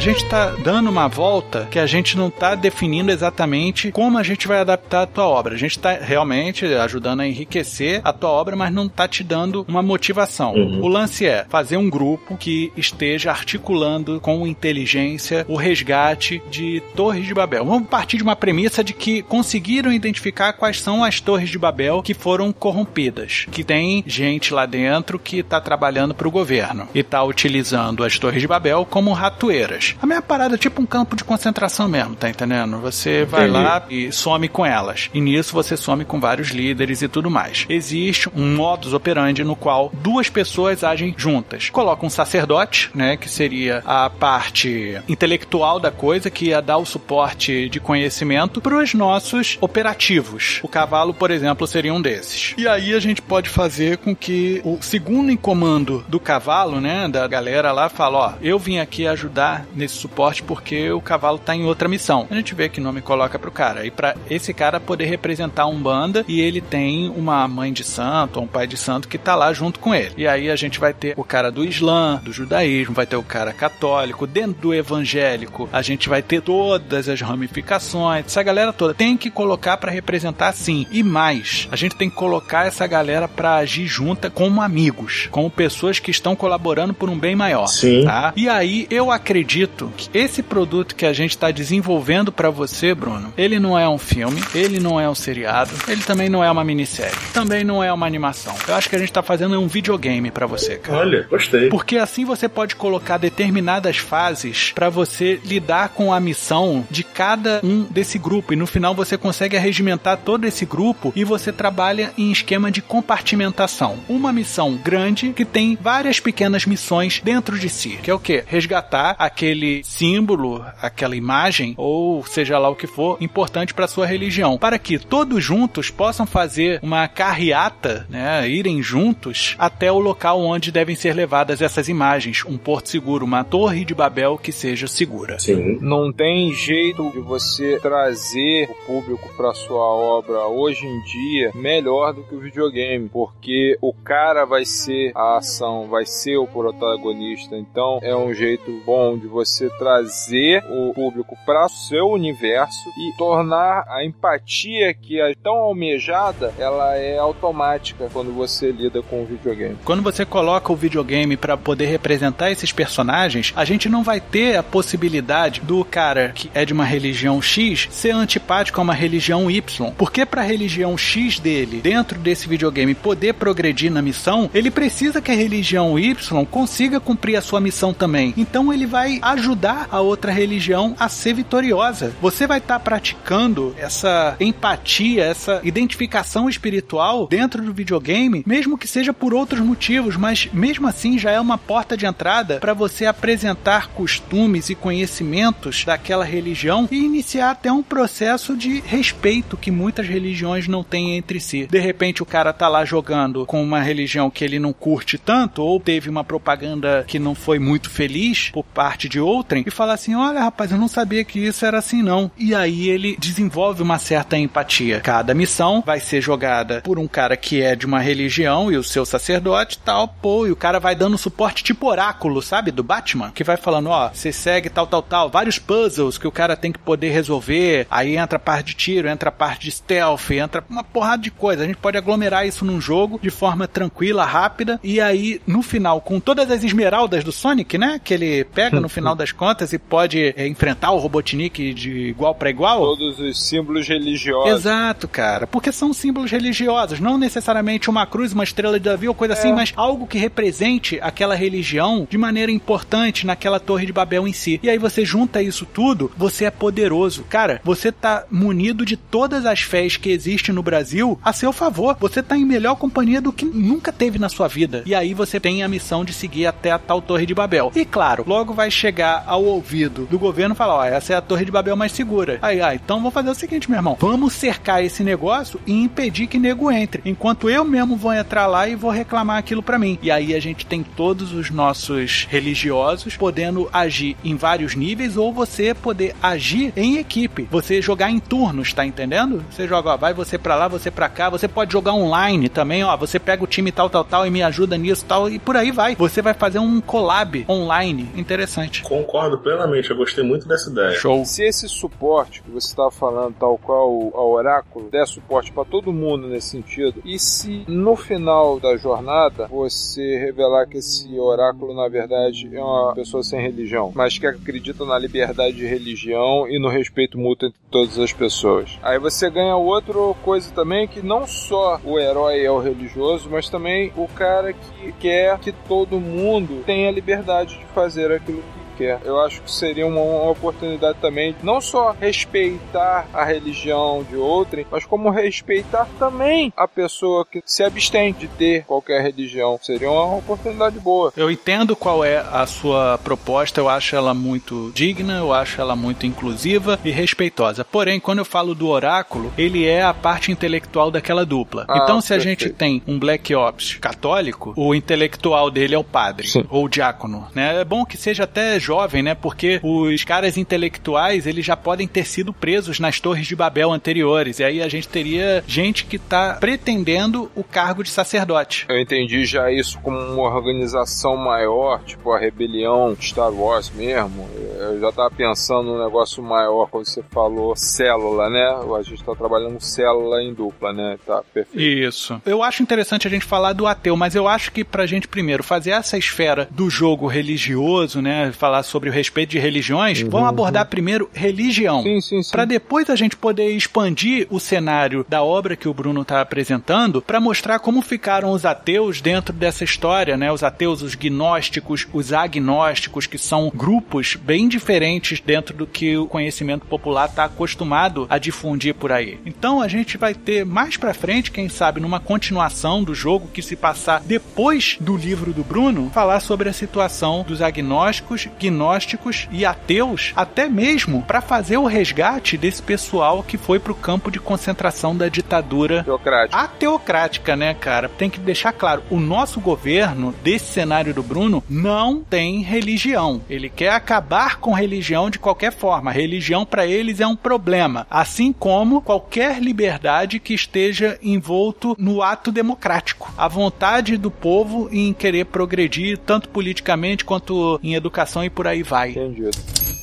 Gente 0.01 0.25
está 0.25 0.51
dando 0.65 0.89
uma 0.89 1.07
volta 1.07 1.69
que 1.71 1.79
a 1.79 1.87
gente 1.87 2.17
não 2.17 2.29
está 2.29 2.55
definindo 2.55 3.11
exatamente 3.11 3.93
como 3.93 4.17
a 4.17 4.23
gente 4.23 4.49
vai 4.49 4.61
adaptar 4.61 5.03
a 5.03 5.07
tua 5.07 5.27
obra. 5.27 5.55
A 5.55 5.59
gente 5.59 5.73
está 5.73 5.93
realmente 5.93 6.65
ajudando 6.65 7.21
a 7.21 7.27
enriquecer 7.27 8.01
a 8.03 8.13
tua 8.13 8.31
obra, 8.31 8.57
mas 8.57 8.73
não 8.73 8.87
está 8.87 9.07
te 9.07 9.23
dando 9.23 9.67
uma 9.69 9.83
motivação. 9.83 10.55
Uhum. 10.55 10.81
O 10.81 10.89
lance 10.89 11.27
é 11.27 11.45
fazer 11.49 11.77
um 11.77 11.91
grupo 11.91 12.37
que 12.39 12.73
esteja 12.77 13.31
articulando 13.31 14.19
com 14.21 14.47
inteligência 14.47 15.45
o 15.49 15.57
resgate 15.57 16.43
de 16.51 16.83
Torres 16.97 17.27
de 17.27 17.35
Babel. 17.35 17.65
Vamos 17.65 17.89
partir 17.89 18.17
de 18.17 18.23
uma 18.23 18.37
premissa 18.37 18.83
de 18.83 18.93
que 18.93 19.23
conseguiram 19.23 19.93
identificar 19.93 20.55
quais 20.55 20.81
são 20.81 21.05
as 21.05 21.21
Torres 21.21 21.51
de 21.51 21.59
Babel 21.59 22.03
que 22.03 22.15
foram 22.15 22.53
corrompidas, 22.53 23.47
que 23.51 23.63
tem 23.63 24.03
gente 24.07 24.55
lá 24.55 24.65
dentro 24.65 25.19
que 25.19 25.39
está 25.39 25.61
trabalhando 25.61 26.15
para 26.15 26.29
o 26.29 26.31
governo 26.31 26.89
e 26.95 27.01
está 27.01 27.23
utilizando 27.23 28.05
as 28.05 28.19
Torres 28.19 28.41
de 28.41 28.49
Babel 28.49 28.87
como 28.89 29.13
ratoeiras. 29.13 29.82
A 30.01 30.07
minha 30.07 30.23
parada 30.23 30.55
é 30.55 30.59
tipo 30.59 30.81
um 30.81 30.87
campo 30.87 31.17
de 31.17 31.25
concentração 31.25 31.89
mesmo, 31.89 32.15
tá 32.15 32.29
entendendo? 32.29 32.79
Você 32.79 33.25
vai 33.25 33.49
Entendi. 33.49 33.65
lá 33.65 33.83
e 33.91 34.13
some 34.13 34.49
com 34.49 34.65
elas. 34.65 35.11
E 35.13 35.21
nisso 35.21 35.53
você 35.53 35.77
some 35.77 36.05
com 36.05 36.21
vários 36.21 36.49
líderes 36.49 37.03
e 37.03 37.09
tudo 37.09 37.31
mais. 37.31 37.67
Existe 37.69 38.31
um 38.35 38.55
modus 38.55 38.93
operandi 38.93 39.45
no 39.45 39.57
qual 39.57 39.91
duas 39.95 40.29
pessoas 40.29 40.85
agem 40.85 41.15
juntas. 41.17 41.71
Coloca 41.71 42.05
um 42.05 42.11
sacerdote, 42.11 42.91
né, 42.95 43.17
que 43.17 43.29
seria 43.29 43.83
a 43.85 44.09
parte 44.11 45.01
intelectual 45.09 45.81
da 45.81 45.91
coisa, 45.91 46.31
que 46.31 46.47
ia 46.47 46.61
dar 46.61 46.79
o 46.79 46.87
suporte 46.87 47.69
de 47.69 47.81
conhecimento 47.81 48.61
para 48.61 48.77
os 48.77 48.95
nossos 48.95 49.59
operativos. 49.61 50.61
O 50.63 50.69
cavalo, 50.69 51.15
por 51.15 51.31
exemplo, 51.31 51.67
seria 51.67 51.93
um 51.93 52.01
desses. 52.01 52.55
E 52.57 52.67
aí 52.69 52.95
a 52.95 53.01
gente 53.01 53.23
pode 53.23 53.49
fazer 53.49 53.99
com 53.99 54.15
que 54.15 54.61
o 54.65 54.79
segundo 54.81 55.31
em 55.31 55.37
comando 55.37 56.05
do 56.09 56.21
cavalo, 56.21 56.81
né, 56.81 57.09
da 57.09 57.27
galera 57.27 57.73
lá, 57.73 57.89
fala, 57.89 58.19
ó, 58.19 58.33
eu 58.41 58.59
vim 58.59 58.79
aqui 58.79 59.07
ajudar 59.07 59.67
nesse 59.75 59.97
suporte 59.97 60.43
porque 60.43 60.91
o 60.91 61.01
cavalo 61.01 61.39
tá 61.39 61.55
em 61.55 61.65
outra 61.65 61.89
missão. 61.89 62.27
A 62.31 62.35
gente 62.35 62.55
vê 62.55 62.69
que 62.69 62.81
nome 62.81 63.01
coloca 63.01 63.39
pro 63.39 63.51
cara. 63.51 63.87
E 63.87 63.91
para 63.91 64.15
esse 64.29 64.53
cara 64.53 64.81
poder 64.81 65.07
representar 65.07 65.67
um 65.67 65.81
banda 65.81 66.25
e 66.29 66.41
ele 66.41 66.61
tem 66.61 67.09
uma 67.11 67.47
mãe 67.49 67.73
de 67.73 67.85
santo 67.85 68.39
ou 68.39 68.45
um 68.45 68.49
pai 68.49 68.67
de 68.67 68.77
santo 68.77 69.09
que 69.09 69.19
tá 69.19 69.35
lá 69.35 69.53
junto 69.53 69.79
com 69.79 69.95
ele. 69.95 70.13
E 70.17 70.27
aí 70.27 70.51
a 70.51 70.57
gente 70.57 70.79
vai 70.79 70.93
ter 70.93 71.15
o 71.17 71.25
cara 71.25 71.51
do 71.51 71.65
Islã, 71.65 72.21
do 72.23 72.33
judaísmo, 72.33 72.95
vai 72.95 73.07
ter 73.07 73.17
o 73.17 73.23
cara 73.23 73.53
católico, 73.53 74.27
dentro 74.27 74.61
do 74.61 74.75
evangélico, 74.75 75.69
a 75.73 75.83
gente 75.83 76.09
vai 76.09 76.23
ter 76.23 76.43
todas 76.43 77.09
as 77.09 77.21
ramificações. 77.21 78.27
Essa 78.27 78.43
galera 78.43 78.73
toda 78.73 78.95
tem 78.95 79.17
que 79.17 79.31
colocar 79.31 79.77
para 79.77 79.91
representar 79.91 80.53
sim. 80.53 80.87
E 80.91 81.03
mais, 81.03 81.69
a 81.71 81.77
gente 81.77 81.97
tem 81.97 82.11
que 82.11 82.17
colocar 82.17 82.67
essa 82.67 82.87
galera 82.87 83.29
para 83.29 83.57
agir 83.57 83.87
junta 83.87 84.31
como 84.31 84.61
amigos, 84.61 85.29
como 85.31 85.51
pessoas 85.51 85.99
que 85.99 86.11
estão 86.11 86.35
colaborando 86.35 86.95
por 86.95 87.09
um 87.09 87.19
bem 87.19 87.35
maior. 87.35 87.67
Sim. 87.67 88.05
Tá? 88.05 88.33
E 88.37 88.49
aí 88.49 88.87
eu 88.91 89.11
acredito 89.11 89.62
que 89.97 90.11
esse 90.17 90.43
produto 90.43 90.95
que 90.95 91.07
a 91.07 91.13
gente 91.13 91.31
está 91.31 91.51
desenvolvendo 91.51 92.33
para 92.33 92.51
você, 92.51 92.95
Bruno, 92.95 93.33
ele 93.37 93.59
não 93.59 93.79
é 93.79 93.89
um 93.89 93.99
filme, 93.99 94.43
ele 94.55 94.79
não 94.79 95.01
é 95.01 95.09
um 95.09 95.15
seriado, 95.15 95.71
ele 95.89 96.03
também 96.03 96.29
não 96.29 96.43
é 96.43 96.51
uma 96.51 96.65
minissérie, 96.65 97.17
também 97.33 97.65
não 97.65 97.83
é 97.83 97.93
uma 97.93 98.07
animação. 98.07 98.55
Eu 98.67 98.75
acho 98.75 98.89
que 98.89 98.97
a 98.97 98.99
gente 98.99 99.11
está 99.11 99.23
fazendo 99.23 99.59
um 99.61 99.67
videogame 99.67 100.31
para 100.31 100.47
você, 100.47 100.77
cara. 100.77 100.99
Olha, 100.99 101.27
gostei. 101.31 101.69
Porque 101.69 101.97
assim 101.97 102.25
você 102.25 102.49
pode 102.49 102.77
colocar 102.77 103.19
determinadas 103.19 103.99
fases 103.99 104.73
para 104.75 104.89
você 104.89 105.41
lidar 105.45 105.91
com 105.91 106.13
a 106.13 106.21
missão 106.21 106.87
de 106.91 107.05
cada 107.05 107.61
um 107.63 107.85
desse 107.85 108.19
grupo 108.19 108.53
e 108.53 108.57
no 108.57 108.67
final 108.67 108.95
você 108.95 109.17
consegue 109.17 109.57
arregimentar 109.57 110.19
todo 110.19 110.45
esse 110.45 110.65
grupo 110.65 111.13
e 111.15 111.25
você 111.25 111.53
trabalha 111.53 112.13
em 112.17 112.31
esquema 112.31 112.71
de 112.71 112.83
compartimentação. 112.83 113.99
Uma 114.09 114.33
missão 114.33 114.75
grande 114.75 115.33
que 115.33 115.45
tem 115.45 115.79
várias 115.81 116.21
pequenas 116.21 116.67
missões 116.67 117.21
dentro 117.23 117.59
de 117.59 117.69
si, 117.69 117.99
que 118.03 118.11
é 118.11 118.15
o 118.15 118.19
que? 118.19 118.45
Resgatar 118.47 119.15
aquele 119.19 119.52
aquele 119.53 119.85
símbolo, 119.85 120.65
aquela 120.81 121.15
imagem, 121.15 121.75
ou 121.77 122.25
seja 122.25 122.59
lá 122.59 122.71
o 122.71 122.75
que 122.75 122.87
for, 122.87 123.19
importante 123.21 123.75
para 123.75 123.87
sua 123.87 124.07
religião, 124.07 124.57
para 124.57 124.79
que 124.79 124.99
todos 124.99 125.45
juntos 125.45 125.91
possam 125.91 126.27
fazer 126.27 126.81
uma 126.83 127.07
carreata, 127.07 128.07
né, 128.09 128.49
irem 128.49 128.83
juntos 128.83 129.55
até 129.59 129.93
o 129.93 129.99
local 129.99 130.41
onde 130.41 130.73
devem 130.73 130.97
ser 130.97 131.15
levadas 131.15 131.61
essas 131.61 131.89
imagens, 131.89 132.45
um 132.47 132.57
porto 132.57 132.89
seguro, 132.89 133.27
uma 133.27 133.45
torre 133.45 133.85
de 133.85 133.95
Babel 133.95 134.39
que 134.39 134.53
seja 134.53 134.87
segura. 134.87 135.39
Sim. 135.39 135.79
Não 135.81 136.11
tem 136.11 136.53
jeito 136.55 137.11
de 137.11 137.21
você 137.21 137.79
trazer 137.81 138.71
o 138.71 138.87
público 138.87 139.29
para 139.37 139.53
sua 139.53 139.85
obra 139.85 140.47
hoje 140.47 140.87
em 140.87 141.03
dia 141.03 141.51
melhor 141.55 142.15
do 142.15 142.23
que 142.23 142.35
o 142.35 142.41
videogame, 142.41 143.09
porque 143.09 143.77
o 143.83 143.93
cara 143.93 144.47
vai 144.47 144.65
ser 144.65 145.13
a 145.15 145.37
ação, 145.37 145.89
vai 145.89 146.07
ser 146.07 146.39
o 146.39 146.47
protagonista. 146.47 147.57
Então 147.57 147.99
é 148.03 148.17
um 148.17 148.33
jeito 148.33 148.81
bom 148.87 149.19
de 149.19 149.27
você 149.27 149.42
você 149.45 149.69
trazer 149.71 150.65
o 150.71 150.93
público 150.95 151.37
para 151.45 151.67
o 151.67 151.69
seu 151.69 152.07
universo 152.07 152.89
e 152.97 153.17
tornar 153.17 153.85
a 153.89 154.05
empatia 154.05 154.95
que 154.95 155.21
é 155.21 155.35
tão 155.43 155.55
almejada, 155.55 156.55
ela 156.59 156.97
é 156.97 157.19
automática 157.19 158.09
quando 158.13 158.33
você 158.33 158.71
lida 158.71 159.03
com 159.03 159.23
o 159.23 159.27
videogame. 159.27 159.77
Quando 159.85 160.03
você 160.03 160.25
coloca 160.25 160.73
o 160.73 160.77
videogame 160.77 161.37
para 161.37 161.57
poder 161.57 161.87
representar 161.87 162.51
esses 162.51 162.73
personagens, 162.73 163.53
a 163.57 163.65
gente 163.65 163.89
não 163.89 164.05
vai 164.05 164.21
ter 164.21 164.57
a 164.57 164.63
possibilidade 164.63 165.61
do 165.61 165.85
cara 165.85 166.31
que 166.35 166.51
é 166.55 166.65
de 166.65 166.73
uma 166.73 166.85
religião 166.85 167.43
X 167.43 167.89
ser 167.91 168.13
antipático 168.13 168.81
a 168.81 168.85
uma 168.85 168.95
religião 168.95 169.51
Y, 169.51 169.93
porque 169.99 170.25
para 170.25 170.43
a 170.43 170.45
religião 170.45 170.97
X 170.97 171.41
dele, 171.41 171.81
dentro 171.81 172.19
desse 172.19 172.49
videogame 172.49 172.95
poder 172.95 173.35
progredir 173.35 173.91
na 173.91 174.01
missão, 174.01 174.49
ele 174.55 174.71
precisa 174.71 175.21
que 175.21 175.31
a 175.31 175.35
religião 175.35 175.99
Y 175.99 176.45
consiga 176.47 177.01
cumprir 177.01 177.37
a 177.37 177.43
sua 177.43 177.61
missão 177.61 177.93
também. 177.93 178.33
Então 178.37 178.73
ele 178.73 178.87
vai 178.87 179.19
ajudar 179.33 179.89
a 179.91 180.01
outra 180.01 180.33
religião 180.33 180.95
a 180.99 181.09
ser 181.09 181.35
vitoriosa. 181.35 182.15
Você 182.21 182.47
vai 182.47 182.59
estar 182.59 182.79
tá 182.79 182.81
praticando 182.81 183.75
essa 183.79 184.37
empatia, 184.41 185.25
essa 185.25 185.61
identificação 185.65 186.49
espiritual 186.49 187.27
dentro 187.27 187.63
do 187.63 187.73
videogame, 187.73 188.43
mesmo 188.47 188.79
que 188.79 188.89
seja 188.89 189.13
por 189.13 189.35
outros 189.35 189.61
motivos, 189.61 190.17
mas 190.17 190.49
mesmo 190.53 190.87
assim 190.87 191.19
já 191.19 191.31
é 191.31 191.41
uma 191.41 191.59
porta 191.59 191.97
de 191.97 192.07
entrada 192.07 192.59
para 192.59 192.75
você 192.75 193.07
apresentar 193.07 193.89
costumes 193.89 194.71
e 194.71 194.75
conhecimentos 194.75 195.85
daquela 195.85 196.25
religião 196.25 196.89
e 196.91 196.97
iniciar 196.97 197.51
até 197.51 197.73
um 197.73 197.83
processo 197.83 198.57
de 198.57 198.81
respeito 198.81 199.57
que 199.57 199.71
muitas 199.71 200.07
religiões 200.07 200.69
não 200.69 200.83
têm 200.83 201.17
entre 201.17 201.41
si. 201.41 201.67
De 201.67 201.79
repente 201.79 202.23
o 202.23 202.27
cara 202.27 202.53
tá 202.53 202.69
lá 202.69 202.85
jogando 202.85 203.47
com 203.47 203.63
uma 203.63 203.81
religião 203.81 204.31
que 204.31 204.45
ele 204.45 204.59
não 204.59 204.73
curte 204.73 205.19
tanto 205.19 205.63
ou 205.63 205.81
teve 205.81 206.09
uma 206.09 206.25
propaganda 206.25 207.05
que 207.07 207.19
não 207.19 207.35
foi 207.35 207.59
muito 207.59 207.91
feliz 207.91 208.51
por 208.51 208.65
parte 208.65 209.09
de 209.09 209.21
outrem 209.23 209.65
e 209.67 209.71
fala 209.71 209.95
assim: 209.95 210.15
"Olha, 210.15 210.41
rapaz, 210.41 210.71
eu 210.71 210.79
não 210.79 210.89
sabia 210.89 211.25
que 211.25 211.39
isso 211.39 211.65
era 211.65 211.79
assim 211.79 212.03
não". 212.03 212.31
E 212.37 212.55
aí 212.55 212.89
ele 212.89 213.17
desenvolve 213.19 213.83
uma 213.83 213.99
certa 213.99 214.37
empatia. 214.37 215.01
Cada 215.01 215.35
missão 215.35 215.83
vai 215.85 216.01
ser 216.01 216.21
jogada 216.21 216.81
por 216.83 216.99
um 216.99 217.07
cara 217.07 217.37
que 217.37 217.63
é 217.63 217.75
de 217.75 217.87
uma 217.87 218.01
religião 218.01 218.71
e 218.71 218.77
o 218.77 218.85
seu 218.85 219.05
sacerdote 219.05 219.79
tal, 219.79 220.09
pô, 220.09 220.47
e 220.47 220.53
o 220.53 220.57
cara 220.57 220.79
vai 220.79 220.95
dando 220.95 221.19
suporte 221.19 221.65
tipo 221.65 221.89
oráculo, 221.89 222.43
sabe, 222.43 222.71
do 222.71 222.83
Batman, 222.83 223.31
que 223.35 223.45
vai 223.45 223.57
falando, 223.57 223.89
ó, 223.89 224.11
você 224.13 224.33
segue 224.33 224.69
tal 224.69 224.87
tal 224.87 225.03
tal, 225.03 225.31
vários 225.31 225.59
puzzles 225.59 226.19
que 226.19 226.27
o 226.27 226.33
cara 226.33 226.57
tem 226.57 226.73
que 226.73 226.79
poder 226.79 227.11
resolver. 227.11 227.87
Aí 227.91 228.17
entra 228.17 228.37
a 228.37 228.41
parte 228.41 228.69
de 228.69 228.75
tiro, 228.75 229.09
entra 229.09 229.29
a 229.29 229.33
parte 229.33 229.63
de 229.63 229.73
stealth, 229.73 230.31
entra 230.31 230.65
uma 230.69 230.85
porrada 230.85 231.23
de 231.23 231.31
coisa. 231.31 231.63
A 231.63 231.67
gente 231.67 231.77
pode 231.77 231.97
aglomerar 231.97 232.47
isso 232.47 232.65
num 232.65 232.81
jogo 232.81 233.19
de 233.23 233.31
forma 233.31 233.69
tranquila, 233.69 234.25
rápida 234.25 234.81
e 234.83 235.01
aí 235.01 235.41
no 235.47 235.63
final 235.63 236.01
com 236.01 236.21
todas 236.21 236.51
as 236.51 236.65
esmeraldas 236.65 237.25
do 237.25 237.33
Sonic, 237.33 237.79
né, 237.79 238.01
que 238.03 238.15
ele 238.15 238.45
pega 238.45 238.81
no 238.81 238.89
final 238.91 239.02
das 239.17 239.33
contas 239.33 239.73
e 239.73 239.79
pode 239.79 240.35
é, 240.37 240.47
enfrentar 240.47 240.93
o 240.93 240.99
Robotnik 240.99 241.75
de 241.75 242.09
igual 242.09 242.35
para 242.35 242.51
igual. 242.51 242.81
Todos 242.81 243.19
os 243.19 243.49
símbolos 243.49 243.87
religiosos. 243.87 244.61
Exato, 244.61 245.09
cara. 245.09 245.47
Porque 245.47 245.73
são 245.73 245.93
símbolos 245.93 246.31
religiosos, 246.31 247.01
não 247.01 247.19
necessariamente 247.19 247.91
uma 247.91 248.07
cruz, 248.07 248.33
uma 248.33 248.45
estrela 248.45 248.79
de 248.79 248.85
Davi 248.85 249.09
ou 249.09 249.15
coisa 249.15 249.35
assim, 249.35 249.49
é. 249.49 249.51
assim, 249.51 249.57
mas 249.57 249.73
algo 249.77 250.07
que 250.07 250.19
represente 250.19 250.99
aquela 251.01 251.35
religião 251.35 252.07
de 252.09 252.17
maneira 252.17 252.51
importante 252.51 253.27
naquela 253.27 253.61
Torre 253.61 253.87
de 253.87 253.93
Babel 253.93 254.27
em 254.27 254.33
si. 254.33 254.61
E 254.63 254.71
aí 254.71 254.79
você 254.79 255.05
junta 255.05 255.43
isso 255.43 255.67
tudo, 255.67 256.11
você 256.17 256.45
é 256.45 256.51
poderoso. 256.51 257.25
Cara, 257.29 257.61
você 257.65 257.91
tá 257.91 258.25
munido 258.31 258.85
de 258.85 258.97
todas 258.97 259.45
as 259.47 259.61
fés 259.61 259.97
que 259.97 260.11
existem 260.11 260.55
no 260.55 260.63
Brasil 260.63 261.19
a 261.23 261.33
seu 261.33 261.53
favor. 261.53 261.97
Você 262.01 262.23
tá 262.23 262.37
em 262.37 262.45
melhor 262.45 262.77
companhia 262.77 263.21
do 263.21 263.33
que 263.33 263.45
nunca 263.45 263.93
teve 263.93 264.19
na 264.19 264.29
sua 264.29 264.49
vida. 264.49 264.83
E 264.87 264.95
aí 264.95 265.15
você 265.15 265.41
tem 265.41 265.63
a 265.63 265.69
missão 265.69 266.05
de 266.05 266.13
seguir 266.13 266.47
até 266.47 266.71
a 266.71 266.79
tal 266.79 267.03
Torre 267.03 267.27
de 267.27 267.35
Babel. 267.35 267.73
E 267.75 267.85
claro, 267.85 268.25
logo 268.27 268.55
vai 268.55 268.71
chegar 268.71 268.92
ao 269.01 269.45
ouvido 269.45 270.07
do 270.11 270.19
governo 270.19 270.55
e 270.55 270.59
falar: 270.59 270.77
ó, 270.77 270.85
essa 270.85 271.13
é 271.13 271.17
a 271.17 271.21
Torre 271.21 271.45
de 271.45 271.53
Babel 271.53 271.77
mais 271.77 271.93
segura. 271.93 272.39
Aí, 272.43 272.61
ah, 272.61 272.75
então 272.75 273.01
vou 273.01 273.11
fazer 273.11 273.31
o 273.31 273.35
seguinte, 273.35 273.71
meu 273.71 273.79
irmão. 273.79 273.97
Vamos 273.99 274.35
cercar 274.35 274.85
esse 274.85 275.03
negócio 275.03 275.61
e 275.67 275.73
impedir 275.73 276.27
que 276.27 276.39
nego 276.39 276.71
entre. 276.71 277.03
Enquanto 277.05 277.49
eu 277.49 277.65
mesmo 277.65 277.97
vou 277.97 278.13
entrar 278.13 278.47
lá 278.47 278.69
e 278.69 278.75
vou 278.75 278.91
reclamar 278.91 279.39
aquilo 279.39 279.63
para 279.63 279.79
mim. 279.79 279.99
E 280.03 280.11
aí 280.11 280.35
a 280.35 280.41
gente 280.41 280.67
tem 280.67 280.83
todos 280.83 281.33
os 281.33 281.51
nossos 281.51 282.27
religiosos 282.29 283.17
podendo 283.17 283.69
agir 283.73 284.17
em 284.25 284.37
vários 284.37 284.75
níveis 284.75 285.17
ou 285.17 285.33
você 285.33 285.75
poder 285.75 286.15
agir 286.23 286.73
em 286.77 286.99
equipe. 286.99 287.49
Você 287.51 287.81
jogar 287.81 288.11
em 288.11 288.19
turnos, 288.19 288.73
tá 288.73 288.85
entendendo? 288.85 289.45
Você 289.51 289.69
joga, 289.69 289.91
ó, 289.91 289.97
vai 289.97 290.13
você 290.13 290.39
para 290.39 290.57
lá, 290.57 290.69
você 290.69 290.91
para 290.91 291.09
cá. 291.09 291.31
Você 291.31 291.49
pode 291.49 291.73
jogar 291.73 291.93
online 291.93 292.49
também, 292.49 292.85
ó. 292.85 292.97
Você 292.97 293.19
pega 293.19 293.45
o 293.45 293.47
time 293.47 293.73
tal, 293.73 293.89
tal, 293.89 294.05
tal 294.05 294.27
e 294.27 294.31
me 294.31 294.43
ajuda 294.43 294.77
nisso, 294.77 295.05
tal 295.07 295.29
e 295.29 295.39
por 295.39 295.57
aí 295.57 295.71
vai. 295.71 295.95
Você 295.97 296.21
vai 296.23 296.35
fazer 296.35 296.59
um 296.59 296.81
collab 296.81 297.45
online. 297.49 298.09
Interessante. 298.17 298.82
Concordo 298.83 299.39
plenamente. 299.39 299.91
Eu 299.91 299.97
gostei 299.97 300.25
muito 300.25 300.47
dessa 300.47 300.71
ideia. 300.71 300.93
Show. 300.93 301.25
Se 301.25 301.43
esse 301.45 301.69
suporte 301.69 302.43
que 302.43 302.51
você 302.51 302.69
estava 302.69 302.91
falando, 302.91 303.35
tal 303.39 303.59
qual 303.59 304.13
a 304.15 304.23
Oráculo, 304.23 304.91
der 304.91 305.07
suporte 305.07 305.53
para 305.53 305.65
todo 305.65 305.93
mundo 305.93 306.29
nesse 306.29 306.49
sentido, 306.49 307.01
e 307.05 307.19
se 307.19 307.65
no 307.69 307.97
final 307.97 308.59
da 308.59 308.77
jornada 308.77 309.47
você 309.49 310.19
revelar 310.19 310.67
que 310.67 310.79
esse 310.79 311.19
oráculo 311.19 311.75
na 311.75 311.89
verdade 311.89 312.51
é 312.55 312.63
uma 312.63 312.95
pessoa 312.95 313.23
sem 313.23 313.41
religião, 313.41 313.93
mas 313.95 314.19
que 314.19 314.27
acredita 314.27 314.85
na 314.85 314.99
liberdade 314.99 315.57
de 315.57 315.67
religião 315.67 316.49
e 316.49 316.59
no 316.59 316.69
respeito 316.69 317.19
mútuo 317.19 317.49
entre 317.49 317.61
todas 317.71 317.99
as 317.99 318.13
pessoas. 318.13 318.79
Aí 318.83 318.99
você 318.99 319.31
ganha 319.31 319.57
outra 319.57 319.93
coisa 320.23 320.53
também 320.53 320.89
que 320.89 321.03
não 321.03 321.27
só 321.27 321.81
o 321.85 321.99
herói 321.99 322.45
é 322.45 322.51
o 322.51 322.61
religioso, 322.61 323.29
mas 323.31 323.49
também 323.49 323.93
o 323.97 324.09
cara 324.09 324.53
que 324.53 324.93
quer 324.93 325.39
que 325.39 325.53
todo 325.53 326.01
mundo 326.01 326.63
tenha 326.65 326.91
liberdade 326.91 327.59
de 327.59 327.65
fazer 327.67 328.11
aquilo 328.13 328.43
que 328.43 328.63
quer. 328.83 329.01
Eu 329.05 329.21
acho 329.21 329.41
que 329.43 329.51
seria 329.51 329.87
uma, 329.87 330.01
uma 330.01 330.31
oportunidade 330.31 330.99
também 331.01 331.35
não 331.43 331.61
só 331.61 331.95
respeitar 331.99 333.07
a 333.13 333.25
religião 333.25 334.05
de 334.09 334.17
outrem, 334.17 334.67
mas 334.71 334.85
como 334.85 335.11
respeitar 335.11 335.87
também 335.99 336.53
a 336.57 336.67
pessoa 336.67 337.25
que 337.25 337.43
se 337.45 337.63
abstém 337.63 338.13
de 338.13 338.29
ter 338.29 338.65
qualquer 338.65 339.03
religião. 339.03 339.59
Seria 339.63 339.91
uma 339.91 340.17
oportunidade 340.17 340.79
boa. 340.79 341.13
Eu 341.17 341.31
entendo 341.31 341.77
qual 341.77 342.05
é 342.05 342.19
a 342.19 342.47
sua 342.47 342.99
proposta, 342.99 343.61
eu 343.61 343.69
acho 343.69 343.95
ela 343.95 344.15
muito 344.15 344.71
digna, 344.75 345.19
eu 345.19 345.33
acho 345.33 345.61
ela 345.61 345.77
muito 345.77 346.07
inclusiva 346.07 346.79
e 346.85 346.91
respeitosa. 346.91 347.65
Porém, 347.65 348.01
quando 348.01 348.19
eu 348.19 348.25
falo 348.25 348.55
do 348.55 348.69
oráculo, 348.69 349.33
ele 349.39 349.67
é 349.67 349.83
a 349.83 349.95
parte 349.95 350.33
intelectual 350.33 350.91
daquela 350.91 351.25
dupla. 351.25 351.65
Ah, 351.69 351.81
então, 351.83 352.01
se 352.01 352.09
perfeito. 352.09 352.27
a 352.27 352.47
gente 352.47 352.55
tem 352.55 352.83
um 352.87 352.99
Black 352.99 353.35
Ops 353.35 353.77
católico, 353.77 354.53
o 354.57 354.75
intelectual 354.75 355.51
dele 355.51 355.75
é 355.75 355.79
o 355.79 355.85
padre 355.85 356.27
Sim. 356.27 356.45
ou 356.51 356.65
o 356.65 356.69
diácono, 356.69 357.27
né? 357.35 357.61
É 357.61 357.65
bom 357.65 357.85
que 357.85 357.97
seja 357.97 358.25
até 358.25 358.59
jovem, 358.59 358.72
né? 359.03 359.15
Porque 359.15 359.61
os 359.63 360.05
caras 360.05 360.37
intelectuais, 360.37 361.27
eles 361.27 361.45
já 361.45 361.57
podem 361.57 361.87
ter 361.87 362.07
sido 362.07 362.33
presos 362.33 362.79
nas 362.81 363.01
torres 363.01 363.27
de 363.27 363.37
Babel 363.37 363.73
anteriores. 363.73 364.39
E 364.39 364.45
aí 364.45 364.63
a 364.63 364.69
gente 364.69 364.89
teria 364.89 365.45
gente 365.47 365.85
que 365.85 365.99
tá 365.99 366.37
pretendendo 366.41 367.31
o 367.35 367.45
cargo 367.45 367.83
de 367.83 367.91
sacerdote. 367.91 368.67
Eu 368.69 368.81
entendi 368.81 369.25
já 369.25 369.51
isso 369.51 369.79
como 369.81 369.99
uma 369.99 370.35
organização 370.35 371.17
maior, 371.17 371.83
tipo 371.85 372.13
a 372.13 372.19
rebelião 372.19 372.97
Star 373.01 373.33
Wars 373.33 373.71
mesmo. 373.71 374.29
Eu 374.59 374.81
já 374.81 374.93
tava 374.93 375.11
pensando 375.11 375.73
num 375.73 375.85
negócio 375.85 376.23
maior 376.23 376.69
quando 376.69 376.87
você 376.87 377.03
falou 377.11 377.55
célula, 377.57 378.29
né? 378.31 378.55
A 378.79 378.83
gente 378.83 379.03
tá 379.03 379.15
trabalhando 379.15 379.61
célula 379.61 380.23
em 380.23 380.33
dupla, 380.33 380.73
né? 380.73 380.99
Tá, 381.07 381.23
perfeito. 381.33 381.61
Isso. 381.61 382.21
Eu 382.25 382.43
acho 382.43 382.63
interessante 382.63 383.07
a 383.07 383.11
gente 383.11 383.25
falar 383.25 383.53
do 383.53 383.67
ateu, 383.67 383.97
mas 383.97 384.15
eu 384.15 384.29
acho 384.29 384.53
que 384.53 384.65
pra 384.65 384.87
gente 384.87 385.09
primeiro 385.09 385.43
fazer 385.43 385.71
essa 385.71 385.99
esfera 385.99 386.49
do 386.51 386.71
jogo 386.71 387.07
religioso, 387.07 388.01
né? 388.01 388.33
Falar 388.33 388.52
falar 388.53 388.63
sobre 388.63 388.91
o 388.91 388.93
respeito 388.93 389.31
de 389.31 389.39
religiões, 389.39 390.03
uhum, 390.03 390.11
vamos 390.11 390.29
abordar 390.29 390.65
uhum. 390.65 390.71
primeiro 390.71 391.11
religião. 391.15 391.83
Sim, 391.83 392.01
sim, 392.03 392.23
sim. 392.23 392.31
Para 392.31 392.45
depois 392.45 392.91
a 392.91 392.97
gente 392.97 393.17
poder 393.17 393.49
expandir 393.51 394.27
o 394.29 394.39
cenário 394.39 395.07
da 395.09 395.23
obra 395.23 395.57
que 395.57 395.69
o 395.69 395.73
Bruno 395.73 396.03
está 396.03 396.21
apresentando 396.21 397.01
para 397.01 397.19
mostrar 397.19 397.59
como 397.61 397.81
ficaram 397.81 398.31
os 398.31 398.45
ateus 398.45 399.01
dentro 399.01 399.33
dessa 399.33 399.65
história, 399.65 400.19
né? 400.19 400.31
Os 400.31 400.43
ateus, 400.43 400.83
os 400.83 400.95
gnósticos, 400.95 401.87
os 401.95 402.13
agnósticos, 402.13 403.07
que 403.07 403.17
são 403.17 403.51
grupos 403.55 404.17
bem 404.17 404.49
diferentes 404.49 405.21
dentro 405.21 405.57
do 405.57 405.67
que 405.67 405.97
o 405.97 406.07
conhecimento 406.07 406.67
popular 406.67 407.09
está 407.09 407.25
acostumado 407.25 408.07
a 408.11 408.19
difundir 408.19 408.75
por 408.75 408.93
aí. 408.93 409.19
Então 409.25 409.63
a 409.63 409.69
gente 409.69 409.97
vai 409.97 410.13
ter 410.13 410.45
mais 410.45 410.77
para 410.77 410.93
frente, 410.93 411.31
quem 411.31 411.49
sabe, 411.49 411.81
numa 411.81 412.01
continuação 412.01 412.85
do 412.85 412.95
jogo 412.95 413.29
que 413.33 413.41
se 413.41 413.57
passar 413.57 414.01
depois 414.01 414.77
do 414.79 414.95
livro 414.95 415.33
do 415.33 415.43
Bruno, 415.43 415.91
falar 415.95 416.21
sobre 416.21 416.51
a 416.51 416.53
situação 416.53 417.25
dos 417.27 417.41
agnósticos 417.41 418.29
gnósticos 418.51 419.29
e 419.31 419.45
ateus, 419.45 420.13
até 420.17 420.49
mesmo 420.49 421.03
para 421.03 421.21
fazer 421.21 421.57
o 421.57 421.67
resgate 421.67 422.37
desse 422.37 422.63
pessoal 422.63 423.23
que 423.23 423.37
foi 423.37 423.59
pro 423.59 423.75
campo 423.75 424.11
de 424.11 424.19
concentração 424.19 424.97
da 424.97 425.09
ditadura 425.09 425.85
teocrática. 425.85 426.39
A 426.39 426.49
teocrática, 426.49 427.37
né, 427.37 427.55
cara? 427.55 427.89
Tem 427.89 428.11
que 428.11 428.21
deixar 428.21 428.53
claro, 428.53 428.83
o 428.91 428.99
nosso 428.99 429.41
governo 429.41 430.15
desse 430.23 430.47
cenário 430.53 430.95
do 430.95 431.03
Bruno 431.03 431.43
não 431.49 432.03
tem 432.03 432.43
religião. 432.43 433.21
Ele 433.29 433.49
quer 433.49 433.71
acabar 433.71 434.39
com 434.39 434.53
religião 434.53 435.11
de 435.11 435.19
qualquer 435.19 435.53
forma. 435.53 435.91
A 435.91 435.95
religião 435.95 436.45
para 436.45 436.67
eles 436.67 437.01
é 437.01 437.07
um 437.07 437.17
problema, 437.17 437.87
assim 437.91 438.33
como 438.33 438.83
qualquer 438.83 439.41
liberdade 439.41 440.19
que 440.19 440.35
esteja 440.35 440.99
envolto 441.03 441.77
no 441.79 442.03
ato 442.03 442.33
democrático. 442.33 443.13
A 443.17 443.29
vontade 443.29 443.97
do 443.97 444.11
povo 444.11 444.69
em 444.73 444.93
querer 444.93 445.27
progredir 445.27 445.99
tanto 445.99 446.29
politicamente 446.29 447.05
quanto 447.05 447.61
em 447.63 447.75
educação 447.75 448.25
e 448.25 448.31
por 448.35 448.47
aí 448.47 448.63
vai. 448.63 448.95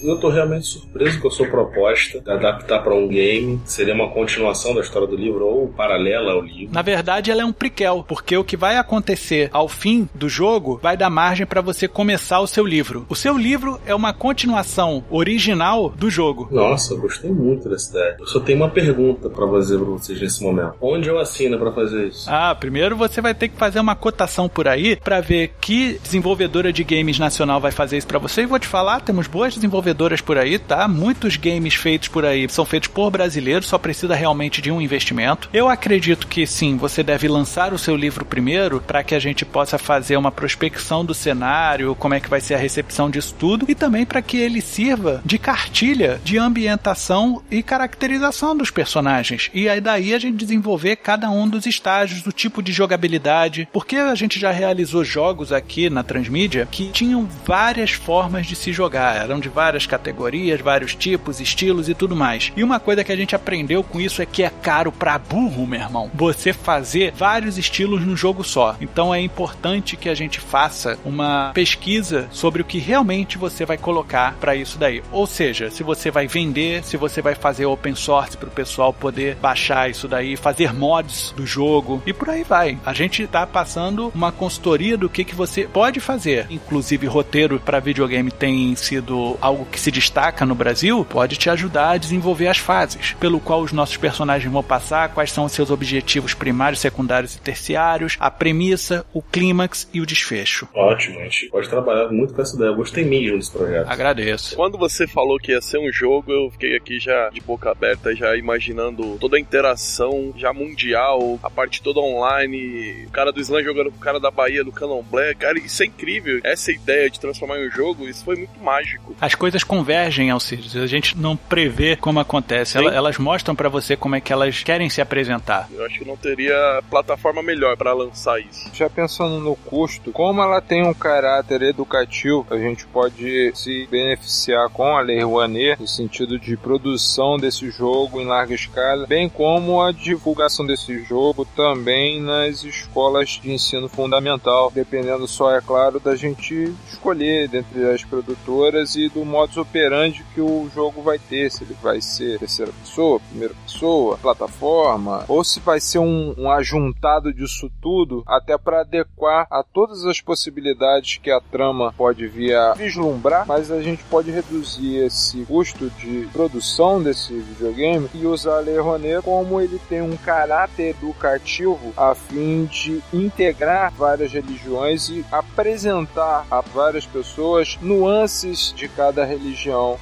Eu 0.02 0.18
tô 0.18 0.30
realmente 0.30 0.66
surpreso 0.66 1.20
com 1.20 1.28
a 1.28 1.32
sua 1.32 1.48
proposta 1.48 2.22
de 2.22 2.32
adaptar 2.32 2.80
para 2.80 2.96
um 2.96 3.08
game. 3.08 3.60
Seria 3.66 3.94
uma 3.94 4.10
continuação 4.10 4.74
da 4.74 4.82
história 4.82 5.08
do 5.08 5.16
livro 5.16 5.46
ou 5.46 5.68
paralela 5.68 6.32
ao 6.34 6.42
livro. 6.42 6.74
Na 6.74 6.82
verdade, 6.82 7.30
ela 7.32 7.42
é 7.42 7.46
um 7.46 7.52
prequel, 7.52 8.06
porque 8.08 8.38
o 8.38 8.44
que 8.44 8.56
vai 8.56 8.78
acontecer 8.78 9.50
ao 9.52 9.68
fim 9.68 10.08
do 10.16 10.30
jogo 10.30 10.80
vai 10.82 10.96
dar 10.96 11.10
margem 11.10 11.46
para 11.46 11.62
você 11.62 11.88
começar 11.88 12.40
o 12.40 12.48
seu 12.48 12.66
livro. 12.66 13.06
O 13.10 13.16
seu 13.16 13.38
livro 13.38 13.80
é 13.86 13.94
uma 13.94 14.14
continuação 14.14 15.04
original 15.10 15.90
do 15.90 16.10
jogo. 16.10 16.48
Nossa, 16.52 16.94
eu 16.94 17.02
gostei 17.02 17.32
muito 17.32 17.68
dessa 17.68 17.90
ideia. 17.92 18.18
Eu 18.20 18.28
só 18.28 18.40
tenho 18.40 18.60
uma 18.60 18.70
pergunta 18.70 19.30
para 19.30 19.48
fazer 19.48 19.78
para 19.78 19.86
vocês 19.86 20.22
nesse 20.22 20.42
momento. 20.42 20.76
Onde 20.82 21.10
eu 21.10 21.20
assino 21.20 21.60
para 21.60 21.72
fazer 21.74 22.08
isso? 22.08 22.30
Ah, 22.30 22.56
primeiro 22.56 22.96
você 22.96 23.20
vai 23.22 23.34
ter 23.34 23.50
que 23.50 23.58
fazer 23.58 23.80
uma 23.80 23.96
cotação 23.96 24.48
por 24.48 24.68
aí 24.68 24.96
para 24.96 25.20
ver 25.20 25.54
que 25.60 26.00
desenvolvedora 26.02 26.72
de 26.72 26.84
games 26.84 27.20
nacional 27.20 27.60
vai 27.60 27.72
fazer 27.72 27.98
isso 27.98 28.08
para 28.08 28.20
você. 28.20 28.44
E 28.44 28.46
vou 28.46 28.60
te 28.60 28.68
falar, 28.68 29.02
temos 29.02 29.28
boas 29.28 29.54
desenvolvedoras 29.56 29.89
por 30.22 30.38
aí, 30.38 30.58
tá? 30.58 30.88
Muitos 30.88 31.36
games 31.36 31.76
feitos 31.76 32.08
por 32.08 32.26
aí 32.26 32.48
são 32.50 32.66
feitos 32.66 32.88
por 32.88 33.10
brasileiros, 33.10 33.68
só 33.68 33.78
precisa 33.78 34.16
realmente 34.16 34.62
de 34.62 34.72
um 34.72 34.82
investimento. 34.82 35.50
Eu 35.54 35.70
acredito 35.70 36.28
que 36.28 36.46
sim, 36.46 36.78
você 36.78 37.04
deve 37.04 37.28
lançar 37.28 37.74
o 37.74 37.78
seu 37.78 37.96
livro 37.96 38.26
primeiro 38.26 38.82
para 38.82 39.04
que 39.04 39.16
a 39.16 39.20
gente 39.20 39.46
possa 39.46 39.78
fazer 39.78 40.18
uma 40.18 40.32
prospecção 40.32 41.04
do 41.04 41.14
cenário, 41.14 41.96
como 41.96 42.14
é 42.14 42.20
que 42.20 42.30
vai 42.30 42.42
ser 42.42 42.56
a 42.56 42.58
recepção 42.58 43.10
disso 43.10 43.36
tudo 43.38 43.66
e 43.68 43.76
também 43.76 44.06
para 44.06 44.22
que 44.22 44.38
ele 44.38 44.62
sirva 44.62 45.22
de 45.26 45.38
cartilha 45.38 46.20
de 46.24 46.38
ambientação 46.38 47.42
e 47.50 47.62
caracterização 47.64 48.56
dos 48.56 48.72
personagens. 48.72 49.50
E 49.54 49.70
aí 49.70 49.82
daí 49.82 50.14
a 50.14 50.20
gente 50.20 50.38
desenvolver 50.38 50.96
cada 50.98 51.30
um 51.30 51.48
dos 51.48 51.66
estágios, 51.66 52.22
do 52.22 52.32
tipo 52.32 52.62
de 52.62 52.72
jogabilidade, 52.72 53.68
porque 53.72 53.96
a 53.96 54.16
gente 54.16 54.40
já 54.40 54.52
realizou 54.52 55.04
jogos 55.04 55.52
aqui 55.52 55.90
na 55.90 56.04
Transmídia 56.04 56.68
que 56.70 56.90
tinham 56.90 57.28
várias 57.46 57.92
formas 57.92 58.46
de 58.46 58.56
se 58.56 58.72
jogar, 58.72 59.16
eram 59.16 59.40
de 59.40 59.50
várias 59.50 59.79
categorias, 59.86 60.62
vários 60.62 60.96
tipos, 60.96 61.40
estilos 61.40 61.90
e 61.90 61.94
tudo 61.94 62.16
mais. 62.16 62.52
E 62.56 62.64
uma 62.64 62.80
coisa 62.80 63.04
que 63.04 63.12
a 63.12 63.16
gente 63.16 63.36
aprendeu 63.36 63.84
com 63.84 64.00
isso 64.00 64.22
é 64.22 64.26
que 64.26 64.44
é 64.44 64.50
caro 64.50 64.92
pra 64.92 65.18
burro, 65.18 65.68
meu 65.68 65.80
irmão, 65.80 66.12
você 66.14 66.54
fazer 66.54 67.14
vários 67.16 67.58
estilos 67.58 68.06
num 68.06 68.16
jogo 68.16 68.44
só. 68.44 68.76
Então 68.82 69.14
é 69.14 69.22
importante 69.22 69.96
que 69.96 70.10
a 70.10 70.16
gente 70.16 70.40
faça 70.40 70.98
uma 71.06 71.52
pesquisa 71.54 72.28
sobre 72.32 72.62
o 72.62 72.66
que 72.66 72.80
realmente 72.80 73.38
você 73.38 73.66
vai 73.66 73.78
colocar 73.78 74.36
para 74.40 74.56
isso 74.56 74.78
daí. 74.78 75.04
Ou 75.12 75.28
seja, 75.28 75.70
se 75.70 75.84
você 75.84 76.12
vai 76.12 76.28
vender, 76.28 76.84
se 76.84 76.98
você 76.98 77.22
vai 77.22 77.36
fazer 77.36 77.66
open 77.66 77.96
source 77.96 78.38
para 78.38 78.50
o 78.50 78.52
pessoal 78.52 78.94
poder 78.94 79.36
baixar 79.36 79.90
isso 79.90 80.08
daí, 80.08 80.36
fazer 80.36 80.74
mods 80.74 81.34
do 81.36 81.46
jogo 81.46 82.02
e 82.06 82.14
por 82.14 82.30
aí 82.30 82.44
vai. 82.44 82.78
A 82.86 82.94
gente 82.94 83.26
tá 83.28 83.46
passando 83.46 84.12
uma 84.14 84.32
consultoria 84.32 84.98
do 84.98 85.10
que, 85.10 85.24
que 85.24 85.36
você 85.36 85.64
pode 85.64 86.00
fazer. 86.00 86.48
Inclusive, 86.50 87.08
roteiro 87.08 87.60
para 87.60 87.80
videogame 87.80 88.32
tem 88.32 88.76
sido 88.76 89.38
algo 89.42 89.66
que 89.70 89.80
se 89.80 89.92
destaca 89.92 90.46
no 90.46 90.56
Brasil, 90.56 91.06
pode 91.06 91.38
te 91.38 91.50
ajudar 91.50 91.92
a 91.92 91.98
desenvolver 91.98 92.48
as 92.48 92.58
fases, 92.58 93.14
pelo 93.20 93.40
qual 93.40 93.62
os 93.62 93.72
nossos 93.72 93.98
personagens 93.98 94.52
vão 94.52 94.64
passar, 94.64 95.10
quais 95.10 95.32
são 95.32 95.46
os 95.46 95.52
seus 95.52 95.72
objetivos 95.72 96.34
primários, 96.34 96.80
secundários 96.80 97.36
e 97.36 97.42
terciários, 97.42 98.18
a 98.20 98.30
premissa, 98.30 99.06
o 99.14 99.22
clímax 99.22 99.88
e 99.94 100.02
o 100.02 100.06
desfecho. 100.06 100.68
Ótimo, 100.74 101.20
a 101.20 101.24
gente 101.24 101.48
pode 101.50 101.70
trabalhar 101.70 102.10
muito 102.10 102.34
com 102.34 102.42
essa 102.42 102.56
ideia. 102.56 102.70
Eu 102.70 102.76
gostei 102.76 103.06
mesmo 103.06 103.38
desse 103.38 103.52
projeto. 103.52 103.88
Agradeço. 103.88 104.56
Quando 104.56 104.78
você 104.78 105.08
falou 105.08 105.38
que 105.38 105.52
ia 105.52 105.62
ser 105.62 105.80
um 105.80 105.92
jogo, 105.92 106.32
eu 106.32 106.52
fiquei 106.52 106.76
aqui 106.76 107.00
já 107.00 107.30
de 107.30 107.42
boca 107.42 107.72
aberta, 107.72 108.16
já 108.16 108.36
imaginando 108.36 109.18
toda 109.20 109.38
a 109.38 109.40
interação 109.40 110.34
já 110.36 110.54
mundial, 110.54 111.40
a 111.44 111.50
parte 111.50 111.82
toda 111.82 112.00
online, 112.00 113.06
o 113.08 113.12
cara 113.12 113.32
do 113.32 113.40
Slam 113.40 113.64
jogando 113.64 113.92
com 113.92 113.98
o 113.98 114.02
cara 114.02 114.20
da 114.20 114.32
Bahia 114.32 114.64
do 114.64 114.72
Candomblé. 114.72 115.34
Cara, 115.36 115.60
isso 115.60 115.84
é 115.84 115.86
incrível. 115.86 116.40
Essa 116.44 116.72
ideia 116.72 117.10
de 117.10 117.20
transformar 117.20 117.60
em 117.60 117.68
um 117.68 117.72
jogo, 117.72 118.08
isso 118.08 118.24
foi 118.24 118.36
muito 118.36 118.60
mágico. 118.60 119.16
As 119.20 119.36
coisas 119.36 119.59
convergem, 119.64 120.30
Alcides. 120.32 120.76
A 120.76 120.88
gente 120.88 121.18
não 121.18 121.36
prevê 121.36 121.96
como 121.96 122.20
acontece. 122.20 122.78
Ela- 122.78 122.94
Elas 122.94 123.18
mostram 123.18 123.56
pra 123.56 123.70
você 123.70 123.96
como 123.96 124.16
é 124.16 124.22
que 124.22 124.34
elas 124.34 124.62
querem 124.64 124.90
se 124.90 125.02
apresentar. 125.02 125.68
Eu 125.72 125.86
acho 125.86 126.00
que 126.00 126.06
não 126.06 126.18
teria 126.18 126.82
plataforma 126.90 127.42
melhor 127.42 127.78
pra 127.78 127.94
lançar 127.94 128.40
isso. 128.40 128.70
Já 128.74 128.90
pensando 128.90 129.40
no 129.40 129.56
custo, 129.56 130.12
como 130.12 130.42
ela 130.42 130.60
tem 130.62 130.86
um 130.86 130.94
caráter 130.94 131.62
educativo, 131.62 132.46
a 132.50 132.58
gente 132.58 132.86
pode 132.88 133.52
se 133.56 133.88
beneficiar 133.90 134.70
com 134.70 134.96
a 134.98 135.02
Lei 135.02 135.22
Rouanet 135.24 135.80
no 135.80 135.88
sentido 135.88 136.38
de 136.40 136.58
produção 136.58 137.38
desse 137.38 137.70
jogo 137.72 138.20
em 138.20 138.26
larga 138.26 138.54
escala, 138.54 139.06
bem 139.08 139.30
como 139.30 139.82
a 139.82 139.92
divulgação 139.92 140.66
desse 140.66 141.04
jogo 141.04 141.46
também 141.56 142.22
nas 142.22 142.64
escolas 142.64 143.40
de 143.42 143.52
ensino 143.52 143.88
fundamental, 143.88 144.72
dependendo 144.74 145.28
só, 145.28 145.56
é 145.56 145.62
claro, 145.62 146.00
da 146.00 146.16
gente 146.16 146.74
escolher 146.92 147.48
dentre 147.48 147.90
as 147.90 148.04
produtoras 148.04 148.96
e 148.96 149.10
do 149.10 149.24
modus 149.50 149.58
operandi 149.58 150.24
que 150.34 150.42
o 150.42 150.70
jogo 150.74 151.02
vai 151.02 151.18
ter, 151.18 151.52
se 151.52 151.64
ele 151.64 151.76
vai 151.82 152.00
ser 152.02 152.40
terceira 152.40 152.72
pessoa, 152.72 153.20
primeira 153.20 153.54
pessoa, 153.66 154.18
plataforma, 154.18 155.26
ou 155.28 155.44
se 155.44 155.60
vai 155.60 155.80
ser 155.80 156.00
um, 156.00 156.34
um 156.38 156.52
ajuntado 156.52 157.34
disso 157.34 157.70
tudo, 157.82 158.24
até 158.28 158.58
para 158.58 158.82
adequar 158.82 159.48
a 159.50 159.64
todas 159.64 160.06
as 160.06 160.22
possibilidades 160.22 161.18
que 161.18 161.32
a 161.32 161.42
trama 161.42 161.94
pode 161.98 162.28
vir 162.28 162.56
a 162.56 162.74
vislumbrar, 162.74 163.46
mas 163.48 163.72
a 163.72 163.82
gente 163.82 164.04
pode 164.06 164.32
reduzir 164.32 164.98
esse 165.06 165.44
custo 165.46 165.90
de 165.92 166.28
produção 166.32 167.02
desse 167.02 167.34
videogame 167.34 168.10
e 168.14 168.26
usar 168.26 168.58
a 168.58 168.62
Lei 168.62 168.78
Rouanet 168.78 169.24
como 169.24 169.60
ele 169.60 169.80
tem 169.90 170.02
um 170.02 170.16
caráter 170.18 170.90
educativo 170.90 171.94
a 171.98 172.14
fim 172.14 172.66
de 172.66 173.02
integrar 173.14 173.92
várias 173.92 174.32
religiões 174.32 175.10
e 175.10 175.26
apresentar 175.32 176.46
a 176.50 176.62
várias 176.62 177.06
pessoas 177.06 177.78
nuances 177.82 178.74
de 178.76 178.88
cada 178.88 179.26
religião 179.26 179.39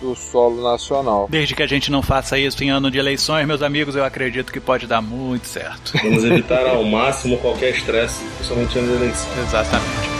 do 0.01 0.15
solo 0.15 0.61
nacional. 0.61 1.27
Desde 1.29 1.55
que 1.55 1.63
a 1.63 1.67
gente 1.67 1.91
não 1.91 2.01
faça 2.01 2.37
isso 2.37 2.63
em 2.63 2.69
ano 2.69 2.91
de 2.91 2.97
eleições, 2.97 3.45
meus 3.45 3.61
amigos, 3.61 3.95
eu 3.95 4.03
acredito 4.03 4.51
que 4.51 4.59
pode 4.59 4.87
dar 4.87 5.01
muito 5.01 5.47
certo. 5.47 5.93
Vamos 6.03 6.23
evitar 6.23 6.65
ao 6.67 6.83
máximo 6.83 7.37
qualquer 7.37 7.71
estresse, 7.71 8.23
principalmente 8.37 8.79
na 8.79 8.93
eleição. 8.93 9.29
Exatamente. 9.43 10.16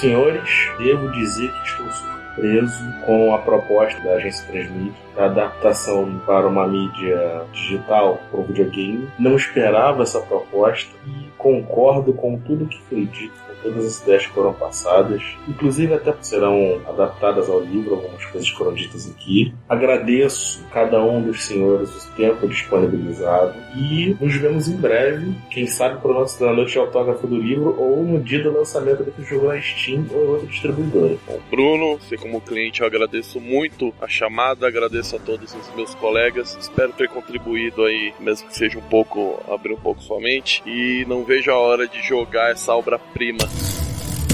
Senhores, 0.00 0.70
devo 0.78 1.12
dizer 1.12 1.52
que 1.52 1.68
estou 1.68 1.86
surpreso 1.90 2.84
com 3.04 3.34
a 3.34 3.38
proposta 3.38 4.00
da 4.00 4.14
agência 4.14 4.46
Transmídia, 4.46 4.94
da 5.14 5.26
adaptação 5.26 6.18
para 6.24 6.48
uma 6.48 6.66
mídia 6.66 7.42
digital, 7.52 8.18
para 8.30 8.40
um 8.40 8.44
videogame. 8.44 9.06
Não 9.18 9.36
esperava 9.36 10.02
essa 10.02 10.18
proposta 10.20 10.90
e 11.06 11.28
concordo 11.36 12.14
com 12.14 12.38
tudo 12.38 12.64
que 12.64 12.80
foi 12.88 13.04
dito, 13.04 13.34
todas 13.62 13.84
as 13.86 14.02
ideias 14.02 14.24
foram 14.24 14.52
passadas, 14.52 15.22
inclusive 15.48 15.94
até 15.94 16.14
serão 16.20 16.80
adaptadas 16.86 17.48
ao 17.48 17.60
livro, 17.60 17.94
algumas 17.94 18.24
coisas 18.26 18.48
foram 18.50 18.74
ditas 18.74 19.10
aqui. 19.10 19.54
Agradeço 19.68 20.64
cada 20.72 21.02
um 21.02 21.22
dos 21.22 21.44
senhores 21.44 21.90
o 21.90 22.12
tempo 22.12 22.48
disponibilizado 22.48 23.54
e 23.76 24.16
nos 24.20 24.34
vemos 24.34 24.68
em 24.68 24.76
breve, 24.76 25.34
quem 25.50 25.66
sabe 25.66 26.00
para 26.00 26.10
o 26.10 26.14
nosso 26.14 26.40
da 26.40 26.52
noite 26.52 26.72
de 26.72 26.78
autógrafo 26.78 27.26
do 27.26 27.36
livro 27.36 27.74
ou 27.78 28.02
no 28.02 28.20
dia 28.20 28.42
do 28.42 28.52
lançamento 28.52 29.02
desse 29.02 29.22
jogo 29.22 29.48
na 29.48 29.60
Steam 29.60 30.06
ou 30.12 30.24
em 30.24 30.28
outra 30.28 30.46
distribuidora. 30.46 31.16
Bom, 31.26 31.40
Bruno, 31.50 31.98
você 31.98 32.16
como 32.16 32.40
cliente, 32.40 32.80
eu 32.80 32.86
agradeço 32.86 33.40
muito 33.40 33.92
a 34.00 34.08
chamada, 34.08 34.66
agradeço 34.66 35.16
a 35.16 35.18
todos 35.18 35.54
os 35.54 35.74
meus 35.74 35.94
colegas. 35.94 36.56
Espero 36.60 36.92
ter 36.92 37.08
contribuído 37.08 37.84
aí, 37.84 38.12
mesmo 38.20 38.48
que 38.48 38.56
seja 38.56 38.78
um 38.78 38.82
pouco, 38.82 39.42
abrir 39.48 39.72
um 39.72 39.80
pouco 39.80 40.02
sua 40.02 40.20
mente. 40.20 40.62
E 40.66 41.04
não 41.06 41.24
vejo 41.24 41.50
a 41.50 41.58
hora 41.58 41.86
de 41.86 42.02
jogar 42.02 42.50
essa 42.50 42.74
obra-prima. 42.74 43.38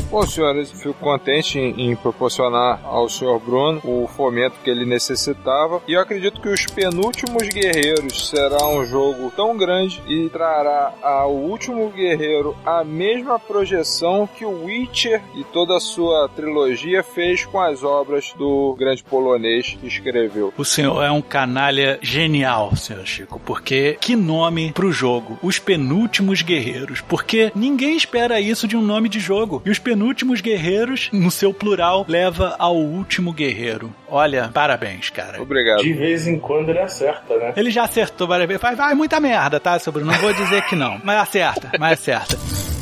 Bom, 0.08 0.24
senhores, 0.24 0.70
fico 0.70 0.94
contente 0.94 1.58
em, 1.58 1.90
em 1.90 1.96
proporcionar 1.96 2.80
ao 2.84 3.08
senhor 3.08 3.40
Bruno 3.40 3.80
o 3.82 4.06
fomento 4.06 4.54
que 4.62 4.70
ele 4.70 4.86
necessitava. 4.86 5.82
E 5.86 5.94
eu 5.94 6.00
acredito 6.00 6.40
que 6.40 6.48
os 6.48 6.64
penúltimos 6.64 7.48
guerreiros 7.48 8.28
será 8.28 8.68
um 8.68 8.86
jogo 8.86 9.32
tão 9.34 9.56
grande 9.56 10.00
e 10.06 10.28
trará 10.28 10.94
ao 11.02 11.34
último 11.34 11.90
guerreiro 11.90 12.56
a 12.64 12.84
mesma 12.84 13.38
projeção 13.38 14.28
que 14.28 14.44
o 14.44 14.64
Witcher 14.64 15.20
e 15.34 15.42
toda 15.42 15.76
a 15.76 15.80
sua 15.80 16.28
trilogia 16.28 17.02
fez 17.02 17.44
com 17.44 17.60
as 17.60 17.82
obras 17.82 18.32
do 18.38 18.76
grande 18.78 19.02
polonês 19.02 19.76
que 19.80 19.88
escreveu. 19.88 20.54
O 20.56 20.64
senhor 20.64 21.02
é 21.02 21.10
um 21.10 21.20
canalha 21.20 21.98
genial, 22.00 22.76
senhor 22.76 23.04
Chico, 23.04 23.40
porque 23.44 23.98
que 24.00 24.14
nome 24.14 24.72
pro 24.72 24.92
jogo? 24.92 25.36
Os 25.42 25.58
penúltimos 25.58 26.42
guerreiros. 26.42 27.00
Porque 27.00 27.50
ninguém 27.56 27.96
espera 27.96 28.40
isso 28.40 28.68
de 28.68 28.76
um 28.76 28.82
nome 28.82 29.08
de 29.08 29.18
jogo. 29.18 29.60
E 29.66 29.70
os 29.70 29.80
penúltimos 29.80 29.95
guerreiros, 30.40 31.08
no 31.12 31.30
seu 31.30 31.52
plural, 31.52 32.04
leva 32.08 32.54
ao 32.58 32.76
último 32.76 33.32
guerreiro. 33.32 33.92
Olha, 34.08 34.50
parabéns, 34.52 35.10
cara. 35.10 35.40
Obrigado. 35.40 35.82
De 35.82 35.92
vez 35.92 36.26
em 36.26 36.38
quando 36.38 36.70
ele 36.70 36.80
acerta, 36.80 37.36
né? 37.36 37.52
Ele 37.56 37.70
já 37.70 37.84
acertou 37.84 38.26
várias 38.26 38.46
vezes. 38.46 38.60
Faz, 38.60 38.76
faz 38.76 38.96
muita 38.96 39.18
merda, 39.20 39.58
tá, 39.58 39.78
seu 39.78 39.92
Bruno? 39.92 40.10
Não 40.10 40.18
vou 40.18 40.32
dizer 40.32 40.62
que 40.66 40.76
não. 40.76 41.00
Mas 41.02 41.20
acerta, 41.20 41.72
mas 41.78 42.00
acerta. 42.00 42.75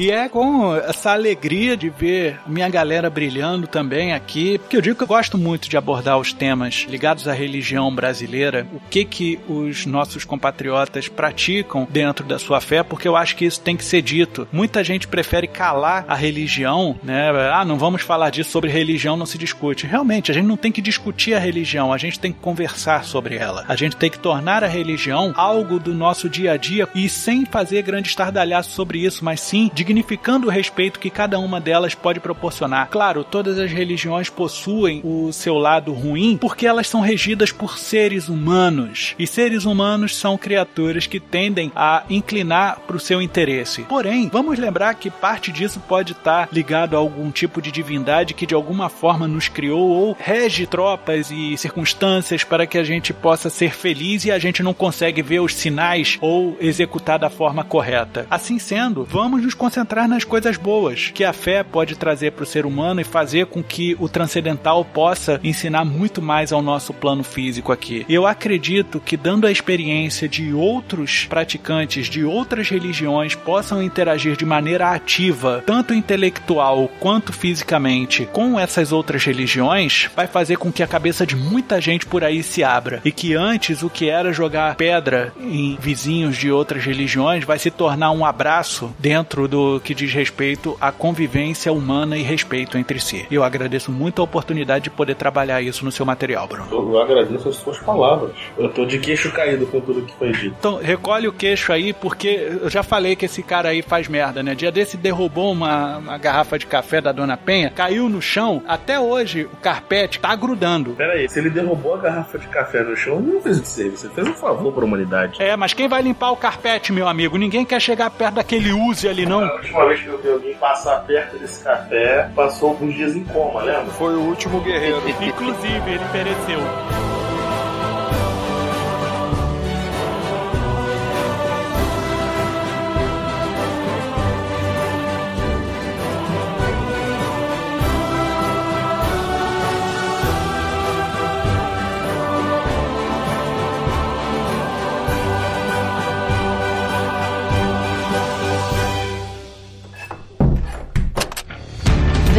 E 0.00 0.10
é 0.10 0.30
com 0.30 0.74
essa 0.74 1.12
alegria 1.12 1.76
de 1.76 1.90
ver 1.90 2.40
minha 2.46 2.70
galera 2.70 3.10
brilhando 3.10 3.66
também 3.66 4.14
aqui, 4.14 4.56
porque 4.56 4.74
eu 4.74 4.80
digo 4.80 4.96
que 4.96 5.02
eu 5.02 5.06
gosto 5.06 5.36
muito 5.36 5.68
de 5.68 5.76
abordar 5.76 6.18
os 6.18 6.32
temas 6.32 6.86
ligados 6.88 7.28
à 7.28 7.34
religião 7.34 7.94
brasileira, 7.94 8.66
o 8.72 8.80
que 8.88 9.04
que 9.04 9.38
os 9.46 9.84
nossos 9.84 10.24
compatriotas 10.24 11.06
praticam 11.06 11.86
dentro 11.90 12.24
da 12.24 12.38
sua 12.38 12.62
fé, 12.62 12.82
porque 12.82 13.06
eu 13.06 13.14
acho 13.14 13.36
que 13.36 13.44
isso 13.44 13.60
tem 13.60 13.76
que 13.76 13.84
ser 13.84 14.00
dito. 14.00 14.48
Muita 14.50 14.82
gente 14.82 15.06
prefere 15.06 15.46
calar 15.46 16.06
a 16.08 16.14
religião, 16.14 16.98
né? 17.02 17.28
Ah, 17.52 17.66
não 17.66 17.76
vamos 17.76 18.00
falar 18.00 18.30
disso 18.30 18.52
sobre 18.52 18.70
religião, 18.70 19.18
não 19.18 19.26
se 19.26 19.36
discute. 19.36 19.86
Realmente, 19.86 20.30
a 20.30 20.34
gente 20.34 20.46
não 20.46 20.56
tem 20.56 20.72
que 20.72 20.80
discutir 20.80 21.34
a 21.34 21.38
religião, 21.38 21.92
a 21.92 21.98
gente 21.98 22.18
tem 22.18 22.32
que 22.32 22.40
conversar 22.40 23.04
sobre 23.04 23.36
ela. 23.36 23.66
A 23.68 23.76
gente 23.76 23.96
tem 23.96 24.10
que 24.10 24.18
tornar 24.18 24.64
a 24.64 24.66
religião 24.66 25.34
algo 25.36 25.78
do 25.78 25.92
nosso 25.92 26.26
dia 26.26 26.52
a 26.52 26.56
dia 26.56 26.88
e 26.94 27.06
sem 27.06 27.44
fazer 27.44 27.82
grande 27.82 28.08
estardalhaço 28.08 28.70
sobre 28.70 29.04
isso, 29.04 29.22
mas 29.22 29.42
sim 29.42 29.70
dignificando 29.90 30.46
o 30.46 30.50
respeito 30.50 31.00
que 31.00 31.10
cada 31.10 31.38
uma 31.40 31.60
delas 31.60 31.94
pode 31.94 32.20
proporcionar. 32.20 32.88
Claro, 32.88 33.24
todas 33.24 33.58
as 33.58 33.72
religiões 33.72 34.30
possuem 34.30 35.00
o 35.04 35.32
seu 35.32 35.58
lado 35.58 35.92
ruim 35.92 36.38
porque 36.40 36.66
elas 36.66 36.88
são 36.88 37.00
regidas 37.00 37.50
por 37.50 37.76
seres 37.76 38.28
humanos. 38.28 39.16
E 39.18 39.26
seres 39.26 39.64
humanos 39.64 40.16
são 40.16 40.38
criaturas 40.38 41.08
que 41.08 41.18
tendem 41.18 41.72
a 41.74 42.04
inclinar 42.08 42.80
para 42.86 42.96
o 42.96 43.00
seu 43.00 43.20
interesse. 43.20 43.82
Porém, 43.82 44.28
vamos 44.32 44.58
lembrar 44.60 44.94
que 44.94 45.10
parte 45.10 45.50
disso 45.50 45.80
pode 45.80 46.12
estar 46.12 46.48
ligado 46.52 46.94
a 46.94 47.00
algum 47.00 47.30
tipo 47.32 47.60
de 47.60 47.72
divindade 47.72 48.34
que 48.34 48.46
de 48.46 48.54
alguma 48.54 48.88
forma 48.88 49.26
nos 49.26 49.48
criou 49.48 49.88
ou 49.88 50.16
rege 50.18 50.66
tropas 50.66 51.32
e 51.32 51.56
circunstâncias 51.56 52.44
para 52.44 52.66
que 52.66 52.78
a 52.78 52.84
gente 52.84 53.12
possa 53.12 53.50
ser 53.50 53.74
feliz 53.74 54.24
e 54.24 54.30
a 54.30 54.38
gente 54.38 54.62
não 54.62 54.72
consegue 54.72 55.20
ver 55.20 55.40
os 55.40 55.54
sinais 55.54 56.16
ou 56.20 56.56
executar 56.60 57.18
da 57.18 57.28
forma 57.28 57.64
correta. 57.64 58.26
Assim 58.30 58.58
sendo, 58.58 59.04
vamos 59.04 59.42
nos 59.42 59.54
concentrar 59.54 59.79
nas 60.08 60.24
coisas 60.24 60.56
boas 60.56 61.10
que 61.12 61.24
a 61.24 61.32
fé 61.32 61.62
pode 61.62 61.96
trazer 61.96 62.32
para 62.32 62.42
o 62.42 62.46
ser 62.46 62.66
humano 62.66 63.00
e 63.00 63.04
fazer 63.04 63.46
com 63.46 63.62
que 63.62 63.96
o 63.98 64.08
transcendental 64.08 64.84
possa 64.84 65.40
ensinar 65.42 65.84
muito 65.84 66.22
mais 66.22 66.52
ao 66.52 66.62
nosso 66.62 66.92
plano 66.92 67.22
físico 67.22 67.72
aqui. 67.72 68.04
Eu 68.08 68.26
acredito 68.26 69.00
que 69.00 69.16
dando 69.16 69.46
a 69.46 69.52
experiência 69.52 70.28
de 70.28 70.52
outros 70.52 71.26
praticantes 71.26 72.06
de 72.06 72.24
outras 72.24 72.68
religiões 72.68 73.34
possam 73.34 73.82
interagir 73.82 74.36
de 74.36 74.44
maneira 74.44 74.90
ativa, 74.90 75.62
tanto 75.66 75.94
intelectual 75.94 76.90
quanto 77.00 77.32
fisicamente, 77.32 78.28
com 78.32 78.58
essas 78.58 78.92
outras 78.92 79.24
religiões, 79.24 80.08
vai 80.14 80.26
fazer 80.26 80.56
com 80.56 80.72
que 80.72 80.82
a 80.82 80.86
cabeça 80.86 81.26
de 81.26 81.36
muita 81.36 81.80
gente 81.80 82.06
por 82.06 82.24
aí 82.24 82.42
se 82.42 82.62
abra 82.62 83.00
e 83.04 83.12
que 83.12 83.34
antes 83.34 83.82
o 83.82 83.90
que 83.90 84.08
era 84.08 84.32
jogar 84.32 84.76
pedra 84.76 85.32
em 85.40 85.76
vizinhos 85.80 86.36
de 86.36 86.50
outras 86.50 86.84
religiões 86.84 87.44
vai 87.44 87.58
se 87.58 87.70
tornar 87.70 88.10
um 88.10 88.24
abraço 88.24 88.94
dentro 88.98 89.46
do 89.48 89.59
que 89.82 89.94
diz 89.94 90.12
respeito 90.12 90.76
à 90.80 90.90
convivência 90.92 91.72
humana 91.72 92.16
e 92.16 92.22
respeito 92.22 92.78
entre 92.78 93.00
si. 93.00 93.26
Eu 93.30 93.42
agradeço 93.42 93.90
muito 93.92 94.20
a 94.20 94.24
oportunidade 94.24 94.84
de 94.84 94.90
poder 94.90 95.14
trabalhar 95.14 95.60
isso 95.62 95.84
no 95.84 95.92
seu 95.92 96.04
material, 96.06 96.46
Bruno. 96.46 96.68
Eu 96.70 97.00
agradeço 97.00 97.48
as 97.48 97.56
suas 97.56 97.78
palavras. 97.78 98.32
Eu 98.58 98.68
tô 98.68 98.84
de 98.84 98.98
queixo 98.98 99.30
caído 99.32 99.66
com 99.66 99.80
tudo 99.80 100.02
que 100.02 100.12
foi 100.16 100.32
dito. 100.32 100.56
Então, 100.58 100.76
recolhe 100.76 101.28
o 101.28 101.32
queixo 101.32 101.72
aí, 101.72 101.92
porque 101.92 102.58
eu 102.62 102.70
já 102.70 102.82
falei 102.82 103.16
que 103.16 103.26
esse 103.26 103.42
cara 103.42 103.70
aí 103.70 103.82
faz 103.82 104.08
merda, 104.08 104.42
né? 104.42 104.54
Dia 104.54 104.72
desse 104.72 104.96
derrubou 104.96 105.52
uma, 105.52 105.98
uma 105.98 106.18
garrafa 106.18 106.58
de 106.58 106.66
café 106.66 107.00
da 107.00 107.12
Dona 107.12 107.36
Penha, 107.36 107.70
caiu 107.70 108.08
no 108.08 108.20
chão, 108.20 108.62
até 108.66 108.98
hoje 108.98 109.48
o 109.52 109.56
carpete 109.56 110.18
tá 110.18 110.34
grudando. 110.34 110.90
Pera 110.92 111.14
aí, 111.14 111.28
se 111.28 111.38
ele 111.38 111.50
derrubou 111.50 111.94
a 111.94 111.98
garrafa 111.98 112.38
de 112.38 112.46
café 112.48 112.82
no 112.82 112.96
chão, 112.96 113.20
não 113.20 113.40
fez 113.40 113.58
o 113.58 113.62
de 113.62 113.68
serviço, 113.68 114.06
ele 114.06 114.14
fez 114.14 114.28
um 114.28 114.34
favor 114.34 114.72
pra 114.72 114.84
humanidade. 114.84 115.42
É, 115.42 115.56
mas 115.56 115.72
quem 115.72 115.88
vai 115.88 116.02
limpar 116.02 116.30
o 116.30 116.36
carpete, 116.36 116.92
meu 116.92 117.08
amigo? 117.08 117.36
Ninguém 117.36 117.64
quer 117.64 117.80
chegar 117.80 118.10
perto 118.10 118.34
daquele 118.34 118.72
use 118.72 119.08
ali, 119.08 119.26
não. 119.26 119.49
A 119.50 119.54
última 119.54 119.84
vez 119.86 120.00
que 120.00 120.06
eu 120.06 120.18
vi 120.18 120.30
alguém 120.30 120.54
passar 120.54 121.04
perto 121.04 121.36
desse 121.36 121.64
café, 121.64 122.30
passou 122.36 122.70
alguns 122.70 122.94
dias 122.94 123.16
em 123.16 123.24
coma, 123.24 123.62
lembra? 123.62 123.86
Foi 123.94 124.14
o 124.14 124.20
último 124.20 124.60
guerreiro. 124.60 125.02
Inclusive, 125.20 125.90
ele 125.90 126.04
pereceu. 126.12 126.60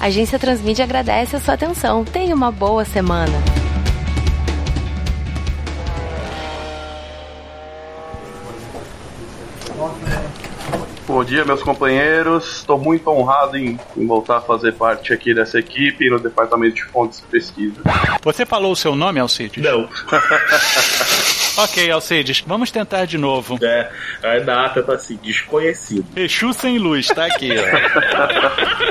A 0.00 0.06
Agência 0.06 0.38
Transmídia 0.38 0.84
agradece 0.84 1.36
a 1.36 1.40
sua 1.40 1.54
atenção. 1.54 2.04
Tenha 2.04 2.34
uma 2.34 2.52
boa 2.52 2.84
semana. 2.84 3.32
Bom 11.06 11.24
dia, 11.24 11.44
meus 11.44 11.62
companheiros. 11.62 12.58
Estou 12.58 12.78
muito 12.78 13.08
honrado 13.10 13.56
em, 13.56 13.78
em 13.96 14.06
voltar 14.06 14.36
a 14.36 14.40
fazer 14.40 14.72
parte 14.74 15.12
aqui 15.12 15.34
dessa 15.34 15.58
equipe 15.58 16.08
no 16.08 16.20
Departamento 16.20 16.76
de 16.76 16.84
Fontes 16.84 17.20
de 17.20 17.26
Pesquisa. 17.26 17.80
Você 18.22 18.46
falou 18.46 18.72
o 18.72 18.76
seu 18.76 18.94
nome, 18.94 19.18
Alcides? 19.18 19.64
Não. 19.64 19.88
Ok, 21.58 21.90
Alcides, 21.90 22.44
vamos 22.46 22.70
tentar 22.70 23.04
de 23.04 23.18
novo. 23.18 23.58
É, 23.60 23.90
a 24.22 24.38
data 24.38 24.80
tá 24.80 24.92
assim, 24.92 25.18
desconhecido. 25.20 26.06
Exu 26.14 26.52
sem 26.52 26.78
luz, 26.78 27.08
tá 27.08 27.26
aqui, 27.26 27.50
ó. 27.50 28.86